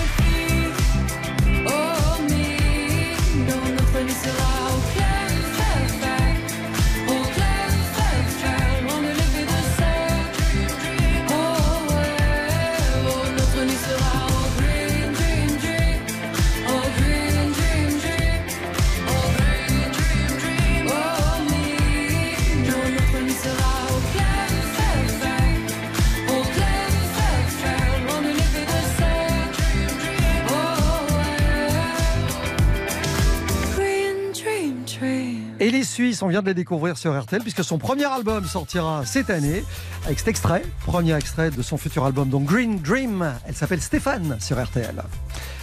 Suisses, 35.91 36.21
on 36.21 36.29
vient 36.29 36.41
de 36.41 36.47
les 36.47 36.53
découvrir 36.53 36.97
sur 36.97 37.19
RTL 37.19 37.41
puisque 37.41 37.65
son 37.65 37.77
premier 37.77 38.05
album 38.05 38.45
sortira 38.45 39.05
cette 39.05 39.29
année 39.29 39.65
avec 40.05 40.19
cet 40.19 40.29
extrait, 40.29 40.63
premier 40.85 41.13
extrait 41.15 41.51
de 41.51 41.61
son 41.61 41.77
futur 41.77 42.05
album, 42.05 42.29
donc 42.29 42.45
Green 42.45 42.79
Dream. 42.79 43.33
Elle 43.45 43.55
s'appelle 43.55 43.81
Stéphane 43.81 44.37
sur 44.39 44.63
RTL. 44.63 45.03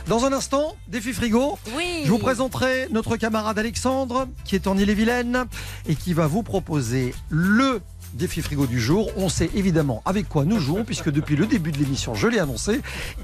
Dans 0.06 0.26
un 0.26 0.32
instant, 0.34 0.76
défi 0.86 1.14
frigo. 1.14 1.58
Oui. 1.74 2.02
Je 2.04 2.10
vous 2.10 2.18
présenterai 2.18 2.88
notre 2.90 3.16
camarade 3.16 3.58
Alexandre 3.58 4.28
qui 4.44 4.54
est 4.54 4.66
en 4.66 4.76
Ille-et-Vilaine 4.76 5.46
et 5.88 5.94
qui 5.94 6.12
va 6.12 6.26
vous 6.26 6.42
proposer 6.42 7.14
le 7.30 7.80
défi 8.12 8.42
frigo 8.42 8.66
du 8.66 8.78
jour. 8.78 9.10
On 9.16 9.30
sait 9.30 9.48
évidemment 9.54 10.02
avec 10.04 10.28
quoi 10.28 10.44
nous 10.44 10.60
jouons 10.60 10.84
puisque 10.84 11.10
depuis 11.10 11.36
le 11.36 11.46
début 11.46 11.72
de 11.72 11.78
l'émission, 11.78 12.12
je 12.14 12.28
l'ai 12.28 12.38
annoncé. 12.38 12.82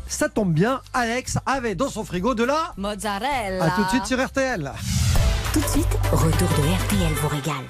Ça 0.09 0.31
tombe 0.31 0.55
bien, 0.55 0.81
Alex 0.95 1.37
avait 1.45 1.75
dans 1.75 1.91
son 1.91 2.03
frigo 2.03 2.35
de 2.35 2.45
la... 2.45 2.73
Mozzarella. 2.79 3.63
A 3.63 3.71
tout 3.73 3.85
de 3.85 3.89
suite 3.89 4.07
sur 4.07 4.25
RTL. 4.25 4.73
Tout 5.55 5.61
de 5.61 5.67
suite, 5.67 5.99
retour 6.11 6.49
de 6.49 6.65
RTL 6.65 7.13
vous 7.23 7.29
régale. 7.29 7.65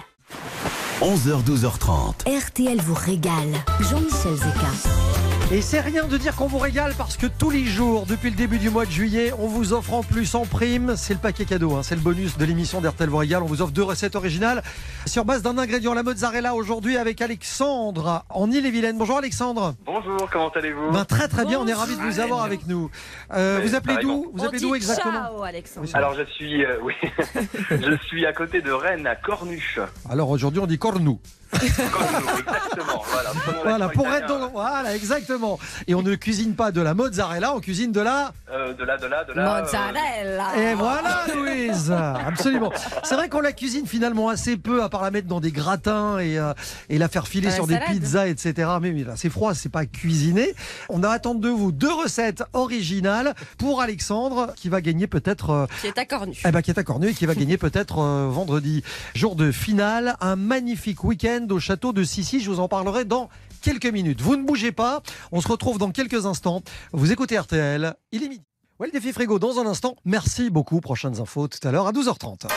11h, 1.03 1.45
12h30. 1.45 2.27
RTL 2.27 2.81
vous 2.81 2.95
régale. 2.95 3.53
Jean-Michel 3.79 4.37
Zeka. 4.37 5.24
Et 5.55 5.61
c'est 5.61 5.79
rien 5.79 6.09
de 6.09 6.17
dire 6.17 6.35
qu'on 6.35 6.49
vous 6.49 6.59
régale 6.59 6.95
parce 6.99 7.17
que 7.17 7.29
tous 7.29 7.49
les 7.49 7.65
jours, 7.65 8.07
depuis 8.07 8.29
le 8.29 8.35
début 8.35 8.59
du 8.59 8.71
mois 8.71 8.87
de 8.87 8.91
juillet, 8.91 9.33
on 9.39 9.47
vous 9.47 9.73
offre 9.73 9.95
en 9.95 10.03
plus 10.03 10.35
en 10.35 10.45
prime, 10.47 10.95
c'est 10.97 11.15
le 11.15 11.21
paquet 11.21 11.45
cadeau, 11.45 11.77
hein, 11.77 11.85
c'est 11.85 11.95
le 11.95 12.01
bonus 12.01 12.37
de 12.37 12.45
l'émission 12.45 12.81
d'RTL 12.81 13.09
vous 13.09 13.19
régale. 13.19 13.41
On 13.41 13.47
vous 13.47 13.63
offre 13.63 13.71
deux 13.71 13.85
recettes 13.85 14.17
originales 14.17 14.65
sur 15.07 15.25
base 15.25 15.43
d'un 15.43 15.57
ingrédient, 15.57 15.95
la 15.95 16.03
mozzarella 16.03 16.57
aujourd'hui 16.57 16.97
avec 16.97 17.23
Alexandre 17.23 18.25
en 18.31 18.51
Ille-et-Vilaine. 18.51 18.99
Bonjour 18.99 19.19
Alexandre. 19.19 19.77
Bonjour, 19.87 20.29
comment 20.29 20.49
allez-vous? 20.49 20.91
Ben, 20.91 21.05
très 21.05 21.29
très 21.29 21.45
bien, 21.45 21.61
on 21.61 21.69
est 21.69 21.73
ravis 21.73 21.95
de 21.95 22.03
vous 22.03 22.19
avoir 22.19 22.43
avec 22.43 22.67
nous. 22.67 22.91
Euh, 23.33 23.61
vous 23.63 23.77
appelez 23.77 23.99
d'où 24.03 24.33
Vous 24.35 24.43
On 24.43 24.47
appelez 24.47 24.59
d'où 24.59 24.75
exactement 24.75 25.13
ciao, 25.13 25.43
Alexandre. 25.45 25.87
Alors 25.95 26.15
je 26.15 26.25
suis, 26.33 26.65
euh, 26.65 26.79
oui, 26.83 26.95
je 27.71 27.97
suis 28.09 28.27
à 28.27 28.33
côté 28.33 28.61
de 28.61 28.73
Rennes, 28.73 29.07
à 29.07 29.15
Cornuche. 29.15 29.79
Alors 30.11 30.31
aujourd'hui 30.31 30.59
on 30.59 30.67
dit 30.67 30.79
cornou. 30.79 31.21
Cornu, 31.53 32.27
exactement. 32.41 33.05
Voilà, 33.07 33.31
prenons 33.31 33.63
Voilà, 33.63 33.89
pour 33.89 34.09
être 34.09 34.27
dans... 34.27 34.49
Voilà, 34.49 34.97
exactement. 34.97 35.44
Et 35.87 35.95
on 35.95 36.03
ne 36.03 36.15
cuisine 36.15 36.55
pas 36.55 36.73
de 36.73 36.81
la 36.81 36.95
mozzarella, 36.95 37.55
on 37.55 37.61
cuisine 37.61 37.93
de 37.93 38.01
la... 38.01 38.33
Euh, 38.53 38.73
de 38.75 38.85
là, 38.85 38.97
de 38.99 39.07
là, 39.07 39.25
de 39.25 39.33
euh, 39.39 39.61
Mozzarella. 39.63 40.57
Et 40.57 40.75
voilà, 40.75 41.25
Louise 41.35 41.93
Absolument. 41.93 42.71
C'est 43.03 43.15
vrai 43.15 43.29
qu'on 43.29 43.41
la 43.41 43.53
cuisine 43.53 43.87
finalement 43.87 44.29
assez 44.29 44.57
peu, 44.57 44.83
à 44.83 44.89
part 44.89 45.03
la 45.03 45.11
mettre 45.11 45.29
dans 45.29 45.41
des 45.41 45.51
gratins 45.53 46.19
et, 46.19 46.39
euh, 46.39 46.53
et 46.89 46.99
la 46.99 47.09
faire 47.09 47.27
filer 47.27 47.49
la 47.49 47.55
sur 47.55 47.67
des 47.67 47.75
salade. 47.75 47.89
pizzas, 47.91 48.27
etc. 48.29 48.71
Mais, 48.81 48.93
mais 48.93 49.05
là, 49.05 49.15
c'est 49.17 49.31
froid, 49.31 49.55
c'est 49.55 49.69
pas 49.71 49.87
cuisiné. 49.87 50.55
On 50.89 51.03
a 51.03 51.09
attendre 51.09 51.41
de 51.41 51.49
vous 51.49 51.73
deux 51.73 51.93
recettes 51.93 52.43
originales 52.53 53.35
pour 53.59 53.81
Alexandre, 53.81 54.53
qui 54.57 54.69
va 54.69 54.81
gagner 54.81 55.07
peut-être... 55.07 55.51
euh, 55.51 55.67
Qui 55.81 55.89
est 55.89 55.99
à 55.99 56.05
Cornu. 56.05 56.37
eh 56.47 56.51
ben, 56.51 56.63
qui 56.63 56.71
est 56.71 56.79
à 56.79 56.85
Cornu 56.85 57.09
et 57.09 57.15
qui 57.15 57.27
va 57.27 57.35
gagner 57.35 57.57
peut-être 57.59 57.99
euh, 57.99 58.29
vendredi, 58.31 58.83
jour 59.15 59.37
de 59.37 59.51
finale, 59.53 60.17
un 60.21 60.37
magnifique 60.37 61.05
week-end 61.05 61.47
au 61.51 61.59
château 61.59 61.93
de 61.93 62.05
Sissi. 62.05 62.41
Je 62.41 62.51
vous 62.51 62.61
en 62.61 62.69
parlerai 62.69 63.05
dans 63.05 63.29
quelques 63.65 63.87
minutes. 63.87 64.21
Vous 64.21 64.37
ne 64.37 64.45
bougez 64.45 64.73
pas. 64.73 65.03
On 65.33 65.41
se 65.41 65.49
retrouve 65.49 65.79
dans 65.79 65.91
quelques 65.91 66.27
instants. 66.27 66.63
Vous 66.93 67.11
écoutez 67.11 67.39
RTL. 67.39 67.95
Il 68.13 68.23
est 68.23 68.29
midi. 68.29 68.45
Ouais, 68.79 68.89
le 68.89 68.93
défi 68.93 69.11
frigo 69.13 69.39
dans 69.39 69.59
un 69.59 69.67
instant. 69.67 69.97
Merci 70.05 70.51
beaucoup. 70.51 70.81
Prochaines 70.81 71.19
infos 71.21 71.49
tout 71.49 71.67
à 71.67 71.73
l'heure 71.73 71.87
à 71.87 71.93
12h30. 71.93 72.49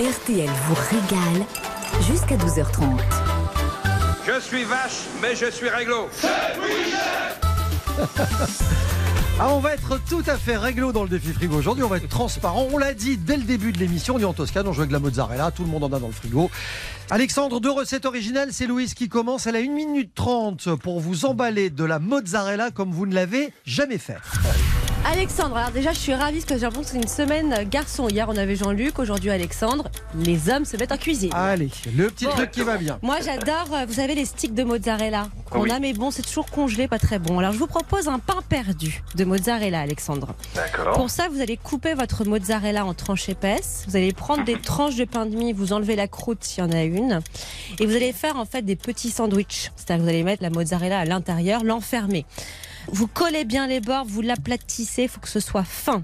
RTL 0.00 0.50
vous 0.66 0.74
régale 0.90 1.46
jusqu'à 2.02 2.36
12h30. 2.36 2.98
Je 4.26 4.40
suis 4.40 4.64
vache, 4.64 5.02
mais 5.22 5.36
je 5.36 5.48
suis 5.50 5.68
réglo. 5.68 6.08
Ah, 9.40 9.48
on 9.52 9.58
va 9.58 9.74
être 9.74 9.98
tout 10.08 10.22
à 10.28 10.36
fait 10.36 10.56
réglo 10.56 10.92
dans 10.92 11.02
le 11.02 11.08
défi 11.08 11.32
frigo. 11.32 11.56
Aujourd'hui, 11.56 11.82
on 11.82 11.88
va 11.88 11.96
être 11.96 12.08
transparent. 12.08 12.68
On 12.72 12.78
l'a 12.78 12.94
dit 12.94 13.16
dès 13.16 13.36
le 13.36 13.42
début 13.42 13.72
de 13.72 13.78
l'émission. 13.78 14.14
On 14.14 14.18
est 14.20 14.24
en 14.24 14.32
Toscane, 14.32 14.68
on 14.68 14.72
joue 14.72 14.82
avec 14.82 14.90
de 14.90 14.92
la 14.94 15.00
mozzarella. 15.00 15.50
Tout 15.50 15.64
le 15.64 15.70
monde 15.70 15.82
en 15.82 15.92
a 15.92 15.98
dans 15.98 16.06
le 16.06 16.12
frigo. 16.12 16.52
Alexandre, 17.10 17.58
deux 17.58 17.72
recettes 17.72 18.06
originales. 18.06 18.50
C'est 18.52 18.68
Louise 18.68 18.94
qui 18.94 19.08
commence. 19.08 19.48
Elle 19.48 19.56
a 19.56 19.58
1 19.58 19.74
minute 19.74 20.14
30 20.14 20.76
pour 20.76 21.00
vous 21.00 21.24
emballer 21.24 21.68
de 21.68 21.84
la 21.84 21.98
mozzarella 21.98 22.70
comme 22.70 22.92
vous 22.92 23.06
ne 23.06 23.14
l'avez 23.14 23.52
jamais 23.66 23.98
fait. 23.98 24.18
Alexandre, 25.06 25.56
alors 25.58 25.70
déjà 25.70 25.92
je 25.92 25.98
suis 25.98 26.14
ravie 26.14 26.38
parce 26.38 26.46
que 26.46 26.54
j'ai 26.54 26.62
l'impression 26.62 26.82
que 26.82 26.88
c'est 26.90 27.02
une 27.02 27.08
semaine 27.26 27.68
garçon. 27.68 28.08
Hier 28.08 28.26
on 28.28 28.36
avait 28.38 28.56
Jean-Luc, 28.56 28.98
aujourd'hui 28.98 29.30
Alexandre. 29.30 29.90
Les 30.14 30.48
hommes 30.48 30.64
se 30.64 30.78
mettent 30.78 30.92
en 30.92 30.96
cuisine. 30.96 31.30
Allez, 31.34 31.68
le 31.94 32.08
petit 32.08 32.24
Bon. 32.24 32.30
truc 32.32 32.50
qui 32.50 32.62
va 32.62 32.78
bien. 32.78 32.98
Moi 33.02 33.16
j'adore, 33.22 33.68
euh, 33.74 33.84
vous 33.86 33.94
savez, 33.94 34.14
les 34.14 34.24
sticks 34.24 34.54
de 34.54 34.64
mozzarella 34.64 35.28
qu'on 35.50 35.60
Oui. 35.62 35.70
a, 35.70 35.78
mais 35.78 35.92
bon, 35.92 36.10
c'est 36.10 36.22
toujours 36.22 36.46
congelé, 36.50 36.88
pas 36.88 36.98
très 36.98 37.18
bon. 37.18 37.38
Alors 37.38 37.52
je 37.52 37.58
vous 37.58 37.66
propose 37.66 38.08
un 38.08 38.18
pain 38.18 38.38
perdu 38.48 39.02
de 39.14 39.24
mozzarella, 39.24 39.80
Alexandre. 39.80 40.34
D'accord. 40.54 40.94
Pour 40.94 41.10
ça, 41.10 41.28
vous 41.30 41.40
allez 41.42 41.58
couper 41.58 41.92
votre 41.92 42.24
mozzarella 42.24 42.86
en 42.86 42.94
tranches 42.94 43.28
épaisses. 43.28 43.84
Vous 43.86 43.96
allez 43.96 44.12
prendre 44.12 44.44
des 44.44 44.58
tranches 44.60 44.96
de 44.96 45.04
pain 45.04 45.26
de 45.26 45.36
mie, 45.36 45.52
vous 45.52 45.74
enlevez 45.74 45.96
la 45.96 46.08
croûte 46.08 46.42
s'il 46.42 46.64
y 46.64 46.66
en 46.66 46.72
a 46.72 46.82
une. 46.82 47.20
Et 47.78 47.84
vous 47.86 47.94
allez 47.94 48.12
faire 48.14 48.36
en 48.38 48.46
fait 48.46 48.62
des 48.62 48.76
petits 48.76 49.10
sandwichs. 49.10 49.70
C'est-à-dire 49.76 49.96
que 49.98 50.02
vous 50.02 50.08
allez 50.08 50.24
mettre 50.24 50.42
la 50.42 50.50
mozzarella 50.50 50.98
à 50.98 51.04
l'intérieur, 51.04 51.62
l'enfermer. 51.62 52.24
Vous 52.88 53.06
collez 53.06 53.44
bien 53.44 53.66
les 53.66 53.80
bords, 53.80 54.04
vous 54.04 54.20
l'aplatissez, 54.20 55.04
il 55.04 55.08
faut 55.08 55.20
que 55.20 55.28
ce 55.28 55.40
soit 55.40 55.64
fin. 55.64 56.02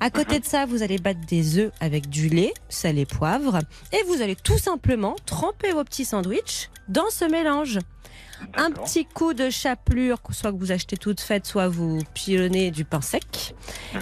À 0.00 0.10
côté 0.10 0.40
de 0.40 0.44
ça, 0.44 0.66
vous 0.66 0.82
allez 0.82 0.98
battre 0.98 1.20
des 1.26 1.58
œufs 1.58 1.72
avec 1.80 2.08
du 2.08 2.28
lait, 2.28 2.54
sel 2.68 2.98
et 2.98 3.06
poivre. 3.06 3.60
Et 3.92 4.02
vous 4.08 4.22
allez 4.22 4.36
tout 4.36 4.58
simplement 4.58 5.16
tremper 5.26 5.72
vos 5.72 5.84
petits 5.84 6.04
sandwichs 6.04 6.70
dans 6.88 7.10
ce 7.10 7.24
mélange. 7.24 7.78
Un 8.56 8.70
petit 8.70 9.04
coup 9.06 9.34
de 9.34 9.50
chapelure, 9.50 10.18
soit 10.30 10.52
que 10.52 10.58
vous 10.58 10.72
achetez 10.72 10.96
toute 10.96 11.20
faite, 11.20 11.46
soit 11.46 11.68
vous 11.68 11.98
pilonnez 12.14 12.70
du 12.70 12.84
pain 12.84 13.00
sec. 13.00 13.54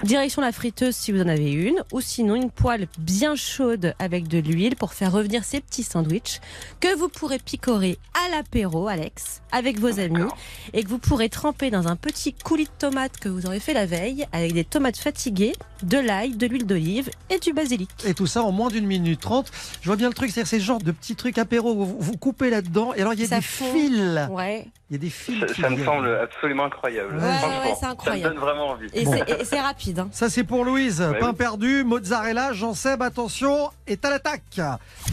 Direction 0.02 0.42
la 0.42 0.52
friteuse 0.52 0.94
si 0.96 1.12
vous 1.12 1.20
en 1.20 1.28
avez 1.28 1.52
une, 1.52 1.82
ou 1.92 2.00
sinon 2.00 2.34
une 2.34 2.50
poêle 2.50 2.86
bien 2.98 3.36
chaude 3.36 3.94
avec 3.98 4.28
de 4.28 4.38
l'huile 4.38 4.76
pour 4.76 4.92
faire 4.92 5.12
revenir 5.12 5.44
ces 5.44 5.60
petits 5.60 5.82
sandwichs 5.82 6.40
que 6.80 6.94
vous 6.96 7.08
pourrez 7.08 7.38
picorer 7.38 7.98
à 8.26 8.30
l'apéro, 8.36 8.88
Alex, 8.88 9.40
avec 9.52 9.78
vos 9.78 9.98
amis, 10.00 10.28
et 10.72 10.82
que 10.84 10.88
vous 10.88 10.98
pourrez 10.98 11.28
tremper 11.28 11.70
dans 11.70 11.88
un 11.88 11.96
petit 11.96 12.32
coulis 12.34 12.64
de 12.64 12.70
tomates 12.78 13.18
que 13.18 13.28
vous 13.28 13.46
aurez 13.46 13.60
fait 13.60 13.74
la 13.74 13.86
veille 13.86 14.26
avec 14.32 14.52
des 14.52 14.64
tomates 14.64 14.96
fatiguées, 14.98 15.52
de 15.82 15.98
l'ail, 15.98 16.36
de 16.36 16.46
l'huile 16.46 16.66
d'olive 16.66 17.10
et 17.30 17.38
du 17.38 17.52
basilic. 17.52 17.88
Et 18.04 18.14
tout 18.14 18.26
ça 18.26 18.42
en 18.42 18.52
moins 18.52 18.68
d'une 18.68 18.86
minute 18.86 19.20
trente. 19.20 19.50
Je 19.80 19.86
vois 19.86 19.96
bien 19.96 20.08
le 20.08 20.14
truc, 20.14 20.30
c'est-à-dire 20.30 20.48
ces 20.48 20.60
genres 20.60 20.78
de 20.80 20.92
petits 20.92 21.16
trucs 21.16 21.38
apéro. 21.38 21.74
Vous, 21.74 21.96
vous 21.98 22.16
coupez 22.16 22.50
là-dedans 22.50 22.92
et 22.94 23.00
alors 23.00 23.14
il 23.14 23.20
y 23.20 23.24
a 23.24 23.28
Ça 23.28 23.36
des 23.36 23.42
fond. 23.42 23.72
fils. 23.72 24.18
Ouais. 24.30 24.66
Il 24.90 24.94
y 24.94 24.96
a 24.96 24.98
des 24.98 25.10
fils. 25.10 25.40
Ça, 25.40 25.46
qui 25.46 25.60
ça 25.60 25.70
me 25.70 25.84
semble 25.84 26.08
absolument 26.16 26.64
incroyable. 26.64 27.16
Ouais, 27.16 27.22
ouais, 27.22 27.74
c'est 27.78 27.86
incroyable. 27.86 28.22
Ça 28.22 28.28
me 28.28 28.34
donne 28.34 28.38
vraiment 28.42 28.68
envie. 28.70 28.88
Et 28.92 29.04
Bon. 29.04 29.14
c'est- 29.44 29.60
rapide. 29.60 29.98
hein. 30.00 30.08
Ça 30.12 30.30
c'est 30.30 30.44
pour 30.44 30.64
Louise. 30.64 31.00
Ouais, 31.00 31.18
Pain 31.18 31.30
oui. 31.30 31.36
perdu, 31.36 31.84
mozzarella, 31.84 32.52
Jean-Seb, 32.52 33.02
attention, 33.02 33.70
est 33.86 34.04
à 34.04 34.10
l'attaque. 34.10 34.60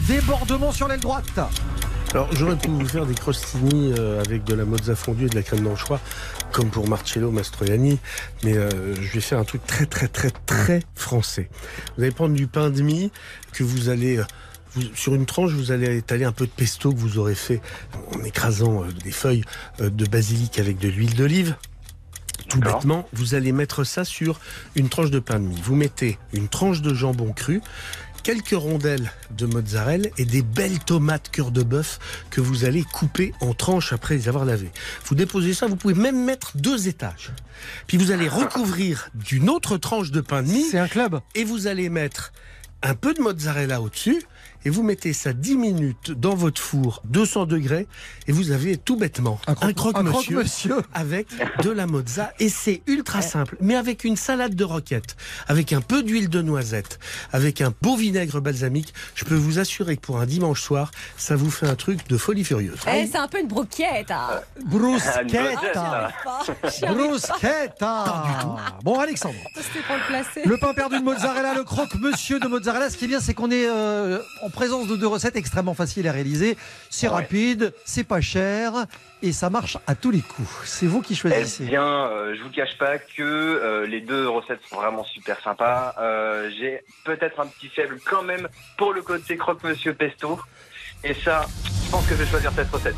Débordement 0.06 0.72
sur 0.72 0.88
l'aile 0.88 1.00
droite. 1.00 1.24
Alors, 2.12 2.28
j'aurais 2.32 2.56
pu 2.56 2.68
vous 2.68 2.88
faire 2.88 3.04
des 3.04 3.12
crostini 3.14 3.92
euh, 3.98 4.22
avec 4.24 4.42
de 4.44 4.54
la 4.54 4.64
mozza 4.64 4.96
fondue 4.96 5.26
et 5.26 5.28
de 5.28 5.34
la 5.34 5.42
crème 5.42 5.60
d'anchois, 5.64 6.00
comme 6.52 6.70
pour 6.70 6.88
Marcello 6.88 7.30
Mastroianni, 7.30 7.98
mais 8.44 8.56
euh, 8.56 8.94
je 8.94 9.12
vais 9.12 9.20
faire 9.20 9.38
un 9.38 9.44
truc 9.44 9.66
très, 9.66 9.84
très, 9.84 10.08
très, 10.08 10.30
très 10.30 10.80
français. 10.94 11.50
Vous 11.96 12.04
allez 12.04 12.12
prendre 12.12 12.34
du 12.34 12.46
pain 12.46 12.70
de 12.70 12.80
mie 12.80 13.12
que 13.52 13.62
vous 13.62 13.90
allez... 13.90 14.20
vous- 14.74 14.94
sur 14.94 15.14
une 15.14 15.26
tranche, 15.26 15.52
vous 15.52 15.72
allez 15.72 15.96
étaler 15.96 16.24
un 16.24 16.32
peu 16.32 16.46
de 16.46 16.50
pesto 16.50 16.92
que 16.92 16.98
vous 16.98 17.18
aurez 17.18 17.34
fait 17.34 17.60
en 18.14 18.22
écrasant 18.24 18.82
euh, 18.84 18.86
des 19.04 19.10
feuilles 19.12 19.44
euh, 19.80 19.90
de 19.90 20.04
basilic 20.06 20.58
avec 20.58 20.78
de 20.78 20.88
l'huile 20.88 21.14
d'olive. 21.14 21.54
Tout 22.48 22.60
bêtement, 22.60 23.06
vous 23.12 23.34
allez 23.34 23.52
mettre 23.52 23.84
ça 23.84 24.04
sur 24.04 24.40
une 24.74 24.88
tranche 24.88 25.10
de 25.10 25.18
pain 25.18 25.38
de 25.38 25.44
mie. 25.46 25.60
Vous 25.62 25.74
mettez 25.74 26.18
une 26.32 26.48
tranche 26.48 26.80
de 26.80 26.94
jambon 26.94 27.32
cru, 27.32 27.60
quelques 28.22 28.50
rondelles 28.54 29.12
de 29.36 29.44
mozzarella 29.44 30.08
et 30.16 30.24
des 30.24 30.40
belles 30.42 30.78
tomates 30.78 31.30
cœur 31.30 31.50
de 31.50 31.62
bœuf 31.62 31.98
que 32.30 32.40
vous 32.40 32.64
allez 32.64 32.84
couper 32.84 33.34
en 33.40 33.52
tranches 33.52 33.92
après 33.92 34.14
les 34.14 34.28
avoir 34.28 34.46
lavées. 34.46 34.70
Vous 35.04 35.14
déposez 35.14 35.52
ça, 35.52 35.66
vous 35.66 35.76
pouvez 35.76 35.94
même 35.94 36.24
mettre 36.24 36.56
deux 36.56 36.88
étages. 36.88 37.32
Puis 37.86 37.98
vous 37.98 38.12
allez 38.12 38.28
recouvrir 38.28 39.10
d'une 39.14 39.50
autre 39.50 39.76
tranche 39.76 40.10
de 40.10 40.20
pain 40.22 40.42
de 40.42 40.48
mie. 40.48 40.64
C'est 40.70 40.78
un 40.78 40.88
club. 40.88 41.20
Et 41.34 41.44
vous 41.44 41.66
allez 41.66 41.90
mettre 41.90 42.32
un 42.82 42.94
peu 42.94 43.12
de 43.12 43.20
mozzarella 43.20 43.82
au-dessus. 43.82 44.22
Et 44.68 44.70
vous 44.70 44.82
mettez 44.82 45.14
ça 45.14 45.32
10 45.32 45.56
minutes 45.56 46.10
dans 46.10 46.34
votre 46.34 46.60
four, 46.60 47.00
200 47.06 47.46
degrés, 47.46 47.86
et 48.26 48.32
vous 48.32 48.50
avez 48.50 48.76
tout 48.76 48.96
bêtement 48.98 49.40
Un 49.46 49.54
croque- 49.54 49.70
un 49.70 49.72
croque-monsieur 49.72 50.34
croque-monsieur. 50.34 50.76
avec 50.92 51.26
de 51.62 51.70
la 51.70 51.86
mozza. 51.86 52.34
Et 52.38 52.50
c'est 52.50 52.82
ultra 52.86 53.22
simple, 53.22 53.56
mais 53.62 53.76
avec 53.76 54.04
une 54.04 54.16
salade 54.16 54.54
de 54.54 54.64
roquette, 54.64 55.16
avec 55.46 55.72
un 55.72 55.80
peu 55.80 56.02
d'huile 56.02 56.28
de 56.28 56.42
noisette, 56.42 56.98
avec 57.32 57.62
un 57.62 57.72
beau 57.80 57.96
vinaigre 57.96 58.42
balsamique. 58.42 58.92
Je 59.14 59.24
peux 59.24 59.36
vous 59.36 59.58
assurer 59.58 59.96
que 59.96 60.02
pour 60.02 60.20
un 60.20 60.26
dimanche 60.26 60.60
soir, 60.60 60.90
ça 61.16 61.34
vous 61.34 61.50
fait 61.50 61.66
un 61.66 61.74
truc 61.74 62.06
de 62.06 62.18
folie 62.18 62.44
furieuse. 62.44 62.80
Eh, 62.94 63.06
c'est 63.10 63.16
un 63.16 63.26
peu 63.26 63.40
une 63.40 63.48
broquette. 63.48 64.10
hein. 64.10 64.40
Bruschetta. 64.66 66.10
Bruschetta. 66.92 68.56
Bon, 68.84 68.98
Alexandre. 69.00 69.34
Pour 69.86 69.96
le 69.96 70.06
placer. 70.08 70.42
Le 70.44 70.58
pain 70.58 70.74
perdu 70.74 70.98
de 70.98 71.04
mozzarella, 71.04 71.54
le 71.54 71.64
croque-monsieur 71.64 72.38
de 72.38 72.48
mozzarella. 72.48 72.90
Ce 72.90 72.98
qui 72.98 73.06
est 73.06 73.08
bien, 73.08 73.20
c'est 73.20 73.32
qu'on 73.32 73.50
est, 73.50 73.66
euh, 73.66 74.18
en 74.42 74.50
présence 74.58 74.88
de 74.88 74.96
deux 74.96 75.06
recettes 75.06 75.36
extrêmement 75.36 75.74
faciles 75.74 76.08
à 76.08 76.12
réaliser. 76.12 76.56
C'est 76.90 77.06
rapide, 77.06 77.72
c'est 77.84 78.02
pas 78.02 78.20
cher 78.20 78.72
et 79.22 79.30
ça 79.32 79.50
marche 79.50 79.76
à 79.86 79.94
tous 79.94 80.10
les 80.10 80.20
coups. 80.20 80.48
C'est 80.64 80.86
vous 80.86 81.00
qui 81.00 81.12
Eh 81.12 81.16
choisissez. 81.16 81.64
bien, 81.64 81.84
euh, 81.86 82.34
je 82.36 82.42
vous 82.42 82.50
cache 82.50 82.76
pas 82.76 82.98
que 82.98 83.22
euh, 83.22 83.86
les 83.86 84.00
deux 84.00 84.28
recettes 84.28 84.58
sont 84.68 84.76
vraiment 84.76 85.04
super 85.04 85.40
sympas. 85.42 85.94
Euh, 86.00 86.50
J'ai 86.58 86.82
peut-être 87.04 87.38
un 87.38 87.46
petit 87.46 87.68
faible 87.68 87.98
quand 88.04 88.22
même 88.24 88.48
pour 88.76 88.92
le 88.92 89.02
côté 89.02 89.36
croque-monsieur 89.36 89.94
pesto. 89.94 90.40
Et 91.04 91.14
ça, 91.14 91.46
je 91.84 91.90
pense 91.92 92.04
que 92.08 92.14
je 92.16 92.22
vais 92.24 92.26
choisir 92.30 92.50
cette 92.56 92.70
recette. 92.70 92.96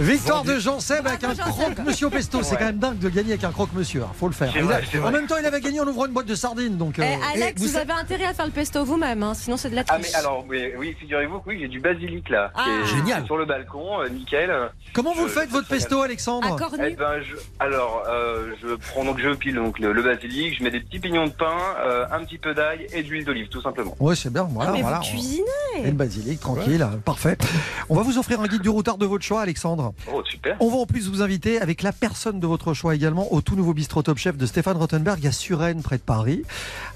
Victoire 0.00 0.44
de 0.44 0.58
Jean 0.58 0.80
Seb 0.80 1.06
avec 1.06 1.22
un 1.24 1.34
croque-monsieur 1.34 2.06
au 2.06 2.10
pesto. 2.10 2.42
C'est 2.42 2.56
quand 2.56 2.64
même 2.64 2.78
dingue 2.78 2.98
de 2.98 3.08
gagner 3.08 3.30
avec 3.32 3.44
un 3.44 3.50
croque-monsieur. 3.52 4.02
hein, 4.02 4.08
Faut 4.18 4.28
le 4.28 4.32
faire. 4.34 4.50
Vrai, 4.62 4.82
a- 4.94 5.06
en 5.06 5.10
même 5.10 5.26
temps, 5.26 5.36
il 5.38 5.44
avait 5.46 5.60
gagné 5.60 5.78
en 5.80 5.86
ouvrant 5.86 6.06
une 6.06 6.12
boîte 6.12 6.26
de 6.26 6.34
sardines. 6.34 6.76
Donc, 6.78 6.94
Eh, 6.98 7.02
euh, 7.02 7.04
Alex, 7.34 7.62
et 7.62 7.66
vous, 7.66 7.76
avez 7.76 7.92
intérêt 7.92 8.24
à 8.24 8.32
faire 8.34 8.46
le 8.46 8.52
pesto 8.52 8.84
vous-même, 8.84 9.22
hein, 9.22 9.34
sinon 9.34 9.56
c'est 9.58 9.68
de 9.70 9.74
la 9.74 9.82
Ah 9.88 9.94
triche. 9.98 10.08
mais 10.12 10.18
alors 10.18 10.44
oui, 10.48 10.70
oui 10.78 10.96
figurez-vous 10.98 11.40
que 11.40 11.48
oui 11.50 11.58
j'ai 11.60 11.68
du 11.68 11.80
basilic 11.80 12.28
là, 12.30 12.50
Ah. 12.54 12.64
qui 12.64 12.70
est 12.70 12.96
Génial. 12.96 13.26
sur 13.26 13.36
le 13.36 13.44
balcon, 13.44 14.00
euh, 14.00 14.08
nickel. 14.08 14.50
Comment 14.94 15.12
vous 15.12 15.28
Je- 15.28 15.32
faites 15.32 15.50
votre 15.50 15.68
pesto, 15.68 16.00
Alexandre 16.00 16.56
Eh 16.82 16.94
ben, 16.96 17.20
je, 17.22 17.36
alors, 17.58 18.02
euh, 18.08 18.52
je 18.62 18.74
prends 18.74 19.04
donc 19.04 19.18
je 19.20 19.30
pile 19.34 19.54
donc 19.56 19.78
le, 19.78 19.92
le 19.92 20.02
basilic, 20.02 20.56
je 20.58 20.64
mets 20.64 20.70
des 20.70 20.80
petits 20.80 20.98
pignons 20.98 21.26
de 21.26 21.32
pain, 21.32 21.56
euh, 21.84 22.06
un 22.10 22.24
petit 22.24 22.38
peu 22.38 22.54
d'ail 22.54 22.86
et 22.92 23.02
d'huile 23.02 23.24
d'olive, 23.24 23.48
tout 23.48 23.60
simplement. 23.60 23.94
Ouais, 24.00 24.16
c'est 24.16 24.32
bien. 24.32 24.44
Voilà, 24.50 24.70
Ah, 24.70 24.74
mais 24.76 24.82
voilà. 24.82 24.98
vous 24.98 25.04
cuisinez 25.04 25.44
Et 25.76 25.82
le 25.86 25.92
basilic, 25.92 26.40
tranquille, 26.40 26.86
parfait. 27.04 27.36
On 27.88 27.94
va 27.96 28.02
vous 28.02 28.18
offrir 28.18 28.40
un 28.40 28.46
guide 28.46 28.62
du 28.62 28.68
routard 28.70 28.96
de 28.98 29.06
votre 29.06 29.24
choix, 29.24 29.42
Alexandre. 29.42 29.89
Oh 30.12 30.22
super. 30.24 30.56
On 30.60 30.68
va 30.68 30.76
en 30.76 30.86
plus 30.86 31.08
vous 31.08 31.22
inviter 31.22 31.60
avec 31.60 31.82
la 31.82 31.92
personne 31.92 32.40
de 32.40 32.46
votre 32.46 32.74
choix 32.74 32.94
également 32.94 33.32
au 33.32 33.40
tout 33.40 33.56
nouveau 33.56 33.74
bistrot 33.74 34.02
Top 34.02 34.18
Chef 34.18 34.36
de 34.36 34.46
Stéphane 34.46 34.76
Rottenberg 34.76 35.26
à 35.26 35.32
Suresnes, 35.32 35.82
près 35.82 35.98
de 35.98 36.02
Paris. 36.02 36.42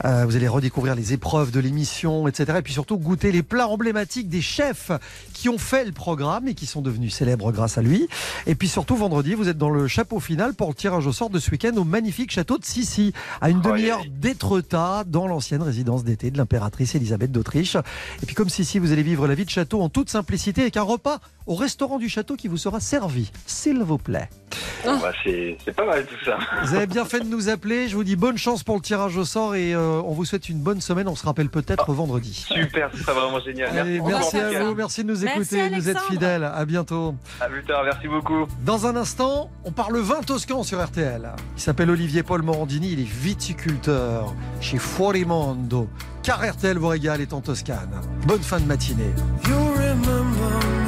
Euh, 0.04 0.24
vous 0.26 0.36
allez 0.36 0.48
redécouvrir 0.48 0.94
les 0.94 1.12
épreuves 1.12 1.50
de 1.50 1.60
l'émission, 1.60 2.28
etc. 2.28 2.58
Et 2.58 2.62
puis 2.62 2.72
surtout 2.72 2.98
goûter 2.98 3.32
les 3.32 3.42
plats 3.42 3.68
emblématiques 3.68 4.28
des 4.28 4.42
chefs 4.42 4.90
qui 5.32 5.48
ont 5.48 5.58
fait 5.58 5.84
le 5.84 5.92
programme 5.92 6.48
et 6.48 6.54
qui 6.54 6.66
sont 6.66 6.82
devenus 6.82 7.14
célèbres 7.14 7.52
grâce 7.52 7.78
à 7.78 7.82
lui. 7.82 8.08
Et 8.46 8.54
puis 8.54 8.68
surtout 8.68 8.96
vendredi, 8.96 9.34
vous 9.34 9.48
êtes 9.48 9.58
dans 9.58 9.70
le 9.70 9.88
chapeau 9.88 10.20
final 10.20 10.54
pour 10.54 10.68
le 10.68 10.74
tirage 10.74 11.06
au 11.06 11.12
sort 11.12 11.30
de 11.30 11.38
ce 11.38 11.50
week-end 11.50 11.72
au 11.76 11.84
magnifique 11.84 12.30
château 12.30 12.58
de 12.58 12.64
Sissi, 12.64 13.12
à 13.40 13.50
une 13.50 13.60
demi-heure 13.60 14.02
d'Étretat, 14.08 15.04
dans 15.06 15.26
l'ancienne 15.26 15.62
résidence 15.62 16.04
d'été 16.04 16.30
de 16.30 16.38
l'impératrice 16.38 16.94
Elisabeth 16.94 17.32
d'Autriche. 17.32 17.76
Et 18.22 18.26
puis 18.26 18.34
comme 18.34 18.48
Sissi, 18.48 18.78
vous 18.78 18.92
allez 18.92 19.02
vivre 19.02 19.26
la 19.26 19.34
vie 19.34 19.44
de 19.44 19.50
château 19.50 19.80
en 19.82 19.88
toute 19.88 20.10
simplicité 20.10 20.62
avec 20.62 20.76
un 20.76 20.82
repas 20.82 21.20
au 21.46 21.54
restaurant 21.54 21.98
du 21.98 22.08
château 22.08 22.36
qui 22.36 22.48
vous 22.48 22.56
sera 22.56 22.80
servi, 22.84 23.32
s'il 23.46 23.82
vous 23.82 23.98
plaît. 23.98 24.28
Bon, 24.84 24.98
bah, 24.98 25.12
c'est 25.24 25.56
pas 25.74 25.86
mal 25.86 26.04
tout 26.04 26.24
ça. 26.24 26.38
Vous 26.62 26.74
avez 26.74 26.86
bien 26.86 27.04
fait 27.04 27.20
de 27.20 27.24
nous 27.24 27.48
appeler. 27.48 27.88
Je 27.88 27.96
vous 27.96 28.04
dis 28.04 28.16
bonne 28.16 28.36
chance 28.36 28.62
pour 28.62 28.76
le 28.76 28.82
tirage 28.82 29.16
au 29.16 29.24
sort 29.24 29.54
et 29.54 29.74
euh, 29.74 30.02
on 30.04 30.12
vous 30.12 30.24
souhaite 30.24 30.48
une 30.48 30.58
bonne 30.58 30.80
semaine. 30.80 31.08
On 31.08 31.16
se 31.16 31.24
rappelle 31.24 31.48
peut-être 31.48 31.92
vendredi. 31.92 32.46
Super, 32.46 32.90
ce 32.92 32.98
serait 33.02 33.14
vraiment 33.14 33.40
génial. 33.40 33.76
Allez, 33.76 34.00
merci 34.00 34.36
à 34.36 34.62
vous, 34.62 34.74
merci 34.74 35.02
de 35.02 35.08
nous 35.08 35.24
écouter, 35.24 35.70
de 35.70 35.74
nous 35.74 35.88
êtes 35.88 36.00
fidèles. 36.00 36.44
À 36.44 36.64
bientôt. 36.66 37.14
À 37.40 37.46
plus 37.46 37.64
tard, 37.64 37.82
merci 37.84 38.06
beaucoup. 38.06 38.46
Dans 38.64 38.86
un 38.86 38.94
instant, 38.96 39.50
on 39.64 39.72
parle 39.72 39.98
vin 39.98 40.20
toscan 40.20 40.62
sur 40.62 40.84
RTL. 40.84 41.30
Il 41.56 41.60
s'appelle 41.62 41.90
Olivier 41.90 42.22
Paul 42.22 42.42
Morandini, 42.42 42.92
il 42.92 43.00
est 43.00 43.10
viticulteur 43.10 44.34
chez 44.60 44.78
Fuorimondo. 44.78 45.88
Car 46.22 46.40
RTL 46.46 46.78
vous 46.78 46.88
régale 46.88 47.20
est 47.20 47.32
en 47.32 47.40
Toscane. 47.40 48.00
Bonne 48.26 48.42
fin 48.42 48.60
de 48.60 48.66
matinée. 48.66 49.12
You 49.46 49.56
remember 49.76 50.83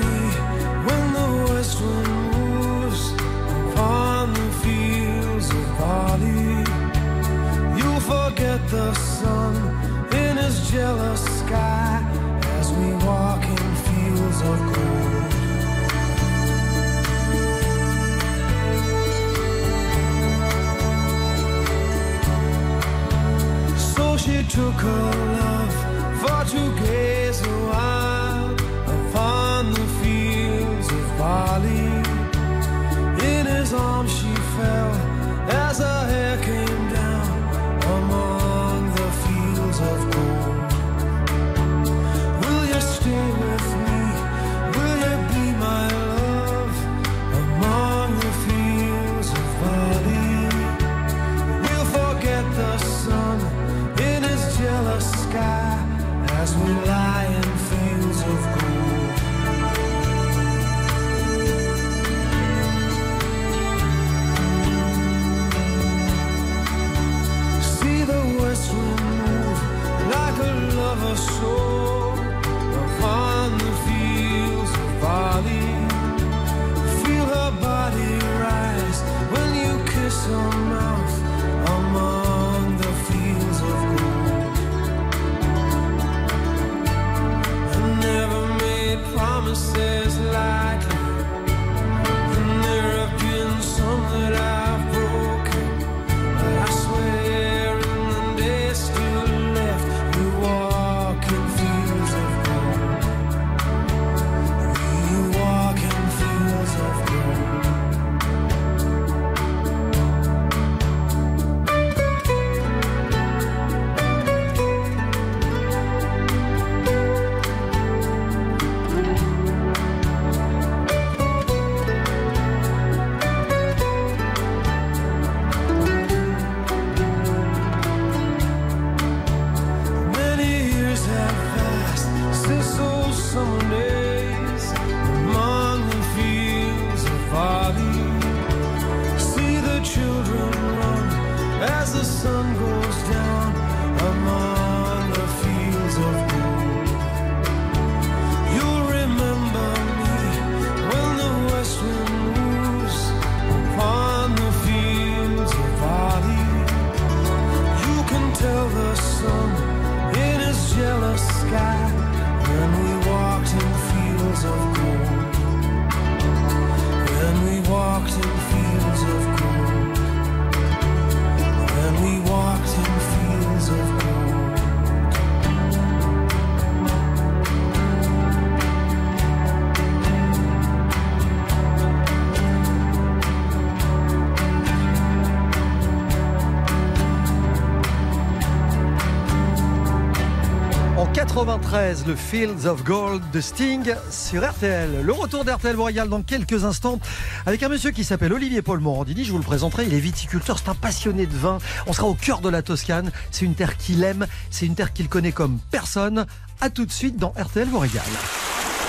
93, 191.77 192.07
le 192.07 192.16
Fields 192.16 192.66
of 192.66 192.85
Gold 192.85 193.22
de 193.33 193.41
Sting 193.43 193.93
sur 194.11 194.49
RTL. 194.49 195.03
Le 195.03 195.12
retour 195.12 195.45
d'RTL 195.45 195.77
vous 195.77 195.83
régale 195.83 196.09
dans 196.09 196.22
quelques 196.22 196.64
instants 196.64 196.99
avec 197.45 197.62
un 197.62 197.68
monsieur 197.68 197.91
qui 197.91 198.03
s'appelle 198.03 198.33
Olivier 198.33 198.62
Paul 198.62 198.81
Morandini. 198.81 199.24
Je 199.24 199.31
vous 199.31 199.37
le 199.37 199.45
présenterai. 199.45 199.85
Il 199.85 199.93
est 199.93 200.01
viticulteur, 200.01 200.59
c'est 200.59 200.70
un 200.70 200.74
passionné 200.74 201.27
de 201.27 201.37
vin. 201.37 201.59
On 201.87 201.93
sera 201.93 202.07
au 202.07 202.14
cœur 202.14 202.41
de 202.41 202.49
la 202.49 202.62
Toscane. 202.62 203.12
C'est 203.31 203.45
une 203.45 203.55
terre 203.55 203.77
qu'il 203.77 204.03
aime. 204.05 204.27
C'est 204.51 204.64
une 204.64 204.74
terre 204.74 204.95
qu'il 204.95 205.11
connaît 205.11 205.33
comme 205.33 205.59
personne. 205.70 206.24
A 206.62 206.70
tout 206.70 206.87
de 206.87 206.93
suite 206.93 207.18
dans 207.18 207.35
RTL 207.39 207.68
vous 207.68 207.81
régale. 207.81 208.05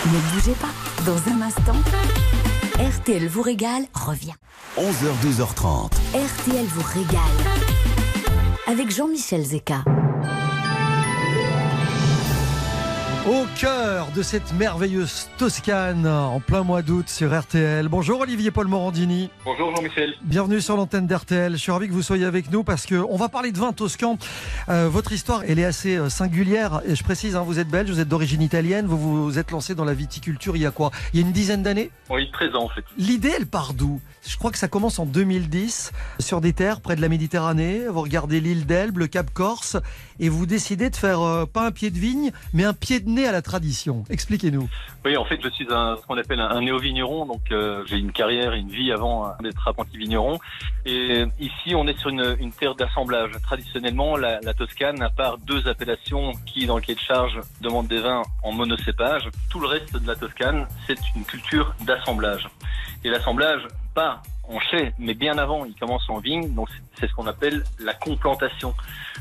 Ne 0.05 0.19
bougez 0.31 0.53
pas. 0.53 0.71
Dans 1.05 1.17
un 1.29 1.41
instant, 1.41 1.75
RTL 2.79 3.27
vous 3.27 3.41
régale 3.41 3.83
revient. 3.93 4.35
11h, 4.77 5.25
12h30. 5.25 5.91
RTL 6.13 6.65
vous 6.67 6.83
régale. 6.83 7.19
Avec 8.65 8.95
Jean-Michel 8.95 9.43
Zeka. 9.43 9.83
Au 13.27 13.45
cœur 13.59 14.07
de 14.15 14.21
cette 14.21 14.53
merveilleuse 14.53 15.27
Toscane, 15.37 16.07
en 16.07 16.39
plein 16.39 16.63
mois 16.63 16.81
d'août 16.81 17.09
sur 17.09 17.37
RTL. 17.37 17.89
Bonjour 17.89 18.21
Olivier 18.21 18.51
Paul 18.51 18.67
Morandini. 18.67 19.29
Bonjour 19.43 19.75
Jean-Michel. 19.75 20.13
Bienvenue 20.21 20.61
sur 20.61 20.77
l'antenne 20.77 21.07
d'RTL. 21.07 21.51
Je 21.51 21.57
suis 21.57 21.71
ravi 21.73 21.89
que 21.89 21.91
vous 21.91 22.01
soyez 22.01 22.23
avec 22.23 22.49
nous 22.51 22.63
parce 22.63 22.85
qu'on 22.85 23.17
va 23.17 23.27
parler 23.27 23.51
de 23.51 23.57
vin 23.57 23.73
toscan. 23.73 24.17
Euh, 24.69 24.87
votre 24.87 25.11
histoire, 25.11 25.43
elle 25.45 25.59
est 25.59 25.65
assez 25.65 25.97
euh, 25.97 26.07
singulière. 26.07 26.79
Et 26.87 26.95
je 26.95 27.03
précise, 27.03 27.35
hein, 27.35 27.43
vous 27.45 27.59
êtes 27.59 27.67
belge, 27.67 27.89
vous 27.89 27.99
êtes 27.99 28.07
d'origine 28.07 28.41
italienne. 28.41 28.85
Vous 28.85 29.25
vous 29.25 29.37
êtes 29.37 29.51
lancé 29.51 29.75
dans 29.75 29.83
la 29.83 29.93
viticulture 29.93 30.55
il 30.55 30.61
y 30.61 30.65
a 30.65 30.71
quoi? 30.71 30.91
Il 31.11 31.19
y 31.19 31.23
a 31.23 31.25
une 31.25 31.33
dizaine 31.33 31.63
d'années? 31.63 31.91
Oui, 32.09 32.31
13 32.31 32.55
ans 32.55 32.63
en 32.63 32.69
fait. 32.69 32.85
L'idée, 32.97 33.33
elle 33.37 33.47
part 33.47 33.73
d'où? 33.73 33.99
Je 34.25 34.37
crois 34.37 34.51
que 34.51 34.57
ça 34.57 34.69
commence 34.69 34.99
en 34.99 35.05
2010 35.05 35.91
sur 36.19 36.39
des 36.39 36.53
terres 36.53 36.79
près 36.79 36.95
de 36.95 37.01
la 37.01 37.09
Méditerranée. 37.09 37.87
Vous 37.89 38.01
regardez 38.01 38.39
l'île 38.39 38.65
d'Elbe, 38.65 38.99
le 38.99 39.07
Cap 39.07 39.31
Corse, 39.33 39.75
et 40.19 40.29
vous 40.29 40.45
décidez 40.45 40.89
de 40.89 40.95
faire 40.95 41.21
euh, 41.21 41.45
pas 41.45 41.65
un 41.65 41.71
pied 41.71 41.91
de 41.91 41.97
vigne, 41.97 42.31
mais 42.53 42.63
un 42.63 42.73
pied 42.73 42.99
de 42.99 43.09
nez 43.09 43.27
à 43.27 43.31
la 43.31 43.41
tradition. 43.41 44.03
Expliquez-nous. 44.09 44.69
Oui, 45.05 45.17
en 45.17 45.25
fait, 45.25 45.39
je 45.43 45.49
suis 45.49 45.67
un, 45.69 45.97
ce 46.01 46.05
qu'on 46.05 46.17
appelle 46.17 46.39
un, 46.39 46.61
néo-vigneron, 46.61 47.25
donc 47.25 47.51
euh, 47.51 47.83
j'ai 47.85 47.97
une 47.97 48.11
carrière, 48.11 48.53
une 48.53 48.69
vie 48.69 48.91
avant 48.91 49.27
euh, 49.27 49.31
d'être 49.41 49.67
apprenti 49.67 49.97
vigneron. 49.97 50.39
Et 50.85 51.25
ici, 51.39 51.75
on 51.75 51.87
est 51.87 51.97
sur 51.97 52.09
une, 52.09 52.35
une 52.39 52.51
terre 52.51 52.75
d'assemblage. 52.75 53.31
Traditionnellement, 53.43 54.17
la, 54.17 54.39
la 54.41 54.53
Toscane, 54.53 55.01
à 55.01 55.09
part 55.09 55.37
deux 55.37 55.67
appellations 55.67 56.33
qui, 56.45 56.65
dans 56.65 56.75
le 56.75 56.81
cahier 56.81 56.95
de 56.95 56.99
charge, 56.99 57.39
demandent 57.61 57.87
des 57.87 57.99
vins 57.99 58.23
en 58.43 58.51
monocépage, 58.51 59.29
tout 59.49 59.59
le 59.59 59.67
reste 59.67 59.95
de 59.97 60.07
la 60.07 60.15
Toscane, 60.15 60.67
c'est 60.85 60.97
une 61.15 61.23
culture 61.23 61.73
d'assemblage. 61.85 62.49
Et 63.03 63.09
l'assemblage, 63.09 63.61
pas 63.93 64.21
en 64.47 64.59
chai, 64.59 64.93
mais 64.97 65.13
bien 65.13 65.37
avant, 65.37 65.65
il 65.65 65.75
commence 65.75 66.09
en 66.09 66.19
vigne, 66.19 66.53
donc 66.53 66.69
c'est- 66.99 67.07
ce 67.07 67.13
qu'on 67.13 67.27
appelle 67.27 67.63
la 67.79 67.93
complantation. 67.93 68.73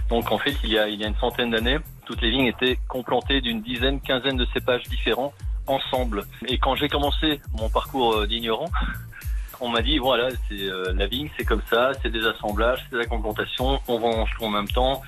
Donc 0.08 0.30
en 0.30 0.38
fait, 0.38 0.54
il 0.62 0.70
y 0.70 0.78
a, 0.78 0.88
il 0.88 1.00
y 1.00 1.04
a 1.04 1.08
une 1.08 1.16
centaine 1.16 1.50
d'années, 1.50 1.78
toutes 2.06 2.22
les 2.22 2.30
vignes 2.30 2.46
étaient 2.46 2.78
complantées 2.88 3.40
d'une 3.40 3.60
dizaine, 3.60 4.00
quinzaine 4.00 4.36
de 4.36 4.46
cépages 4.54 4.84
différents 4.84 5.32
ensemble. 5.66 6.24
Et 6.46 6.58
quand 6.58 6.76
j'ai 6.76 6.88
commencé 6.88 7.40
mon 7.58 7.68
parcours 7.68 8.14
euh, 8.14 8.26
d'ignorant, 8.26 8.70
on 9.60 9.68
m'a 9.68 9.82
dit 9.82 9.98
voilà, 9.98 10.28
c'est 10.48 10.62
euh, 10.62 10.92
la 10.94 11.06
vigne, 11.06 11.28
c'est 11.36 11.44
comme 11.44 11.62
ça, 11.68 11.90
c'est 12.02 12.10
des 12.10 12.24
assemblages, 12.24 12.84
c'est 12.84 12.92
de 12.94 13.00
la 13.00 13.06
complantation, 13.06 13.80
on 13.88 13.98
vend 13.98 14.24
en 14.40 14.48
même 14.48 14.68
temps 14.68 15.02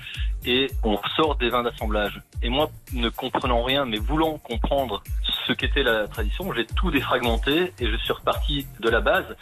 et 0.45 0.69
on 0.83 0.99
sort 1.15 1.35
des 1.35 1.49
vins 1.49 1.63
d'assemblage. 1.63 2.21
Et 2.41 2.49
moi, 2.49 2.69
ne 2.93 3.09
comprenant 3.09 3.63
rien, 3.63 3.85
mais 3.85 3.97
voulant 3.97 4.37
comprendre 4.37 5.01
ce 5.47 5.53
qu'était 5.53 5.83
la 5.83 6.07
tradition, 6.07 6.51
j'ai 6.53 6.65
tout 6.65 6.91
défragmenté 6.91 7.73
et 7.79 7.89
je 7.89 7.95
suis 7.97 8.13
reparti 8.13 8.65
de 8.79 8.89
la 8.89 9.01
base. 9.01 9.35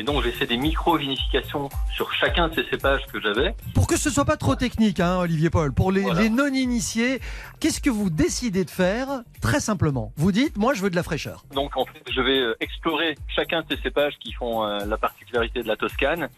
Et 0.00 0.02
donc 0.02 0.22
j'ai 0.24 0.32
fait 0.32 0.46
des 0.46 0.56
micro-vinifications 0.56 1.68
sur 1.94 2.10
chacun 2.14 2.48
de 2.48 2.54
ces 2.54 2.64
cépages 2.70 3.02
que 3.12 3.20
j'avais. 3.20 3.54
Pour 3.74 3.86
que 3.86 3.98
ce 3.98 4.08
soit 4.08 4.24
pas 4.24 4.38
trop 4.38 4.54
technique, 4.54 4.98
hein, 4.98 5.18
Olivier 5.18 5.50
Paul, 5.50 5.74
pour 5.74 5.92
les, 5.92 6.00
Voilà. 6.00 6.22
les 6.22 6.30
non-initiés, 6.30 7.20
qu'est-ce 7.60 7.82
que 7.82 7.90
vous 7.90 8.08
décidez 8.08 8.64
de 8.64 8.70
faire 8.70 9.08
Très 9.42 9.60
simplement, 9.60 10.14
vous 10.16 10.32
dites, 10.32 10.56
moi 10.56 10.72
je 10.72 10.80
veux 10.80 10.88
de 10.88 10.96
la 10.96 11.02
fraîcheur. 11.02 11.44
Donc 11.54 11.76
en 11.76 11.84
fait, 11.84 12.02
je 12.10 12.22
vais 12.22 12.38
euh, 12.40 12.54
explorer 12.60 13.18
chacun 13.28 13.60
de 13.60 13.66
ces 13.76 13.82
cépages 13.82 14.14
qui 14.20 14.32
font 14.32 14.64
euh, 14.64 14.86
la 14.86 14.96
particularité 14.96 15.62
de 15.62 15.68
la 15.68 15.76
Toscane. 15.76 16.30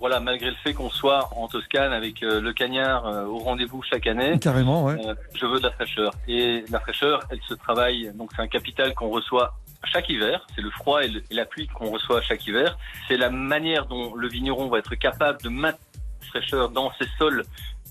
Voilà, 0.00 0.18
malgré 0.18 0.50
le 0.50 0.56
fait 0.56 0.74
qu'on 0.74 0.90
soit 0.90 1.28
en 1.36 1.46
Toscane 1.46 1.92
avec 1.92 2.20
euh, 2.24 2.40
le 2.40 2.52
cagnard 2.52 3.06
euh, 3.06 3.26
au 3.26 3.38
rendez-vous 3.38 3.80
chaque 3.88 4.08
année, 4.08 4.40
Carrément, 4.40 4.86
ouais. 4.86 4.96
euh, 5.06 5.14
je 5.34 5.46
veux 5.46 5.58
de 5.58 5.62
la 5.62 5.70
fraîcheur. 5.70 6.12
Et 6.26 6.64
la 6.68 6.80
fraîcheur, 6.80 7.20
elle 7.30 7.38
se 7.48 7.54
travaille, 7.54 8.10
donc 8.16 8.30
c'est 8.34 8.42
un 8.42 8.48
capital 8.48 8.92
qu'on 8.94 9.08
reçoit 9.08 9.54
chaque 9.86 10.08
hiver, 10.08 10.46
c'est 10.54 10.62
le 10.62 10.70
froid 10.70 11.02
et, 11.02 11.10
la 11.30 11.44
pluie 11.44 11.66
qu'on 11.66 11.90
reçoit 11.90 12.20
chaque 12.22 12.46
hiver. 12.46 12.78
C'est 13.08 13.16
la 13.16 13.30
manière 13.30 13.86
dont 13.86 14.14
le 14.14 14.28
vigneron 14.28 14.68
va 14.68 14.78
être 14.78 14.94
capable 14.94 15.40
de 15.42 15.48
maintenir 15.48 15.80
la 16.22 16.28
fraîcheur 16.28 16.70
dans 16.70 16.92
ses 16.94 17.06
sols 17.18 17.44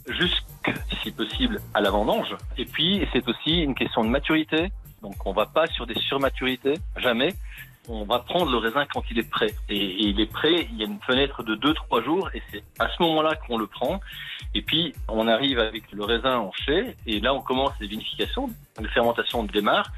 jusque, 0.08 0.44
si 1.02 1.12
possible, 1.12 1.62
à 1.74 1.82
la 1.82 1.92
vendange. 1.92 2.36
Et 2.58 2.66
puis, 2.66 3.08
c'est 3.14 3.28
aussi 3.28 3.62
une 3.62 3.76
question 3.76 4.04
de 4.04 4.10
maturité. 4.10 4.72
Donc, 5.02 5.16
on 5.26 5.34
va 5.34 5.46
pas 5.46 5.68
sur 5.68 5.86
des 5.86 6.00
surmaturités, 6.00 6.76
jamais. 6.98 7.34
On 7.90 8.06
va 8.06 8.20
prendre 8.20 8.50
le 8.50 8.58
raisin 8.58 8.86
quand 8.86 9.04
il 9.12 9.20
est 9.20 9.30
prêt. 9.30 9.54
Et, 9.68 9.76
et 9.76 10.08
il 10.08 10.20
est 10.22 10.32
prêt, 10.32 10.68
il 10.72 10.78
y 10.78 10.84
a 10.84 10.86
une 10.86 11.02
fenêtre 11.02 11.44
de 11.44 11.56
2-3 11.56 12.04
jours, 12.04 12.30
et 12.34 12.42
c'est 12.50 12.64
à 12.80 12.88
ce 12.90 13.04
moment-là 13.04 13.36
qu'on 13.36 13.58
le 13.58 13.68
prend. 13.68 14.00
Et 14.56 14.62
puis, 14.62 14.94
on 15.08 15.28
arrive 15.28 15.60
avec 15.60 15.92
le 15.92 16.04
raisin 16.04 16.38
en 16.38 16.52
chai, 16.52 16.96
et 17.06 17.20
là, 17.20 17.34
on 17.34 17.42
commence 17.42 17.74
les 17.82 17.88
vinifications, 17.88 18.50
les 18.80 18.88
fermentations 18.90 19.44
démarrent. 19.44 19.92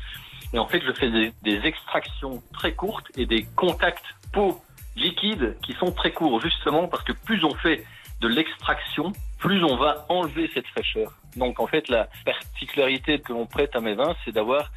Et 0.53 0.59
en 0.59 0.67
fait, 0.67 0.81
je 0.85 0.91
fais 0.91 1.09
des, 1.09 1.65
extractions 1.65 2.41
très 2.53 2.73
courtes 2.73 3.07
et 3.17 3.25
des 3.25 3.43
contacts 3.55 4.05
peau 4.31 4.61
liquide 4.95 5.57
qui 5.61 5.73
sont 5.73 5.91
très 5.91 6.11
courts, 6.11 6.39
justement 6.41 6.87
parce 6.87 7.03
que 7.03 7.11
plus 7.11 7.43
on 7.43 7.53
fait 7.55 7.83
de 8.21 8.27
l'extraction, 8.27 9.11
plus 9.39 9.63
on 9.63 9.75
va 9.75 10.05
enlever 10.09 10.49
cette 10.53 10.67
fraîcheur. 10.67 11.11
Donc 11.35 11.59
en 11.59 11.67
fait, 11.67 11.89
la 11.89 12.07
particularité 12.25 13.19
que 13.19 13.33
l'on 13.33 13.45
prête 13.45 13.75
à 13.75 13.81
mes 13.81 13.93
vins, 13.93 14.15
c'est 14.23 14.31
d'avoir 14.31 14.71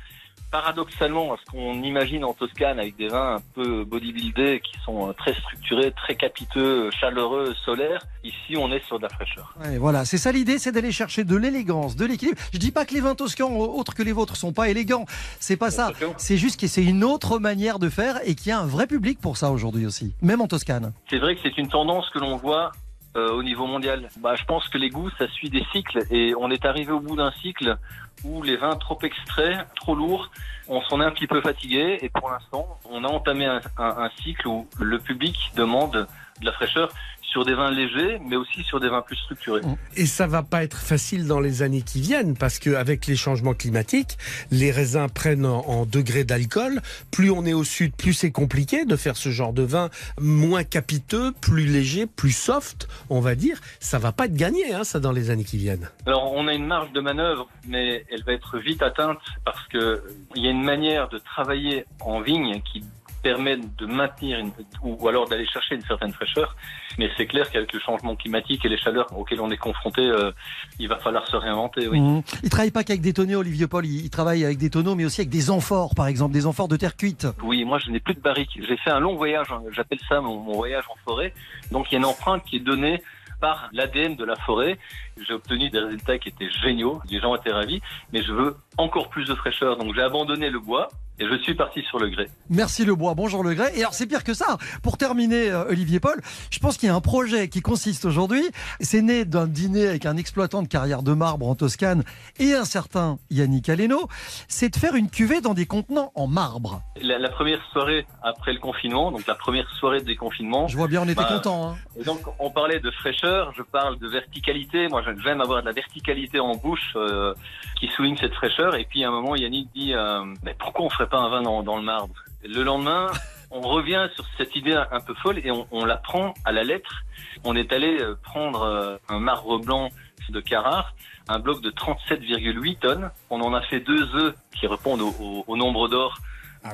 paradoxalement 0.50 1.34
à 1.34 1.36
ce 1.36 1.50
qu'on 1.50 1.82
imagine 1.82 2.24
en 2.24 2.32
Toscane 2.32 2.78
avec 2.78 2.96
des 2.96 3.08
vins 3.08 3.36
un 3.36 3.42
peu 3.54 3.84
bodybuildés 3.84 4.60
qui 4.60 4.78
sont 4.84 5.08
euh, 5.08 5.12
très 5.12 5.34
structurés, 5.34 5.92
très 5.92 6.14
capiteux, 6.14 6.90
chaleureux, 6.90 7.54
solaires. 7.64 8.04
Ici, 8.24 8.56
on 8.56 8.72
est 8.72 8.84
sur 8.86 8.98
de 8.98 9.02
la 9.02 9.08
fraîcheur. 9.08 9.54
Ouais, 9.60 9.78
voilà, 9.78 10.04
c'est 10.04 10.18
ça 10.18 10.32
l'idée, 10.32 10.58
c'est 10.58 10.72
d'aller 10.72 10.92
chercher 10.92 11.24
de 11.24 11.36
l'élégance, 11.36 11.96
de 11.96 12.04
l'équilibre. 12.04 12.38
Je 12.52 12.58
dis 12.58 12.72
pas 12.72 12.84
que 12.84 12.94
les 12.94 13.00
vins 13.00 13.14
toscans 13.14 13.50
autres 13.50 13.94
que 13.94 14.02
les 14.02 14.12
vôtres 14.12 14.36
sont 14.36 14.52
pas 14.52 14.68
élégants, 14.68 15.04
c'est 15.40 15.56
pas 15.56 15.70
ça. 15.70 15.92
C'est 16.16 16.36
juste 16.36 16.60
que 16.60 16.66
c'est 16.66 16.84
une 16.84 17.04
autre 17.04 17.38
manière 17.38 17.78
de 17.78 17.88
faire 17.88 18.20
et 18.24 18.34
qu'il 18.34 18.48
y 18.48 18.52
a 18.52 18.58
un 18.58 18.66
vrai 18.66 18.86
public 18.86 19.20
pour 19.20 19.36
ça 19.36 19.50
aujourd'hui 19.50 19.86
aussi, 19.86 20.14
même 20.22 20.40
en 20.40 20.48
Toscane. 20.48 20.92
C'est 21.10 21.18
vrai 21.18 21.34
que 21.34 21.40
c'est 21.42 21.58
une 21.58 21.68
tendance 21.68 22.08
que 22.10 22.18
l'on 22.18 22.36
voit 22.36 22.72
euh, 23.18 23.32
au 23.32 23.42
niveau 23.42 23.66
mondial. 23.66 24.08
Bah, 24.20 24.34
je 24.36 24.44
pense 24.44 24.68
que 24.68 24.78
les 24.78 24.90
goûts, 24.90 25.10
ça 25.18 25.28
suit 25.28 25.50
des 25.50 25.64
cycles. 25.72 26.04
Et 26.10 26.34
on 26.38 26.50
est 26.50 26.64
arrivé 26.64 26.92
au 26.92 27.00
bout 27.00 27.16
d'un 27.16 27.32
cycle 27.42 27.76
où 28.24 28.42
les 28.42 28.56
vins 28.56 28.76
trop 28.76 28.98
extraits, 29.02 29.58
trop 29.76 29.94
lourds, 29.94 30.30
on 30.68 30.82
s'en 30.82 31.00
est 31.00 31.04
un 31.04 31.10
petit 31.10 31.26
peu 31.26 31.40
fatigué. 31.40 31.98
Et 32.02 32.08
pour 32.08 32.30
l'instant, 32.30 32.78
on 32.84 33.04
a 33.04 33.08
entamé 33.08 33.46
un, 33.46 34.10
cycle 34.22 34.46
où 34.46 34.68
le 34.78 34.98
public 34.98 35.36
demande 35.56 36.06
de 36.40 36.46
la 36.46 36.52
fraîcheur 36.52 36.90
sur 37.30 37.44
des 37.44 37.54
vins 37.54 37.70
légers, 37.70 38.20
mais 38.26 38.36
aussi 38.36 38.62
sur 38.62 38.80
des 38.80 38.88
vins 38.88 39.02
plus 39.02 39.16
structurés. 39.16 39.60
Et 39.96 40.06
ça 40.06 40.26
va 40.26 40.42
pas 40.42 40.64
être 40.64 40.78
facile 40.78 41.26
dans 41.26 41.40
les 41.40 41.62
années 41.62 41.82
qui 41.82 42.00
viennent 42.00 42.36
parce 42.36 42.58
que 42.58 42.74
avec 42.74 43.06
les 43.06 43.16
changements 43.16 43.54
climatiques, 43.54 44.16
les 44.50 44.70
raisins 44.70 45.08
prennent 45.12 45.46
en, 45.46 45.60
en 45.66 45.86
degrés 45.86 46.24
d'alcool. 46.24 46.80
Plus 47.10 47.30
on 47.30 47.44
est 47.44 47.52
au 47.52 47.64
sud, 47.64 47.94
plus 47.94 48.12
c'est 48.12 48.32
compliqué 48.32 48.84
de 48.84 48.96
faire 48.96 49.16
ce 49.16 49.28
genre 49.28 49.52
de 49.52 49.62
vin 49.62 49.90
moins 50.20 50.64
capiteux, 50.64 51.32
plus 51.40 51.66
léger, 51.66 52.06
plus 52.06 52.32
soft, 52.32 52.88
on 53.10 53.20
va 53.20 53.34
dire. 53.34 53.60
Ça 53.80 53.98
va 53.98 54.12
pas 54.12 54.26
être 54.26 54.34
gagné, 54.34 54.72
hein, 54.72 54.84
ça, 54.84 55.00
dans 55.00 55.12
les 55.12 55.30
années 55.30 55.44
qui 55.44 55.58
viennent. 55.58 55.88
Alors, 56.06 56.32
on 56.32 56.48
a 56.48 56.54
une 56.54 56.66
marge 56.66 56.92
de 56.92 57.00
manœuvre, 57.00 57.48
mais 57.66 58.04
elle 58.10 58.24
va 58.24 58.32
être 58.32 58.58
vite 58.58 58.82
atteinte 58.82 59.18
parce 59.44 59.66
que 59.68 59.78
euh, 59.78 60.00
il 60.34 60.44
y 60.44 60.48
a 60.48 60.50
une 60.50 60.64
manière 60.64 61.08
de 61.08 61.18
travailler 61.18 61.84
en 62.00 62.20
vigne 62.20 62.60
qui 62.72 62.82
permet 63.28 63.58
de 63.58 63.86
maintenir 63.86 64.38
une, 64.38 64.52
ou 64.82 65.06
alors 65.06 65.28
d'aller 65.28 65.46
chercher 65.46 65.74
une 65.74 65.82
certaine 65.82 66.12
fraîcheur. 66.14 66.56
Mais 66.98 67.10
c'est 67.16 67.26
clair 67.26 67.50
qu'avec 67.50 67.70
le 67.74 67.80
changement 67.80 68.16
climatique 68.16 68.64
et 68.64 68.70
les 68.70 68.78
chaleurs 68.78 69.06
auxquelles 69.14 69.42
on 69.42 69.50
est 69.50 69.58
confronté, 69.58 70.00
euh, 70.00 70.32
il 70.78 70.88
va 70.88 70.98
falloir 70.98 71.26
se 71.28 71.36
réinventer. 71.36 71.88
Oui. 71.88 72.00
Mhm. 72.00 72.22
Il 72.42 72.48
travaille 72.48 72.70
pas 72.70 72.84
qu'avec 72.84 73.02
des 73.02 73.12
tonneaux, 73.12 73.40
Olivier 73.40 73.66
Paul, 73.66 73.84
il, 73.84 74.06
il 74.06 74.10
travaille 74.10 74.46
avec 74.46 74.56
des 74.56 74.70
tonneaux, 74.70 74.94
mais 74.94 75.04
aussi 75.04 75.20
avec 75.20 75.28
des 75.28 75.50
amphores, 75.50 75.94
par 75.94 76.06
exemple, 76.06 76.32
des 76.32 76.46
amphores 76.46 76.68
de 76.68 76.76
terre 76.76 76.96
cuite. 76.96 77.26
Oui, 77.42 77.64
moi 77.66 77.78
je 77.78 77.90
n'ai 77.90 78.00
plus 78.00 78.14
de 78.14 78.20
barrique. 78.20 78.58
J'ai 78.66 78.78
fait 78.78 78.90
un 78.90 79.00
long 79.00 79.14
voyage, 79.14 79.48
hein, 79.50 79.60
j'appelle 79.72 80.00
ça 80.08 80.22
mon, 80.22 80.38
mon 80.38 80.54
voyage 80.54 80.84
en 80.88 80.96
forêt. 81.04 81.34
Donc 81.70 81.90
il 81.90 81.92
y 81.92 81.96
a 81.96 81.98
une 81.98 82.06
empreinte 82.06 82.44
qui 82.44 82.56
est 82.56 82.60
donnée 82.60 83.02
par 83.40 83.68
l'ADN 83.72 84.16
de 84.16 84.24
la 84.24 84.36
forêt. 84.36 84.78
J'ai 85.26 85.34
obtenu 85.34 85.70
des 85.70 85.80
résultats 85.80 86.18
qui 86.18 86.28
étaient 86.28 86.50
géniaux, 86.62 87.00
les 87.10 87.20
gens 87.20 87.34
étaient 87.34 87.52
ravis, 87.52 87.80
mais 88.12 88.22
je 88.22 88.32
veux 88.32 88.56
encore 88.76 89.08
plus 89.08 89.24
de 89.24 89.34
fraîcheur. 89.34 89.76
Donc 89.76 89.94
j'ai 89.94 90.02
abandonné 90.02 90.50
le 90.50 90.60
bois 90.60 90.88
et 91.20 91.26
je 91.26 91.36
suis 91.42 91.54
parti 91.54 91.82
sur 91.82 91.98
le 91.98 92.08
grès. 92.10 92.28
Merci 92.48 92.84
Le 92.84 92.94
Bois, 92.94 93.14
bonjour 93.14 93.42
Le 93.42 93.54
Gray. 93.54 93.76
Et 93.76 93.80
alors 93.80 93.94
c'est 93.94 94.06
pire 94.06 94.22
que 94.22 94.34
ça. 94.34 94.56
Pour 94.82 94.96
terminer, 94.96 95.50
euh, 95.50 95.68
Olivier 95.68 95.98
Paul, 95.98 96.20
je 96.50 96.58
pense 96.60 96.76
qu'il 96.76 96.88
y 96.88 96.92
a 96.92 96.94
un 96.94 97.00
projet 97.00 97.48
qui 97.48 97.60
consiste 97.60 98.04
aujourd'hui. 98.04 98.44
C'est 98.80 99.02
né 99.02 99.24
d'un 99.24 99.46
dîner 99.46 99.88
avec 99.88 100.06
un 100.06 100.16
exploitant 100.16 100.62
de 100.62 100.68
carrière 100.68 101.02
de 101.02 101.12
marbre 101.12 101.48
en 101.48 101.56
Toscane 101.56 102.04
et 102.38 102.54
un 102.54 102.64
certain 102.64 103.18
Yannick 103.30 103.68
Aleno. 103.68 104.08
C'est 104.46 104.68
de 104.68 104.76
faire 104.76 104.94
une 104.94 105.10
cuvée 105.10 105.40
dans 105.40 105.54
des 105.54 105.66
contenants 105.66 106.12
en 106.14 106.28
marbre. 106.28 106.82
La, 107.02 107.18
la 107.18 107.30
première 107.30 107.64
soirée 107.72 108.06
après 108.22 108.52
le 108.52 108.60
confinement, 108.60 109.10
donc 109.10 109.26
la 109.26 109.34
première 109.34 109.68
soirée 109.74 110.00
de 110.00 110.06
déconfinement. 110.06 110.68
Je 110.68 110.76
vois 110.76 110.86
bien, 110.86 111.02
on 111.02 111.08
était 111.08 111.16
bah, 111.16 111.30
contents. 111.32 111.70
Hein. 111.70 111.76
Et 111.98 112.04
donc, 112.04 112.20
on 112.38 112.50
parlait 112.50 112.78
de 112.78 112.90
fraîcheur, 112.92 113.52
je 113.56 113.62
parle 113.62 113.98
de 113.98 114.06
verticalité. 114.08 114.86
Moi, 114.88 115.02
j'aime 115.22 115.40
avoir 115.40 115.60
de 115.62 115.66
la 115.66 115.72
verticalité 115.72 116.40
en 116.40 116.54
bouche, 116.56 116.92
euh, 116.96 117.34
qui 117.78 117.88
souligne 117.88 118.16
cette 118.16 118.34
fraîcheur. 118.34 118.74
Et 118.74 118.84
puis 118.84 119.04
à 119.04 119.08
un 119.08 119.10
moment, 119.10 119.34
Yannick 119.36 119.68
dit 119.74 119.94
euh, 119.94 120.24
mais 120.42 120.54
pourquoi 120.58 120.86
on 120.86 120.90
ferait 120.90 121.08
pas 121.08 121.18
un 121.18 121.28
vin 121.28 121.42
dans, 121.42 121.62
dans 121.62 121.76
le 121.76 121.82
marbre? 121.82 122.14
Le 122.44 122.62
lendemain, 122.62 123.08
on 123.50 123.60
revient 123.60 124.08
sur 124.14 124.24
cette 124.36 124.54
idée 124.56 124.74
un 124.90 125.00
peu 125.00 125.14
folle 125.14 125.38
et 125.44 125.50
on, 125.50 125.66
on 125.70 125.84
la 125.84 125.96
prend 125.96 126.34
à 126.44 126.52
la 126.52 126.64
lettre. 126.64 127.02
On 127.44 127.56
est 127.56 127.72
allé 127.72 127.98
euh, 128.00 128.14
prendre 128.22 128.62
euh, 128.62 128.96
un 129.08 129.18
marbre 129.18 129.58
blanc 129.58 129.90
de 130.28 130.40
Carrare, 130.40 130.94
un 131.28 131.38
bloc 131.38 131.62
de 131.62 131.70
37,8 131.70 132.78
tonnes. 132.80 133.10
On 133.30 133.40
en 133.40 133.54
a 133.54 133.62
fait 133.62 133.80
deux 133.80 134.14
œufs 134.14 134.34
qui 134.58 134.66
répondent 134.66 135.00
au, 135.00 135.14
au- 135.20 135.44
au 135.46 135.56
nombre 135.56 135.88
d'or 135.88 136.18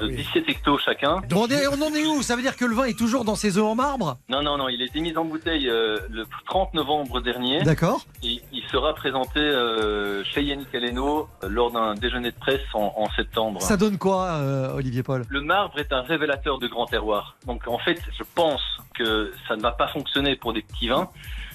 de 0.00 0.08
17 0.08 0.48
hectos 0.48 0.78
chacun. 0.78 1.20
On, 1.34 1.46
est- 1.48 1.66
on 1.66 1.80
en 1.82 1.94
est 1.94 2.04
où? 2.06 2.22
Ça 2.22 2.36
veut 2.36 2.42
dire 2.42 2.56
que 2.56 2.64
le 2.64 2.74
vin 2.74 2.84
est 2.84 2.98
toujours 2.98 3.24
dans 3.24 3.34
ses 3.36 3.58
œufs 3.58 3.64
en 3.64 3.74
marbre? 3.74 4.18
Non, 4.28 4.42
non, 4.42 4.56
non, 4.56 4.68
il 4.68 4.80
a 4.82 4.84
été 4.84 5.00
mis 5.00 5.16
en 5.16 5.24
bouteille 5.24 5.68
euh, 5.68 5.98
le 6.10 6.24
30 6.46 6.74
novembre 6.74 7.20
dernier. 7.20 7.62
D'accord. 7.62 8.00
Et 8.22 8.40
il 8.52 8.62
sera 8.70 8.94
présenté 8.94 9.40
euh, 9.40 10.24
chez 10.24 10.42
Yannick 10.42 10.74
Aleno 10.74 11.28
euh, 11.42 11.48
lors 11.48 11.70
d'un 11.70 11.94
déjeuner 11.94 12.30
de 12.30 12.36
presse 12.38 12.60
en, 12.74 12.92
en 12.96 13.08
septembre. 13.16 13.60
Ça 13.62 13.76
donne 13.76 13.98
quoi, 13.98 14.24
euh, 14.32 14.74
Olivier 14.74 15.02
Paul? 15.02 15.24
Le 15.28 15.40
marbre 15.40 15.78
est 15.78 15.92
un 15.92 16.02
révélateur 16.02 16.58
de 16.58 16.66
grand 16.66 16.86
terroir. 16.86 17.36
Donc 17.46 17.66
en 17.68 17.78
fait, 17.78 18.00
je 18.18 18.24
pense 18.34 18.62
que 18.94 19.32
ça 19.48 19.56
ne 19.56 19.62
va 19.62 19.72
pas 19.72 19.88
fonctionner 19.88 20.36
pour 20.36 20.52
des 20.52 20.62
petits 20.62 20.88
vins, 20.88 21.08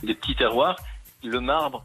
des 0.04 0.14
petits 0.14 0.36
terroirs. 0.36 0.76
Le 1.24 1.40
marbre, 1.40 1.84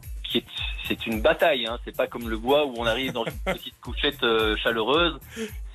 c'est 0.87 1.07
une 1.07 1.21
bataille. 1.21 1.65
Hein. 1.65 1.77
C'est 1.85 1.95
pas 1.95 2.07
comme 2.07 2.29
le 2.29 2.37
bois 2.37 2.65
où 2.65 2.73
on 2.77 2.85
arrive 2.85 3.11
dans 3.13 3.23
une 3.25 3.39
petite 3.53 3.79
couchette 3.81 4.23
euh, 4.23 4.55
chaleureuse. 4.57 5.17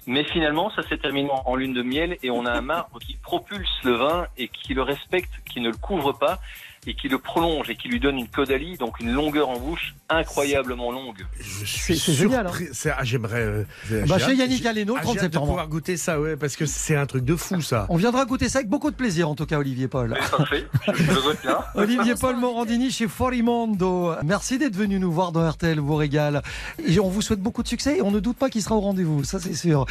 Mais 0.07 0.25
finalement, 0.25 0.71
ça 0.71 0.83
s'est 0.89 0.99
terminé 0.99 1.29
en- 1.45 1.55
lune 1.57 1.75
de 1.75 1.83
miel 1.83 2.17
et 2.23 2.31
on 2.31 2.47
a 2.47 2.53
un 2.53 2.63
marbre 2.63 2.99
qui 3.01 3.17
propulse 3.17 3.69
le 3.85 3.93
vin 3.93 4.27
et 4.39 4.49
qui 4.49 4.73
le 4.75 4.83
respecte, 4.83 5.31
qui 5.51 5.61
ne 5.61 5.69
le 5.71 5.77
couvre 5.77 6.13
pas 6.13 6.39
et 6.87 6.95
qui 6.95 7.09
le 7.09 7.19
prolonge 7.19 7.69
et 7.69 7.77
qui 7.77 7.89
lui 7.89 8.01
donne 8.01 8.17
une 8.19 8.29
caudalie, 8.29 8.79
donc 8.79 9.01
une 9.01 9.13
longueur 9.13 9.51
en 9.51 9.59
bouche 9.59 9.95
incroyablement 10.09 10.91
longue. 10.91 11.27
Je 11.39 11.65
suis 11.67 11.97
c'est 11.99 12.13
génial, 12.15 12.47
surpris. 12.49 12.69
C'est- 12.73 12.91
ah, 12.97 13.05
J'aimerais. 13.05 13.43
euh, 13.43 13.65
Bah, 14.09 14.19
chez 14.19 14.35
Yannick 14.35 14.65
Aleno, 14.65 14.95
ah, 14.97 15.03
30 15.03 15.13
j'ai 15.13 15.19
hâte 15.19 15.25
de 15.27 15.33
septembre. 15.33 15.47
pouvoir 15.49 15.69
goûter 15.69 15.97
ça, 15.99 16.19
ouais, 16.21 16.37
parce 16.37 16.57
que 16.57 16.65
c'est 16.65 16.97
un 16.97 17.05
truc 17.07 17.25
de 17.25 17.37
fou, 17.37 17.61
ça. 17.61 17.87
On 17.91 17.97
viendra 17.97 18.25
goûter 18.25 18.49
ça 18.49 18.61
avec 18.61 18.69
beaucoup 18.71 18.91
de 18.91 18.97
plaisir, 18.97 19.29
en 19.29 19.35
tout 19.35 19.45
cas, 19.47 19.59
Olivier 19.59 19.89
Paul. 19.89 20.17
Parfait, 20.31 20.67
je 20.95 21.03
le 21.13 21.19
retiens. 21.21 21.59
Olivier 21.75 22.15
Paul 22.15 22.37
Morandini 22.37 22.91
chez 22.91 23.09
Forimondo. 23.09 24.15
Merci 24.25 24.57
d'être 24.59 24.75
venu 24.77 24.99
nous 24.99 25.13
voir 25.13 25.33
dans 25.33 25.47
RTL 25.49 25.79
vous 25.81 25.97
régale. 25.97 26.43
Et 26.87 26.99
on 26.99 27.09
vous 27.11 27.21
souhaite 27.23 27.41
beaucoup 27.41 27.63
de 27.63 27.69
succès 27.69 27.99
et 27.99 28.03
on 28.03 28.11
ne 28.11 28.21
doute 28.21 28.39
pas 28.39 28.49
qu'il 28.49 28.63
sera 28.63 28.75
au 28.75 28.81
rendez-vous, 28.81 29.23
ça 29.25 29.39
c'est 29.39 29.55
sûr. 29.55 29.85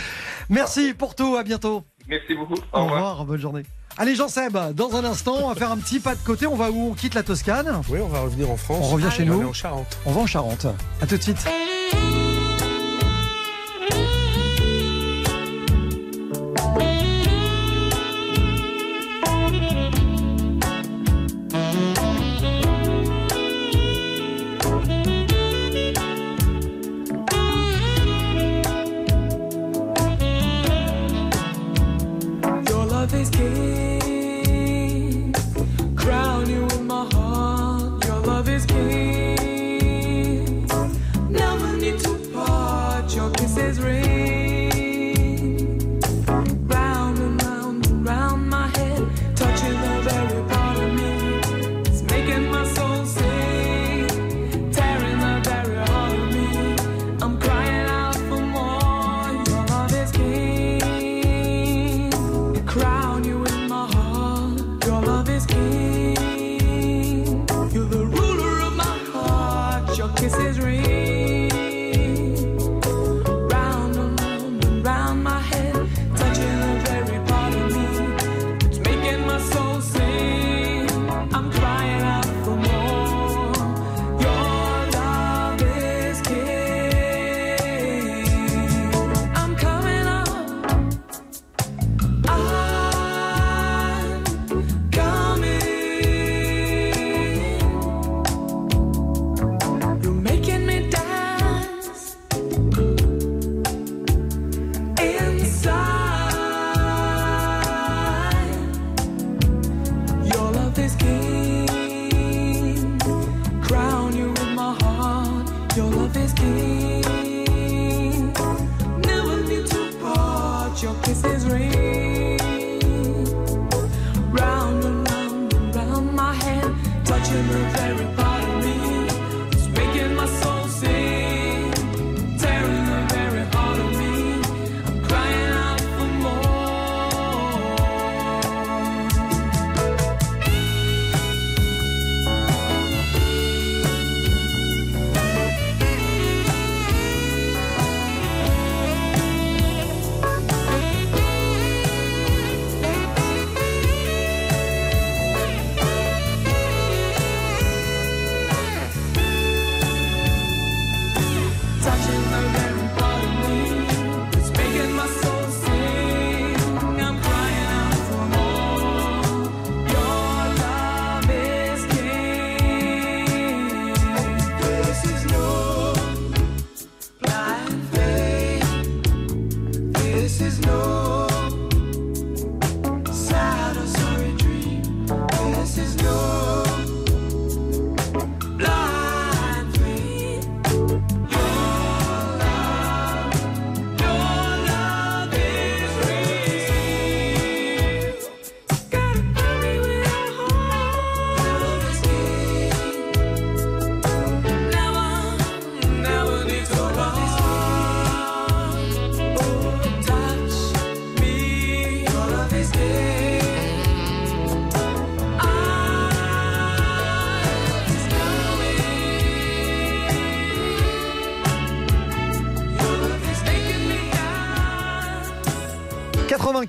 Merci 0.49 0.93
pour 0.95 1.13
tout, 1.15 1.35
à 1.37 1.43
bientôt. 1.43 1.83
Merci 2.07 2.33
beaucoup. 2.33 2.55
Au 2.73 2.83
revoir, 2.85 3.25
bonne 3.25 3.39
journée. 3.39 3.63
Allez 4.01 4.15
Jean-Seb, 4.15 4.57
dans 4.75 4.95
un 4.95 5.03
instant, 5.03 5.35
on 5.43 5.49
va 5.49 5.55
faire 5.55 5.71
un 5.71 5.77
petit 5.77 5.99
pas 5.99 6.15
de 6.15 6.21
côté. 6.21 6.47
On 6.47 6.55
va 6.55 6.71
où? 6.71 6.91
On 6.91 6.93
quitte 6.93 7.15
la 7.15 7.23
Toscane? 7.23 7.81
Oui, 7.89 7.99
on 8.01 8.07
va 8.07 8.21
revenir 8.21 8.49
en 8.49 8.55
France. 8.55 8.79
On 8.81 8.93
revient 8.93 9.11
chez 9.11 9.23
On 9.23 9.25
va 9.25 9.31
nous 9.33 9.39
aller 9.41 9.49
en 9.49 9.53
Charente. 9.53 9.97
On 10.05 10.11
va 10.13 10.21
en 10.21 10.25
Charente. 10.25 10.67
À 11.01 11.05
tout 11.05 11.17
de 11.17 11.21
suite. 11.21 11.45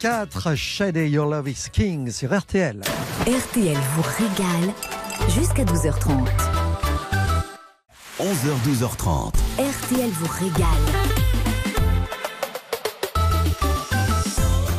84, 0.00 0.56
Shady 0.56 1.10
Your 1.10 1.26
Love 1.26 1.46
is 1.46 1.68
King 1.70 2.10
sur 2.10 2.32
RTL. 2.32 2.80
RTL 3.26 3.76
vous 3.94 4.02
régale 4.02 4.74
jusqu'à 5.28 5.64
12h30. 5.64 6.26
11h, 8.18 8.54
12h30. 8.64 9.34
RTL 9.58 10.10
vous 10.10 10.26
régale. 10.26 11.09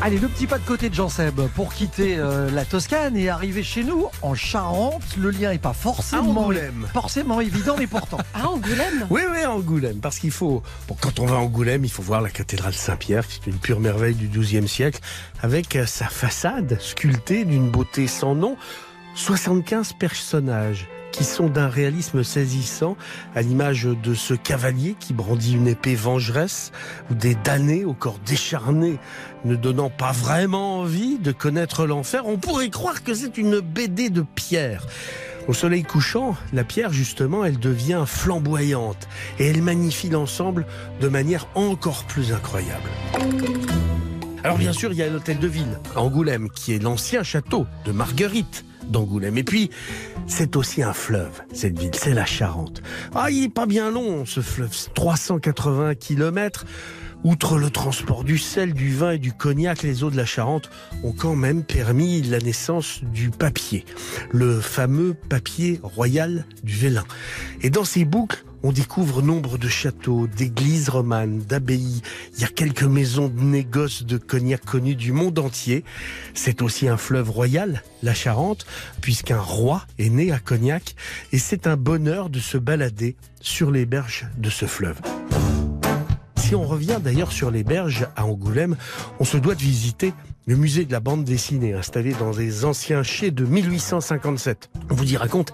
Allez, 0.04 0.18
le 0.18 0.28
petit 0.28 0.48
pas 0.48 0.58
de 0.58 0.66
côté 0.66 0.90
de 0.90 0.96
Jean 0.96 1.10
Seb 1.10 1.42
pour 1.54 1.76
quitter 1.76 2.16
euh, 2.18 2.50
la 2.50 2.66
Toscane 2.66 3.16
et 3.16 3.30
arriver 3.30 3.62
chez 3.62 3.84
nous 3.84 4.08
en 4.24 4.34
Charente. 4.34 5.04
Le 5.16 5.30
lien 5.30 5.52
n'est 5.52 5.60
pas 5.60 5.74
forcément, 5.74 6.42
Angoulême. 6.42 6.88
forcément 6.92 7.40
évident, 7.40 7.76
mais 7.78 7.86
pourtant. 7.86 8.18
Ah, 8.34 8.48
Angoulême? 8.50 9.06
Oui, 9.12 9.22
oui, 9.32 9.46
Angoulême. 9.46 10.00
Parce 10.00 10.18
qu'il 10.18 10.32
faut. 10.32 10.64
Bon, 10.88 10.98
quand 11.00 11.20
on 11.20 11.28
va 11.28 11.36
à 11.36 11.40
Angoulême, 11.40 11.86
il 11.86 11.92
faut 11.92 12.02
voir 12.02 12.22
la 12.22 12.32
cathédrale 12.32 12.74
Saint-Pierre, 12.74 13.28
qui 13.28 13.40
est 13.42 13.52
une 13.52 13.60
pure 13.60 13.80
merveille 13.80 14.16
du 14.16 14.28
XIIe 14.28 14.68
siècle, 14.68 15.00
avec 15.44 15.76
euh, 15.76 15.86
sa 15.86 16.08
façade 16.08 16.78
sculptée 16.82 17.46
d'une 17.46 17.70
beauté 17.70 18.08
sans 18.08 18.34
nom. 18.34 18.58
75 19.14 19.94
personnages 20.00 20.88
qui 21.12 21.24
sont 21.24 21.48
d'un 21.48 21.68
réalisme 21.68 22.24
saisissant, 22.24 22.98
à 23.36 23.42
l'image 23.42 23.84
de 23.84 24.14
ce 24.14 24.34
cavalier 24.34 24.96
qui 25.00 25.14
brandit 25.14 25.54
une 25.54 25.68
épée 25.68 25.96
vengeresse, 25.96 26.72
ou 27.10 27.16
des 27.16 27.36
damnés 27.36 27.86
au 27.86 27.94
corps 27.94 28.20
décharné, 28.26 29.00
ne 29.46 29.56
donnant 29.56 29.90
pas 29.90 30.12
vraiment 30.12 30.80
envie 30.80 31.20
de 31.20 31.32
connaître 31.32 31.86
l'enfer. 31.86 32.24
On 32.26 32.38
pourrait 32.38 32.70
croire 32.70 33.04
que 33.04 33.14
c'est 33.14 33.38
une 33.38 33.60
BD 33.60 34.10
de 34.10 34.22
pierre. 34.22 34.86
Au 35.48 35.54
soleil 35.54 35.84
couchant, 35.84 36.36
la 36.54 36.64
pierre, 36.64 36.94
justement, 36.94 37.44
elle 37.44 37.60
devient 37.60 38.04
flamboyante 38.06 39.08
et 39.40 39.48
elle 39.48 39.62
magnifie 39.62 40.10
l'ensemble 40.10 40.66
de 41.02 41.08
manière 41.08 41.48
encore 41.56 42.04
plus 42.04 42.32
incroyable. 42.32 42.90
Alors 44.44 44.58
bien 44.58 44.74
sûr, 44.74 44.92
il 44.92 44.98
y 44.98 45.04
a 45.04 45.10
l'hôtel 45.10 45.40
de 45.40 45.48
ville, 45.48 45.80
à 45.96 46.02
Angoulême, 46.02 46.50
qui 46.50 46.74
est 46.74 46.80
l'ancien 46.80 47.24
château 47.24 47.66
de 47.86 47.92
Marguerite 47.92 48.66
d'Angoulême. 48.92 49.38
Et 49.38 49.44
puis, 49.44 49.70
c'est 50.28 50.56
aussi 50.56 50.84
un 50.84 50.94
fleuve, 50.94 51.42
cette 51.54 51.80
ville, 51.80 51.92
c'est 51.94 52.14
la 52.14 52.26
Charente. 52.26 52.82
Ah, 53.16 53.32
il 53.32 53.46
est 53.46 53.50
pas 53.50 53.66
bien 53.66 53.90
long, 53.92 54.26
ce 54.26 54.42
fleuve, 54.42 54.76
380 54.94 55.96
kilomètres. 55.96 56.66
Outre 57.24 57.60
le 57.60 57.70
transport 57.70 58.24
du 58.24 58.40
sel, 58.40 58.74
du 58.74 58.96
vin 58.96 59.12
et 59.12 59.18
du 59.20 59.32
cognac, 59.32 59.84
les 59.84 60.04
eaux 60.04 60.10
de 60.10 60.18
la 60.18 60.26
Charente 60.26 60.72
ont 61.04 61.12
quand 61.12 61.36
même 61.36 61.64
permis 61.64 62.24
la 62.24 62.40
naissance 62.40 63.04
du 63.04 63.30
papier, 63.30 63.86
le 64.32 64.60
fameux 64.60 65.14
papier 65.14 65.80
royal 65.84 66.46
du 66.64 66.74
Vélin. 66.74 67.04
Et 67.62 67.70
dans 67.70 67.84
ces 67.84 68.06
boucles, 68.06 68.44
on 68.64 68.72
découvre 68.72 69.22
nombre 69.22 69.58
de 69.58 69.68
châteaux, 69.68 70.28
d'églises 70.28 70.90
romanes, 70.90 71.40
d'abbayes. 71.40 72.02
Il 72.36 72.42
y 72.42 72.44
a 72.44 72.48
quelques 72.48 72.84
maisons 72.84 73.28
de 73.28 73.42
négoce 73.42 74.04
de 74.04 74.18
cognac 74.18 74.64
connues 74.64 74.96
du 74.96 75.12
monde 75.12 75.40
entier. 75.40 75.84
C'est 76.34 76.62
aussi 76.62 76.88
un 76.88 76.98
fleuve 76.98 77.30
royal, 77.30 77.84
la 78.04 78.14
Charente, 78.14 78.66
puisqu'un 79.02 79.40
roi 79.40 79.86
est 80.00 80.10
né 80.10 80.32
à 80.32 80.40
Cognac. 80.40 80.96
Et 81.32 81.38
c'est 81.38 81.68
un 81.68 81.78
bonheur 81.78 82.30
de 82.30 82.40
se 82.40 82.58
balader 82.58 83.16
sur 83.42 83.72
les 83.72 83.86
berges 83.86 84.28
de 84.38 84.50
ce 84.50 84.66
fleuve. 84.66 85.00
Si 86.52 86.56
on 86.56 86.68
revient 86.68 87.00
d'ailleurs 87.02 87.32
sur 87.32 87.50
les 87.50 87.64
berges 87.64 88.10
à 88.18 88.26
Angoulême, 88.26 88.76
on 89.22 89.24
se 89.24 89.38
doit 89.38 89.56
de 89.56 89.62
visiter 89.62 90.14
le 90.48 90.58
musée 90.58 90.84
de 90.84 90.92
la 90.92 91.00
bande 91.00 91.24
dessinée 91.24 91.74
installé 91.74 92.12
dans 92.12 92.32
des 92.32 92.66
anciens 92.66 93.04
chais 93.04 93.32
de 93.32 93.46
1857. 93.46 94.70
On 94.90 94.96
vous 94.96 95.14
y 95.14 95.16
raconte 95.16 95.54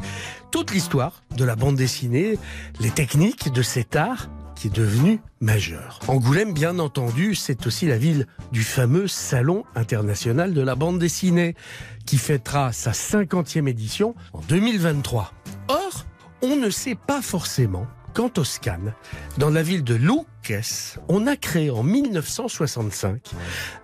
toute 0.49 0.71
l'histoire 0.71 1.21
de 1.35 1.45
la 1.45 1.55
bande 1.55 1.75
dessinée, 1.75 2.39
les 2.79 2.89
techniques 2.89 3.53
de 3.53 3.61
cet 3.61 3.95
art 3.95 4.27
qui 4.55 4.69
est 4.69 4.75
devenu 4.75 5.21
majeur. 5.39 5.99
Angoulême, 6.07 6.51
bien 6.51 6.79
entendu, 6.79 7.35
c'est 7.35 7.67
aussi 7.67 7.85
la 7.85 7.99
ville 7.99 8.25
du 8.51 8.63
fameux 8.63 9.07
Salon 9.07 9.65
international 9.75 10.55
de 10.55 10.61
la 10.61 10.73
bande 10.73 10.97
dessinée, 10.97 11.53
qui 12.07 12.17
fêtera 12.17 12.73
sa 12.73 12.89
50e 12.89 13.67
édition 13.67 14.15
en 14.33 14.39
2023. 14.49 15.31
Or, 15.67 16.07
on 16.41 16.55
ne 16.55 16.71
sait 16.71 16.95
pas 16.95 17.21
forcément 17.21 17.85
qu'en 18.17 18.29
Toscane, 18.29 18.95
dans 19.37 19.51
la 19.51 19.61
ville 19.61 19.83
de 19.83 19.93
Lucques, 19.93 20.55
on 21.07 21.27
a 21.27 21.35
créé 21.35 21.69
en 21.69 21.83
1965 21.83 23.21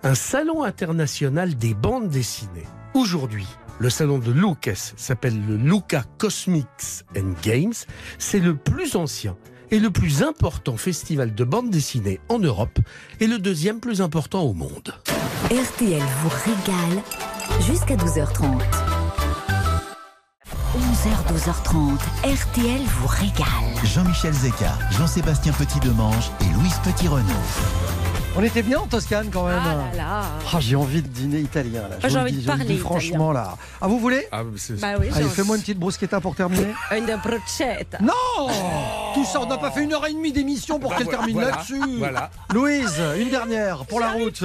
un 0.02 0.16
salon 0.16 0.64
international 0.64 1.54
des 1.54 1.72
bandes 1.72 2.08
dessinées. 2.08 2.66
Aujourd'hui, 2.94 3.46
le 3.78 3.90
salon 3.90 4.18
de 4.18 4.32
Lucques 4.32 4.72
s'appelle 4.96 5.40
le 5.46 5.56
Luca 5.56 6.02
Cosmics 6.18 7.04
and 7.16 7.34
Games. 7.44 7.74
C'est 8.18 8.40
le 8.40 8.56
plus 8.56 8.96
ancien 8.96 9.36
et 9.70 9.78
le 9.78 9.92
plus 9.92 10.24
important 10.24 10.76
festival 10.76 11.32
de 11.32 11.44
bande 11.44 11.70
dessinée 11.70 12.18
en 12.28 12.40
Europe 12.40 12.80
et 13.20 13.28
le 13.28 13.38
deuxième 13.38 13.78
plus 13.78 14.02
important 14.02 14.42
au 14.42 14.52
monde. 14.52 14.94
RTL 15.44 16.02
vous 16.22 16.30
régale 16.44 17.04
jusqu'à 17.60 17.94
12h30. 17.94 18.83
11h, 20.74 21.32
12h30. 21.32 21.98
RTL 22.24 22.80
vous 22.98 23.06
régale. 23.06 23.46
Jean-Michel 23.84 24.32
Zeka, 24.32 24.72
Jean-Sébastien 24.98 25.52
Petit-Demange 25.52 26.30
et 26.40 26.52
Louise 26.52 26.80
Petit-Renaud. 26.82 27.22
On 28.36 28.42
était 28.42 28.62
bien 28.62 28.80
en 28.80 28.86
Toscane 28.88 29.28
quand 29.32 29.46
même. 29.46 29.60
Ah 29.64 29.74
là 29.92 29.96
là. 29.96 30.22
Ah, 30.52 30.58
j'ai 30.58 30.74
envie 30.74 31.00
de 31.02 31.06
dîner 31.06 31.38
italien 31.38 31.82
là. 31.82 31.96
Je 32.02 32.08
j'ai 32.08 32.18
envie 32.18 32.32
dis, 32.32 32.42
de 32.42 32.46
parler 32.48 32.64
dis 32.64 32.78
franchement 32.78 33.30
là. 33.30 33.56
Ah 33.80 33.86
vous 33.86 34.00
voulez? 34.00 34.26
Bah 34.32 34.42
oui, 34.98 35.06
Allez, 35.14 35.28
fais-moi 35.28 35.54
une 35.54 35.62
petite 35.62 35.78
bruschetta 35.78 36.20
pour 36.20 36.34
terminer. 36.34 36.74
Une 36.96 37.06
brochette. 37.22 37.96
Non 38.02 38.48
Tout 39.14 39.24
ça, 39.24 39.40
on 39.40 39.46
n'a 39.46 39.56
pas 39.56 39.70
fait 39.70 39.84
une 39.84 39.92
heure 39.92 40.04
et 40.06 40.12
demie 40.12 40.32
d'émission 40.32 40.80
pour 40.80 40.90
Bah 40.90 40.96
qu'elle 40.96 41.04
voilà, 41.04 41.18
termine 41.18 41.34
voilà, 41.36 41.50
là-dessus. 41.52 41.98
voilà. 41.98 42.30
Louise, 42.52 43.00
une 43.20 43.30
dernière 43.30 43.84
pour 43.86 44.00
la 44.00 44.10
route. 44.10 44.42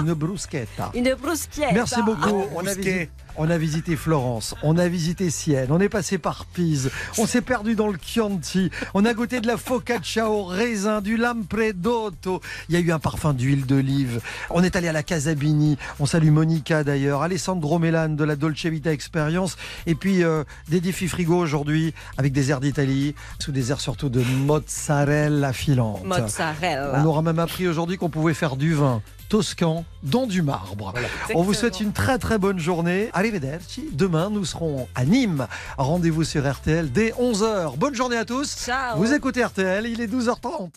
Une 0.00 0.14
bruschetta. 0.14 0.92
Une 0.94 1.12
bruschetta. 1.14 1.72
Merci 1.72 2.00
beaucoup. 2.02 2.44
On 2.54 2.60
a, 2.64 2.74
visité, 2.74 3.10
on 3.36 3.50
a 3.50 3.58
visité 3.58 3.96
Florence, 3.96 4.54
on 4.62 4.76
a 4.78 4.88
visité 4.88 5.30
Sienne, 5.30 5.68
on 5.70 5.80
est 5.80 5.88
passé 5.88 6.18
par 6.18 6.46
Pise, 6.46 6.90
on 7.18 7.26
s'est 7.26 7.40
perdu 7.40 7.74
dans 7.74 7.88
le 7.88 7.98
Chianti, 8.00 8.70
on 8.94 9.04
a 9.04 9.14
goûté 9.14 9.40
de 9.40 9.46
la 9.46 9.56
focaccia 9.56 10.28
au 10.28 10.44
raisin, 10.44 11.00
du 11.00 11.16
lampredotto, 11.16 12.40
il 12.68 12.74
y 12.74 12.78
a 12.78 12.80
eu 12.80 12.92
un 12.92 12.98
parfum 12.98 13.32
d'huile 13.34 13.66
d'olive, 13.66 14.20
on 14.50 14.62
est 14.62 14.76
allé 14.76 14.88
à 14.88 14.92
la 14.92 15.02
Casabini, 15.02 15.78
on 16.00 16.06
salue 16.06 16.30
Monica 16.30 16.84
d'ailleurs, 16.84 17.22
Alessandro 17.22 17.78
Melan 17.78 18.10
de 18.10 18.24
la 18.24 18.36
Dolce 18.36 18.66
Vita 18.66 18.92
Experience, 18.92 19.56
et 19.86 19.94
puis 19.94 20.22
euh, 20.22 20.44
des 20.68 20.80
défis 20.80 21.08
frigo 21.08 21.36
aujourd'hui 21.36 21.94
avec 22.18 22.32
des 22.32 22.50
airs 22.50 22.60
d'Italie, 22.60 23.14
sous 23.38 23.52
des 23.52 23.70
airs 23.70 23.80
surtout 23.80 24.08
de 24.08 24.22
mozzarella 24.22 25.52
filante. 25.52 26.04
Mozzarella. 26.04 27.00
On 27.02 27.04
aura 27.06 27.22
même 27.22 27.38
appris 27.38 27.66
aujourd'hui 27.68 27.96
qu'on 27.96 28.10
pouvait 28.10 28.34
faire 28.34 28.56
du 28.56 28.74
vin 28.74 29.02
toscan 29.32 29.86
dans 30.02 30.26
du 30.26 30.42
marbre. 30.42 30.92
On 31.34 31.42
vous 31.42 31.54
souhaite 31.54 31.80
une 31.80 31.94
très 31.94 32.18
très 32.18 32.36
bonne 32.36 32.58
journée. 32.58 33.08
Arrivederci. 33.14 33.88
Demain, 33.92 34.28
nous 34.28 34.44
serons 34.44 34.88
à 34.94 35.06
Nîmes. 35.06 35.46
Rendez-vous 35.78 36.22
sur 36.22 36.46
RTL 36.46 36.92
dès 36.92 37.12
11h. 37.12 37.78
Bonne 37.78 37.94
journée 37.94 38.18
à 38.18 38.26
tous. 38.26 38.54
Ciao. 38.54 38.98
Vous 38.98 39.14
écoutez 39.14 39.42
RTL, 39.42 39.86
il 39.86 40.02
est 40.02 40.06
12h30. 40.06 40.72